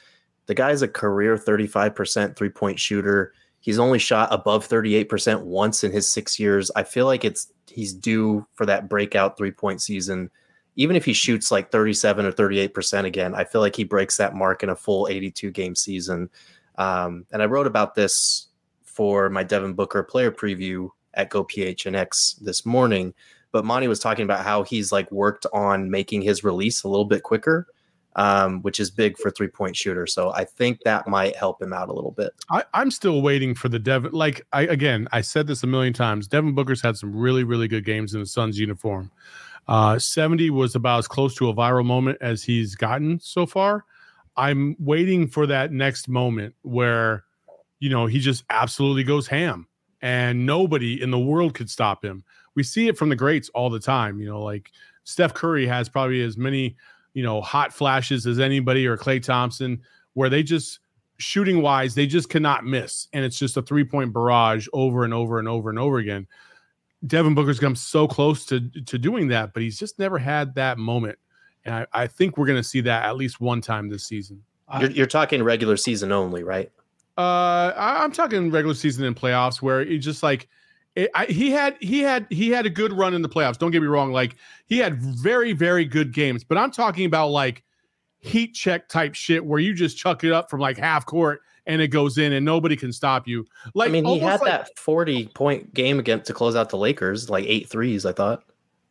the 0.47 0.55
guy's 0.55 0.83
a 0.83 0.89
career 0.89 1.37
35% 1.37 2.37
three 2.37 2.49
point 2.49 2.79
shooter. 2.79 3.33
He's 3.61 3.79
only 3.79 3.99
shot 3.99 4.33
above 4.33 4.67
38% 4.67 5.43
once 5.43 5.85
in 5.85 5.93
his 5.93 6.09
six 6.09 6.39
years. 6.41 6.71
I 6.75 6.83
feel 6.83 7.07
like 7.07 7.25
it's 7.25 7.53
he's 7.69 7.93
due 7.93 8.47
for 8.55 8.67
that 8.67 8.89
breakout 8.89 9.37
three 9.37 9.51
point 9.53 9.83
season. 9.83 10.31
Even 10.77 10.97
if 10.97 11.05
he 11.05 11.13
shoots 11.13 11.51
like 11.51 11.71
37 11.71 12.25
or 12.25 12.33
38% 12.33 13.05
again, 13.05 13.35
I 13.35 13.45
feel 13.45 13.61
like 13.61 13.77
he 13.77 13.85
breaks 13.85 14.17
that 14.17 14.35
mark 14.35 14.63
in 14.63 14.71
a 14.71 14.77
full 14.77 15.09
82 15.09 15.51
game 15.51 15.75
season. 15.75 16.31
Um, 16.79 17.27
and 17.33 17.43
I 17.43 17.47
wrote 17.47 17.67
about 17.67 17.95
this 17.95 18.49
for 18.83 19.29
my 19.29 19.43
Devin 19.43 19.75
Booker 19.75 20.03
player 20.03 20.33
preview 20.33 20.89
at 21.15 21.29
Go 21.29 21.45
PHNX 21.45 22.41
this 22.41 22.65
morning. 22.65 23.15
But 23.53 23.65
Monty 23.65 23.89
was 23.89 23.99
talking 23.99 24.25
about 24.25 24.45
how 24.45 24.63
he's 24.63 24.93
like 24.93 25.11
worked 25.11 25.47
on 25.53 25.91
making 25.91 26.23
his 26.23 26.45
release 26.45 26.83
a 26.83 26.89
little 26.89 27.05
bit 27.05 27.23
quicker, 27.23 27.67
um, 28.17 28.63
which 28.63 28.79
is 28.79 28.91
big 28.91 29.19
for 29.19 29.31
three 29.31 29.49
point 29.49 29.77
shooter. 29.77 30.07
So 30.07 30.33
I 30.33 30.45
think 30.45 30.81
that 30.85 31.09
might 31.09 31.37
help 31.37 31.61
him 31.61 31.73
out 31.73 31.89
a 31.89 31.93
little 31.93 32.13
bit. 32.13 32.33
I, 32.51 32.65
I'm 32.75 32.91
still 32.91 33.23
waiting 33.23 33.55
for 33.55 33.69
the 33.69 33.79
Devin. 33.79 34.13
Like 34.13 34.47
I 34.53 34.63
again, 34.63 35.09
I 35.13 35.21
said 35.21 35.47
this 35.47 35.63
a 35.63 35.67
million 35.67 35.93
times. 35.93 36.29
Devin 36.29 36.55
Booker's 36.55 36.83
had 36.83 36.97
some 36.97 37.15
really, 37.15 37.45
really 37.45 37.69
good 37.69 37.85
games 37.85 38.15
in 38.15 38.21
the 38.21 38.27
Suns 38.27 38.59
uniform. 38.59 39.11
Uh, 39.69 39.99
70 39.99 40.51
was 40.51 40.75
about 40.75 40.99
as 40.99 41.09
close 41.09 41.35
to 41.37 41.49
a 41.49 41.55
viral 41.55 41.85
moment 41.85 42.19
as 42.21 42.43
he's 42.43 42.75
gotten 42.75 43.21
so 43.21 43.47
far. 43.47 43.85
I'm 44.37 44.77
waiting 44.79 45.29
for 45.29 45.47
that 45.47 45.73
next 45.73 46.09
moment 46.09 46.55
where, 46.63 47.25
you 47.79 47.91
know, 47.91 48.07
he 48.07 48.19
just 48.19 48.45
absolutely 48.51 49.05
goes 49.05 49.27
ham 49.27 49.69
and 50.03 50.47
nobody 50.47 51.01
in 51.01 51.11
the 51.11 51.19
world 51.19 51.55
could 51.55 51.71
stop 51.71 52.05
him. 52.05 52.25
We 52.55 52.63
see 52.63 52.89
it 52.89 52.99
from 52.99 53.09
the 53.09 53.17
greats 53.17 53.49
all 53.51 53.71
the 53.71 53.81
time. 53.81 54.21
You 54.21 54.27
know, 54.27 54.43
like 54.43 54.71
Steph 55.05 55.35
Curry 55.35 55.67
has 55.67 55.89
probably 55.89 56.23
as 56.23 56.37
many, 56.37 56.77
you 57.15 57.23
know, 57.23 57.41
hot 57.41 57.73
flashes 57.73 58.27
as 58.27 58.39
anybody 58.39 58.87
or 58.87 58.97
Klay 58.97 59.23
Thompson, 59.23 59.81
where 60.15 60.29
they 60.29 60.43
just 60.43 60.81
shooting 61.19 61.63
wise, 61.63 61.95
they 61.95 62.07
just 62.07 62.29
cannot 62.29 62.65
miss. 62.65 63.09
And 63.13 63.25
it's 63.25 63.39
just 63.39 63.57
a 63.57 63.63
three 63.63 63.85
point 63.85 64.13
barrage 64.13 64.67
over 64.73 65.05
and 65.05 65.15
over 65.15 65.39
and 65.39 65.49
over 65.49 65.71
and 65.71 65.79
over 65.79 65.99
again. 65.99 66.27
Devin 67.07 67.35
Booker's 67.35 67.61
come 67.61 67.77
so 67.77 68.07
close 68.07 68.45
to 68.47 68.61
to 68.87 68.99
doing 68.99 69.29
that, 69.29 69.55
but 69.55 69.63
he's 69.63 69.79
just 69.79 69.99
never 69.99 70.19
had 70.19 70.55
that 70.57 70.79
moment. 70.79 71.19
And 71.65 71.75
I, 71.75 71.87
I 71.93 72.07
think 72.07 72.37
we're 72.37 72.47
going 72.47 72.59
to 72.59 72.65
see 72.65 72.81
that 72.83 73.05
at 73.05 73.17
least 73.17 73.41
one 73.41 73.61
time 73.61 73.89
this 73.89 74.05
season. 74.05 74.43
You're, 74.81 74.91
you're 74.91 75.07
talking 75.07 75.43
regular 75.43 75.77
season 75.77 76.13
only, 76.13 76.43
right? 76.43 76.71
Uh, 77.19 77.73
I, 77.77 78.03
I'm 78.03 78.13
talking 78.13 78.51
regular 78.51 78.75
season 78.75 79.05
and 79.05 79.17
playoffs 79.17 79.61
where 79.61 79.85
he 79.85 79.99
just 79.99 80.23
like 80.23 80.49
it, 80.97 81.11
I, 81.15 81.27
he 81.27 81.51
had 81.51 81.77
he 81.81 82.01
had 82.01 82.27
he 82.31 82.51
had 82.51 82.67
a 82.67 82.71
good 82.71 82.93
run 82.93 83.15
in 83.15 83.23
the 83.23 83.29
playoffs. 83.29 83.59
Don't 83.59 83.71
get 83.71 83.81
me 83.81 83.89
wrong, 83.89 84.13
like 84.13 84.37
he 84.67 84.79
had 84.79 85.01
very 85.01 85.53
very 85.53 85.85
good 85.85 86.13
games, 86.13 86.45
but 86.45 86.59
I'm 86.59 86.71
talking 86.71 87.05
about 87.05 87.29
like 87.29 87.63
heat 88.19 88.55
check 88.55 88.89
type 88.89 89.15
shit 89.15 89.45
where 89.45 89.61
you 89.61 89.73
just 89.75 89.97
chuck 89.97 90.25
it 90.25 90.33
up 90.33 90.51
from 90.51 90.61
like 90.61 90.77
half 90.77 91.07
court 91.07 91.41
and 91.67 91.81
it 91.81 91.89
goes 91.89 92.19
in 92.19 92.33
and 92.33 92.45
nobody 92.45 92.77
can 92.77 92.93
stop 92.93 93.29
you. 93.29 93.47
Like 93.75 93.89
I 93.89 93.93
mean, 93.93 94.05
he 94.05 94.19
had 94.19 94.41
like- 94.41 94.51
that 94.51 94.79
40 94.79 95.29
point 95.29 95.73
game 95.73 95.99
against 95.99 96.27
to 96.27 96.35
close 96.35 96.57
out 96.57 96.71
the 96.71 96.77
Lakers, 96.77 97.31
like 97.31 97.45
eight 97.47 97.69
threes, 97.69 98.05
I 98.05 98.13
thought. 98.13 98.43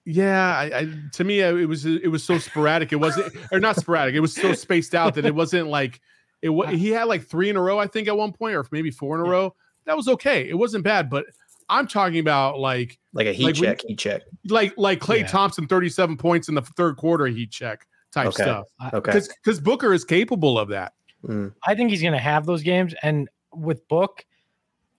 Yeah, 0.06 0.58
I, 0.58 0.64
I 0.80 0.94
to 1.14 1.24
me 1.24 1.42
it 1.42 1.68
was 1.68 1.86
it 1.86 2.10
was 2.10 2.24
so 2.24 2.40
sporadic. 2.40 2.92
It 2.92 2.96
wasn't 2.96 3.36
or 3.52 3.60
not 3.60 3.76
sporadic. 3.76 4.16
It 4.16 4.22
was 4.22 4.34
so 4.34 4.54
spaced 4.54 4.96
out 4.96 5.14
that 5.16 5.26
it 5.26 5.36
wasn't 5.36 5.68
like 5.68 6.00
it 6.42 6.50
was. 6.50 6.70
He 6.70 6.90
had 6.90 7.04
like 7.04 7.28
three 7.28 7.50
in 7.50 7.58
a 7.58 7.62
row, 7.62 7.78
I 7.78 7.86
think, 7.86 8.08
at 8.08 8.18
one 8.18 8.32
point, 8.32 8.56
or 8.56 8.66
maybe 8.72 8.90
four 8.90 9.20
in 9.20 9.26
a 9.26 9.30
row. 9.30 9.54
That 9.86 9.98
was 9.98 10.08
okay. 10.08 10.48
It 10.48 10.58
wasn't 10.58 10.84
bad, 10.84 11.10
but 11.10 11.26
I'm 11.70 11.88
talking 11.88 12.20
about 12.20 12.60
like 12.60 12.98
Like 13.14 13.28
a 13.28 13.34
heat 13.34 13.46
Like 13.46 13.56
when- 13.56 13.64
check, 13.64 13.82
heat 13.88 14.00
check. 14.00 14.22
like 14.50 14.74
like 14.78 15.00
Klay 15.00 15.20
Yeah. 15.22 15.28
Thompson, 15.28 15.68
37 15.68 16.18
points 16.18 16.50
in 16.50 16.56
the 16.56 16.62
third 16.62 16.98
quarter 16.98 17.26
heat 17.28 17.52
check 17.52 17.86
type 18.12 18.28
Okay. 18.28 18.44
stuff. 18.44 18.66
Okay. 18.94 19.00
Because 19.12 19.28
because 19.28 19.60
Booker 19.60 19.94
is 19.94 20.04
capable 20.06 20.58
of 20.60 20.70
that. 20.70 20.94
Mm. 21.26 21.54
I 21.66 21.76
think 21.76 21.90
he's 21.92 22.02
going 22.02 22.14
to 22.14 22.20
have 22.20 22.46
those 22.46 22.64
games. 22.64 22.94
And 23.04 23.30
with 23.54 23.88
Book, 23.88 24.26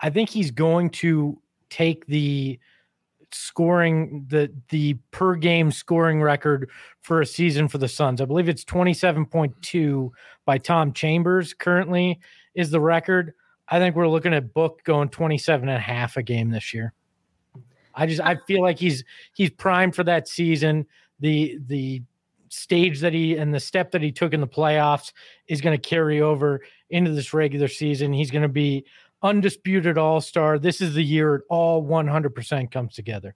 I 0.01 0.11
think 0.11 0.29
he's 0.31 0.51
going 0.51 0.91
to 0.91 1.41
take 1.71 2.07
the 2.07 2.59
scoring 3.33 4.27
the 4.29 4.53
the 4.71 4.95
per 5.13 5.37
game 5.37 5.71
scoring 5.71 6.21
record 6.21 6.69
for 7.03 7.21
a 7.21 7.27
season 7.27 7.69
for 7.69 7.79
the 7.79 7.89
Suns. 7.89 8.21
I 8.21 8.25
believe 8.25 8.49
it's 8.49 8.65
27.2 8.65 10.11
by 10.45 10.59
Tom 10.59 10.93
Chambers 10.93 11.55
currently 11.55 12.19
is 12.55 12.71
the 12.71 12.81
record. 12.81 13.35
I 13.71 13.79
think 13.79 13.95
we're 13.95 14.09
looking 14.09 14.35
at 14.35 14.53
Book 14.53 14.83
going 14.85 15.09
27 15.09 15.69
and 15.69 15.79
a 15.79 15.81
half 15.81 16.17
a 16.17 16.23
game 16.23 16.51
this 16.51 16.75
year. 16.75 16.93
I 17.95 18.07
just 18.07 18.21
I 18.21 18.37
feel 18.47 18.63
like 18.63 18.79
he's 18.79 19.05
he's 19.35 19.51
primed 19.51 19.95
for 19.95 20.05
that 20.05 20.29
season. 20.29 20.87
The 21.21 21.59
the 21.67 22.03
stage 22.49 23.01
that 23.01 23.13
he 23.13 23.37
and 23.37 23.55
the 23.55 23.61
step 23.61 23.93
that 23.93 24.03
he 24.03 24.11
took 24.11 24.33
in 24.33 24.41
the 24.41 24.47
playoffs 24.47 25.13
is 25.47 25.61
going 25.61 25.79
to 25.79 25.89
carry 25.89 26.21
over 26.21 26.61
into 26.91 27.13
this 27.13 27.33
regular 27.33 27.69
season. 27.69 28.13
He's 28.13 28.31
going 28.31 28.43
to 28.43 28.49
be 28.49 28.85
undisputed 29.23 29.99
all 29.99 30.21
star. 30.21 30.59
This 30.59 30.81
is 30.81 30.95
the 30.95 31.03
year 31.03 31.37
it 31.37 31.43
all 31.49 31.85
100% 31.85 32.71
comes 32.71 32.95
together. 32.95 33.35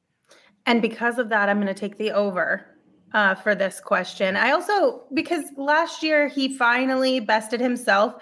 And 0.67 0.81
because 0.81 1.19
of 1.19 1.29
that, 1.29 1.49
I'm 1.49 1.61
going 1.61 1.73
to 1.73 1.79
take 1.79 1.97
the 1.99 2.11
over 2.11 2.67
uh, 3.13 3.35
for 3.35 3.55
this 3.55 3.81
question. 3.81 4.35
I 4.35 4.51
also, 4.51 5.05
because 5.13 5.45
last 5.57 6.03
year 6.03 6.27
he 6.27 6.57
finally 6.57 7.21
bested 7.21 7.61
himself 7.61 8.15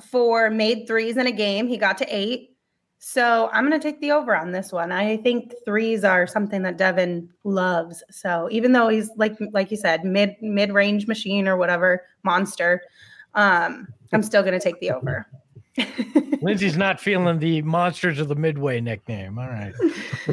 for 0.00 0.50
made 0.50 0.86
threes 0.86 1.16
in 1.16 1.26
a 1.26 1.32
game. 1.32 1.66
He 1.66 1.76
got 1.76 1.98
to 1.98 2.06
eight. 2.08 2.50
So 2.98 3.50
I'm 3.52 3.68
going 3.68 3.78
to 3.78 3.88
take 3.88 4.00
the 4.00 4.10
over 4.12 4.34
on 4.34 4.52
this 4.52 4.72
one. 4.72 4.90
I 4.90 5.18
think 5.18 5.54
threes 5.64 6.02
are 6.02 6.26
something 6.26 6.62
that 6.62 6.76
Devin 6.78 7.28
loves. 7.44 8.02
So 8.10 8.48
even 8.50 8.72
though 8.72 8.88
he's 8.88 9.10
like 9.16 9.36
like 9.52 9.70
you 9.70 9.76
said, 9.76 10.04
mid 10.04 10.34
mid 10.40 10.72
range 10.72 11.06
machine 11.06 11.46
or 11.46 11.56
whatever 11.56 12.04
monster, 12.24 12.82
um, 13.34 13.86
I'm 14.12 14.22
still 14.22 14.42
going 14.42 14.58
to 14.58 14.60
take 14.60 14.80
the 14.80 14.90
over. 14.90 15.26
Lindsay's 16.40 16.76
not 16.76 17.00
feeling 17.00 17.38
the 17.38 17.60
monsters 17.62 18.18
of 18.18 18.28
the 18.28 18.34
midway 18.34 18.80
nickname. 18.80 19.38
All 19.38 19.48
right. 19.48 19.74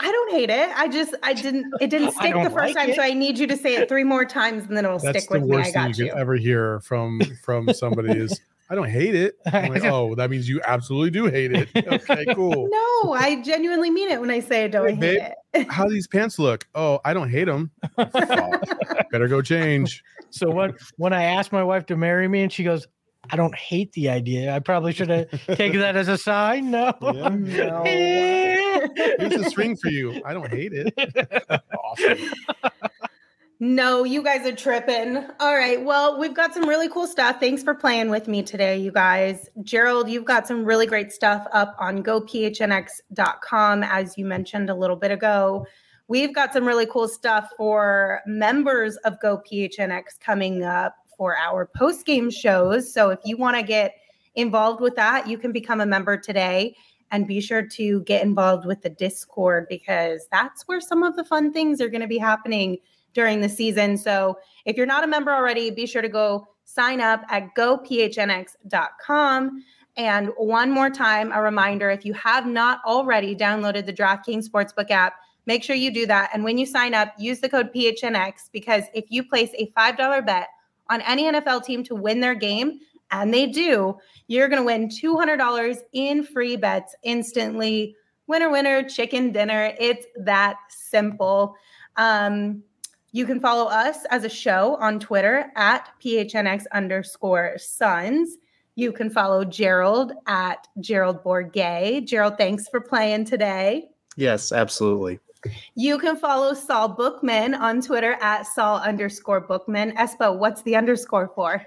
I 0.00 0.12
don't 0.12 0.30
hate 0.30 0.50
it. 0.50 0.70
I 0.76 0.88
just 0.88 1.14
I 1.22 1.32
didn't 1.32 1.72
it 1.80 1.90
didn't 1.90 2.12
stick 2.12 2.34
the 2.34 2.50
first 2.50 2.74
like 2.74 2.76
time, 2.76 2.90
it. 2.90 2.96
so 2.96 3.02
I 3.02 3.12
need 3.12 3.38
you 3.38 3.46
to 3.48 3.56
say 3.56 3.76
it 3.76 3.88
three 3.88 4.04
more 4.04 4.24
times 4.24 4.64
and 4.64 4.76
then 4.76 4.84
it'll 4.84 4.98
That's 4.98 5.24
stick 5.24 5.30
with 5.30 5.42
me. 5.42 5.56
I 5.56 5.58
worst 5.58 5.72
thing 5.72 5.86
got 5.86 5.98
you 5.98 6.06
you. 6.06 6.12
ever 6.12 6.36
hear 6.36 6.80
from 6.80 7.20
from 7.42 7.72
somebody 7.72 8.12
is 8.12 8.40
I 8.70 8.76
don't 8.76 8.88
hate 8.88 9.14
it. 9.16 9.34
I'm 9.52 9.70
like, 9.72 9.84
oh, 9.84 10.14
that 10.14 10.30
means 10.30 10.48
you 10.48 10.60
absolutely 10.64 11.10
do 11.10 11.26
hate 11.26 11.52
it. 11.52 11.68
Okay, 11.90 12.24
cool. 12.34 12.68
No, 13.02 13.12
I 13.12 13.40
genuinely 13.42 13.90
mean 13.90 14.08
it 14.10 14.20
when 14.20 14.30
I 14.30 14.40
say 14.40 14.64
I 14.64 14.68
don't 14.68 14.88
Hey, 14.88 14.94
hate 14.94 15.00
babe. 15.00 15.32
it. 15.54 15.70
How 15.70 15.88
these 15.88 16.06
pants 16.06 16.38
look? 16.38 16.66
Oh, 16.74 17.00
I 17.04 17.12
don't 17.12 17.28
hate 17.30 17.44
them. 17.46 17.70
Better 17.96 19.26
go 19.28 19.42
change. 19.42 20.02
So 20.30 20.50
when 20.50 20.74
when 20.96 21.12
I 21.12 21.24
asked 21.24 21.50
my 21.52 21.64
wife 21.64 21.86
to 21.86 21.96
marry 21.96 22.28
me 22.28 22.42
and 22.42 22.52
she 22.52 22.62
goes, 22.62 22.86
I 23.30 23.36
don't 23.36 23.54
hate 23.54 23.92
the 23.92 24.08
idea. 24.10 24.54
I 24.54 24.60
probably 24.60 24.92
should 24.92 25.08
have 25.10 25.28
taken 25.56 25.80
that 25.80 25.96
as 25.96 26.08
a 26.08 26.16
sign. 26.16 26.70
No. 26.70 26.94
Yeah. 27.02 27.28
No. 27.28 27.82
Here's 29.18 29.34
a 29.34 29.50
string 29.50 29.76
for 29.76 29.88
you. 29.88 30.22
I 30.24 30.32
don't 30.32 30.48
hate 30.50 30.72
it. 30.72 30.94
awesome. 31.84 32.18
No, 33.62 34.04
you 34.04 34.22
guys 34.22 34.46
are 34.46 34.56
tripping. 34.56 35.18
All 35.38 35.54
right. 35.54 35.84
Well, 35.84 36.18
we've 36.18 36.32
got 36.32 36.54
some 36.54 36.66
really 36.66 36.88
cool 36.88 37.06
stuff. 37.06 37.40
Thanks 37.40 37.62
for 37.62 37.74
playing 37.74 38.08
with 38.08 38.26
me 38.26 38.42
today, 38.42 38.78
you 38.78 38.90
guys. 38.90 39.50
Gerald, 39.62 40.08
you've 40.08 40.24
got 40.24 40.48
some 40.48 40.64
really 40.64 40.86
great 40.86 41.12
stuff 41.12 41.46
up 41.52 41.76
on 41.78 42.02
gophnx.com, 42.02 43.82
as 43.82 44.16
you 44.16 44.24
mentioned 44.24 44.70
a 44.70 44.74
little 44.74 44.96
bit 44.96 45.10
ago. 45.10 45.66
We've 46.08 46.34
got 46.34 46.54
some 46.54 46.64
really 46.64 46.86
cool 46.86 47.06
stuff 47.06 47.50
for 47.58 48.22
members 48.24 48.96
of 49.04 49.20
GoPHNX 49.22 50.18
coming 50.20 50.64
up 50.64 50.96
for 51.18 51.36
our 51.36 51.66
post 51.66 52.06
game 52.06 52.30
shows. 52.30 52.90
So 52.90 53.10
if 53.10 53.18
you 53.26 53.36
want 53.36 53.58
to 53.58 53.62
get 53.62 53.94
involved 54.36 54.80
with 54.80 54.96
that, 54.96 55.28
you 55.28 55.36
can 55.36 55.52
become 55.52 55.82
a 55.82 55.86
member 55.86 56.16
today 56.16 56.74
and 57.10 57.26
be 57.26 57.42
sure 57.42 57.66
to 57.66 58.00
get 58.04 58.22
involved 58.22 58.64
with 58.64 58.80
the 58.80 58.88
Discord 58.88 59.66
because 59.68 60.26
that's 60.32 60.62
where 60.62 60.80
some 60.80 61.02
of 61.02 61.14
the 61.14 61.24
fun 61.24 61.52
things 61.52 61.82
are 61.82 61.90
going 61.90 62.00
to 62.00 62.06
be 62.06 62.16
happening 62.16 62.78
during 63.12 63.40
the 63.40 63.48
season. 63.48 63.96
So 63.96 64.38
if 64.64 64.76
you're 64.76 64.86
not 64.86 65.04
a 65.04 65.06
member 65.06 65.32
already, 65.32 65.70
be 65.70 65.86
sure 65.86 66.02
to 66.02 66.08
go 66.08 66.46
sign 66.64 67.00
up 67.00 67.22
at 67.28 67.54
gophnx.com. 67.56 68.54
And 69.96 70.30
one 70.36 70.70
more 70.70 70.88
time, 70.90 71.32
a 71.32 71.42
reminder 71.42 71.90
if 71.90 72.04
you 72.04 72.12
have 72.14 72.46
not 72.46 72.80
already 72.86 73.34
downloaded 73.34 73.86
the 73.86 73.92
DraftKings 73.92 74.48
Sportsbook 74.48 74.90
app, 74.90 75.14
make 75.46 75.64
sure 75.64 75.74
you 75.74 75.92
do 75.92 76.06
that. 76.06 76.30
And 76.32 76.44
when 76.44 76.58
you 76.58 76.66
sign 76.66 76.94
up, 76.94 77.12
use 77.18 77.40
the 77.40 77.48
code 77.48 77.72
PHNX 77.74 78.50
because 78.52 78.84
if 78.94 79.06
you 79.08 79.24
place 79.24 79.50
a 79.58 79.66
$5 79.76 80.24
bet 80.24 80.48
on 80.88 81.00
any 81.02 81.24
NFL 81.24 81.64
team 81.64 81.82
to 81.84 81.94
win 81.94 82.20
their 82.20 82.34
game, 82.34 82.80
and 83.10 83.34
they 83.34 83.46
do, 83.46 83.98
you're 84.28 84.48
going 84.48 84.60
to 84.60 84.64
win 84.64 84.88
$200 84.88 85.78
in 85.92 86.22
free 86.22 86.56
bets 86.56 86.94
instantly. 87.02 87.96
Winner, 88.26 88.50
winner, 88.50 88.82
chicken 88.88 89.32
dinner. 89.32 89.74
It's 89.80 90.06
that 90.16 90.56
simple. 90.68 91.56
Um, 91.96 92.62
you 93.12 93.26
can 93.26 93.40
follow 93.40 93.66
us 93.66 94.04
as 94.10 94.24
a 94.24 94.28
show 94.28 94.76
on 94.76 95.00
Twitter 95.00 95.50
at 95.56 95.88
PHNX 96.02 96.64
underscore 96.72 97.54
Suns. 97.58 98.36
You 98.76 98.92
can 98.92 99.10
follow 99.10 99.44
Gerald 99.44 100.12
at 100.26 100.68
Gerald 100.80 101.22
Bourguet. 101.24 102.06
Gerald, 102.06 102.38
thanks 102.38 102.68
for 102.68 102.80
playing 102.80 103.24
today. 103.24 103.90
Yes, 104.16 104.52
absolutely. 104.52 105.18
You 105.74 105.98
can 105.98 106.16
follow 106.16 106.54
Saul 106.54 106.90
Bookman 106.90 107.54
on 107.54 107.80
Twitter 107.80 108.16
at 108.20 108.46
Saul 108.46 108.78
underscore 108.78 109.40
Bookman. 109.40 109.92
Espo, 109.96 110.36
what's 110.36 110.62
the 110.62 110.76
underscore 110.76 111.32
for? 111.34 111.64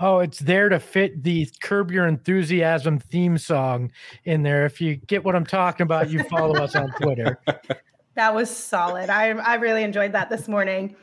Oh, 0.00 0.18
it's 0.18 0.40
there 0.40 0.68
to 0.68 0.80
fit 0.80 1.22
the 1.22 1.48
Curb 1.62 1.90
Your 1.90 2.06
Enthusiasm 2.06 2.98
theme 2.98 3.38
song 3.38 3.92
in 4.24 4.42
there. 4.42 4.66
If 4.66 4.80
you 4.80 4.96
get 4.96 5.24
what 5.24 5.36
I'm 5.36 5.46
talking 5.46 5.84
about, 5.84 6.10
you 6.10 6.22
follow 6.24 6.56
us 6.56 6.74
on 6.74 6.90
Twitter. 7.00 7.40
That 8.14 8.34
was 8.34 8.48
solid. 8.54 9.10
I, 9.10 9.30
I 9.30 9.54
really 9.54 9.82
enjoyed 9.82 10.12
that 10.12 10.30
this 10.30 10.48
morning. 10.48 10.96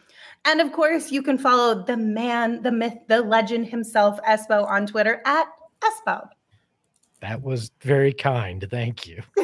And 0.45 0.59
of 0.61 0.71
course, 0.71 1.11
you 1.11 1.21
can 1.21 1.37
follow 1.37 1.83
the 1.83 1.97
man, 1.97 2.63
the 2.63 2.71
myth, 2.71 2.97
the 3.07 3.21
legend 3.21 3.67
himself, 3.67 4.19
Espo, 4.27 4.65
on 4.67 4.87
Twitter 4.87 5.21
at 5.25 5.47
Espo. 5.81 6.27
That 7.19 7.43
was 7.43 7.71
very 7.81 8.13
kind. 8.13 8.65
Thank 8.71 9.05
you. 9.07 9.21
you 9.37 9.43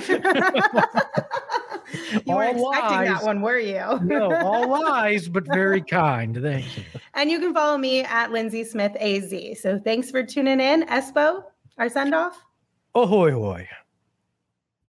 weren't 2.26 2.58
All 2.58 2.72
expecting 2.72 2.98
lies. 2.98 3.08
that 3.08 3.24
one, 3.24 3.42
were 3.42 3.60
you? 3.60 4.00
No, 4.02 4.34
all 4.34 4.68
lies, 4.84 5.30
but 5.30 5.46
very 5.46 5.82
kind. 5.82 6.36
Thank 6.42 6.78
you. 6.78 6.84
And 7.14 7.30
you 7.30 7.40
can 7.40 7.54
follow 7.54 7.78
me 7.78 8.04
at 8.04 8.32
Lindsay 8.32 8.64
Smith 8.64 8.96
AZ. 9.00 9.62
So 9.62 9.78
thanks 9.80 10.10
for 10.10 10.24
tuning 10.24 10.60
in, 10.60 10.88
Espo, 10.88 11.44
our 11.78 11.90
send 11.90 12.16
off. 12.16 12.44
Ahoy, 12.96 13.32
hoy. 13.32 13.70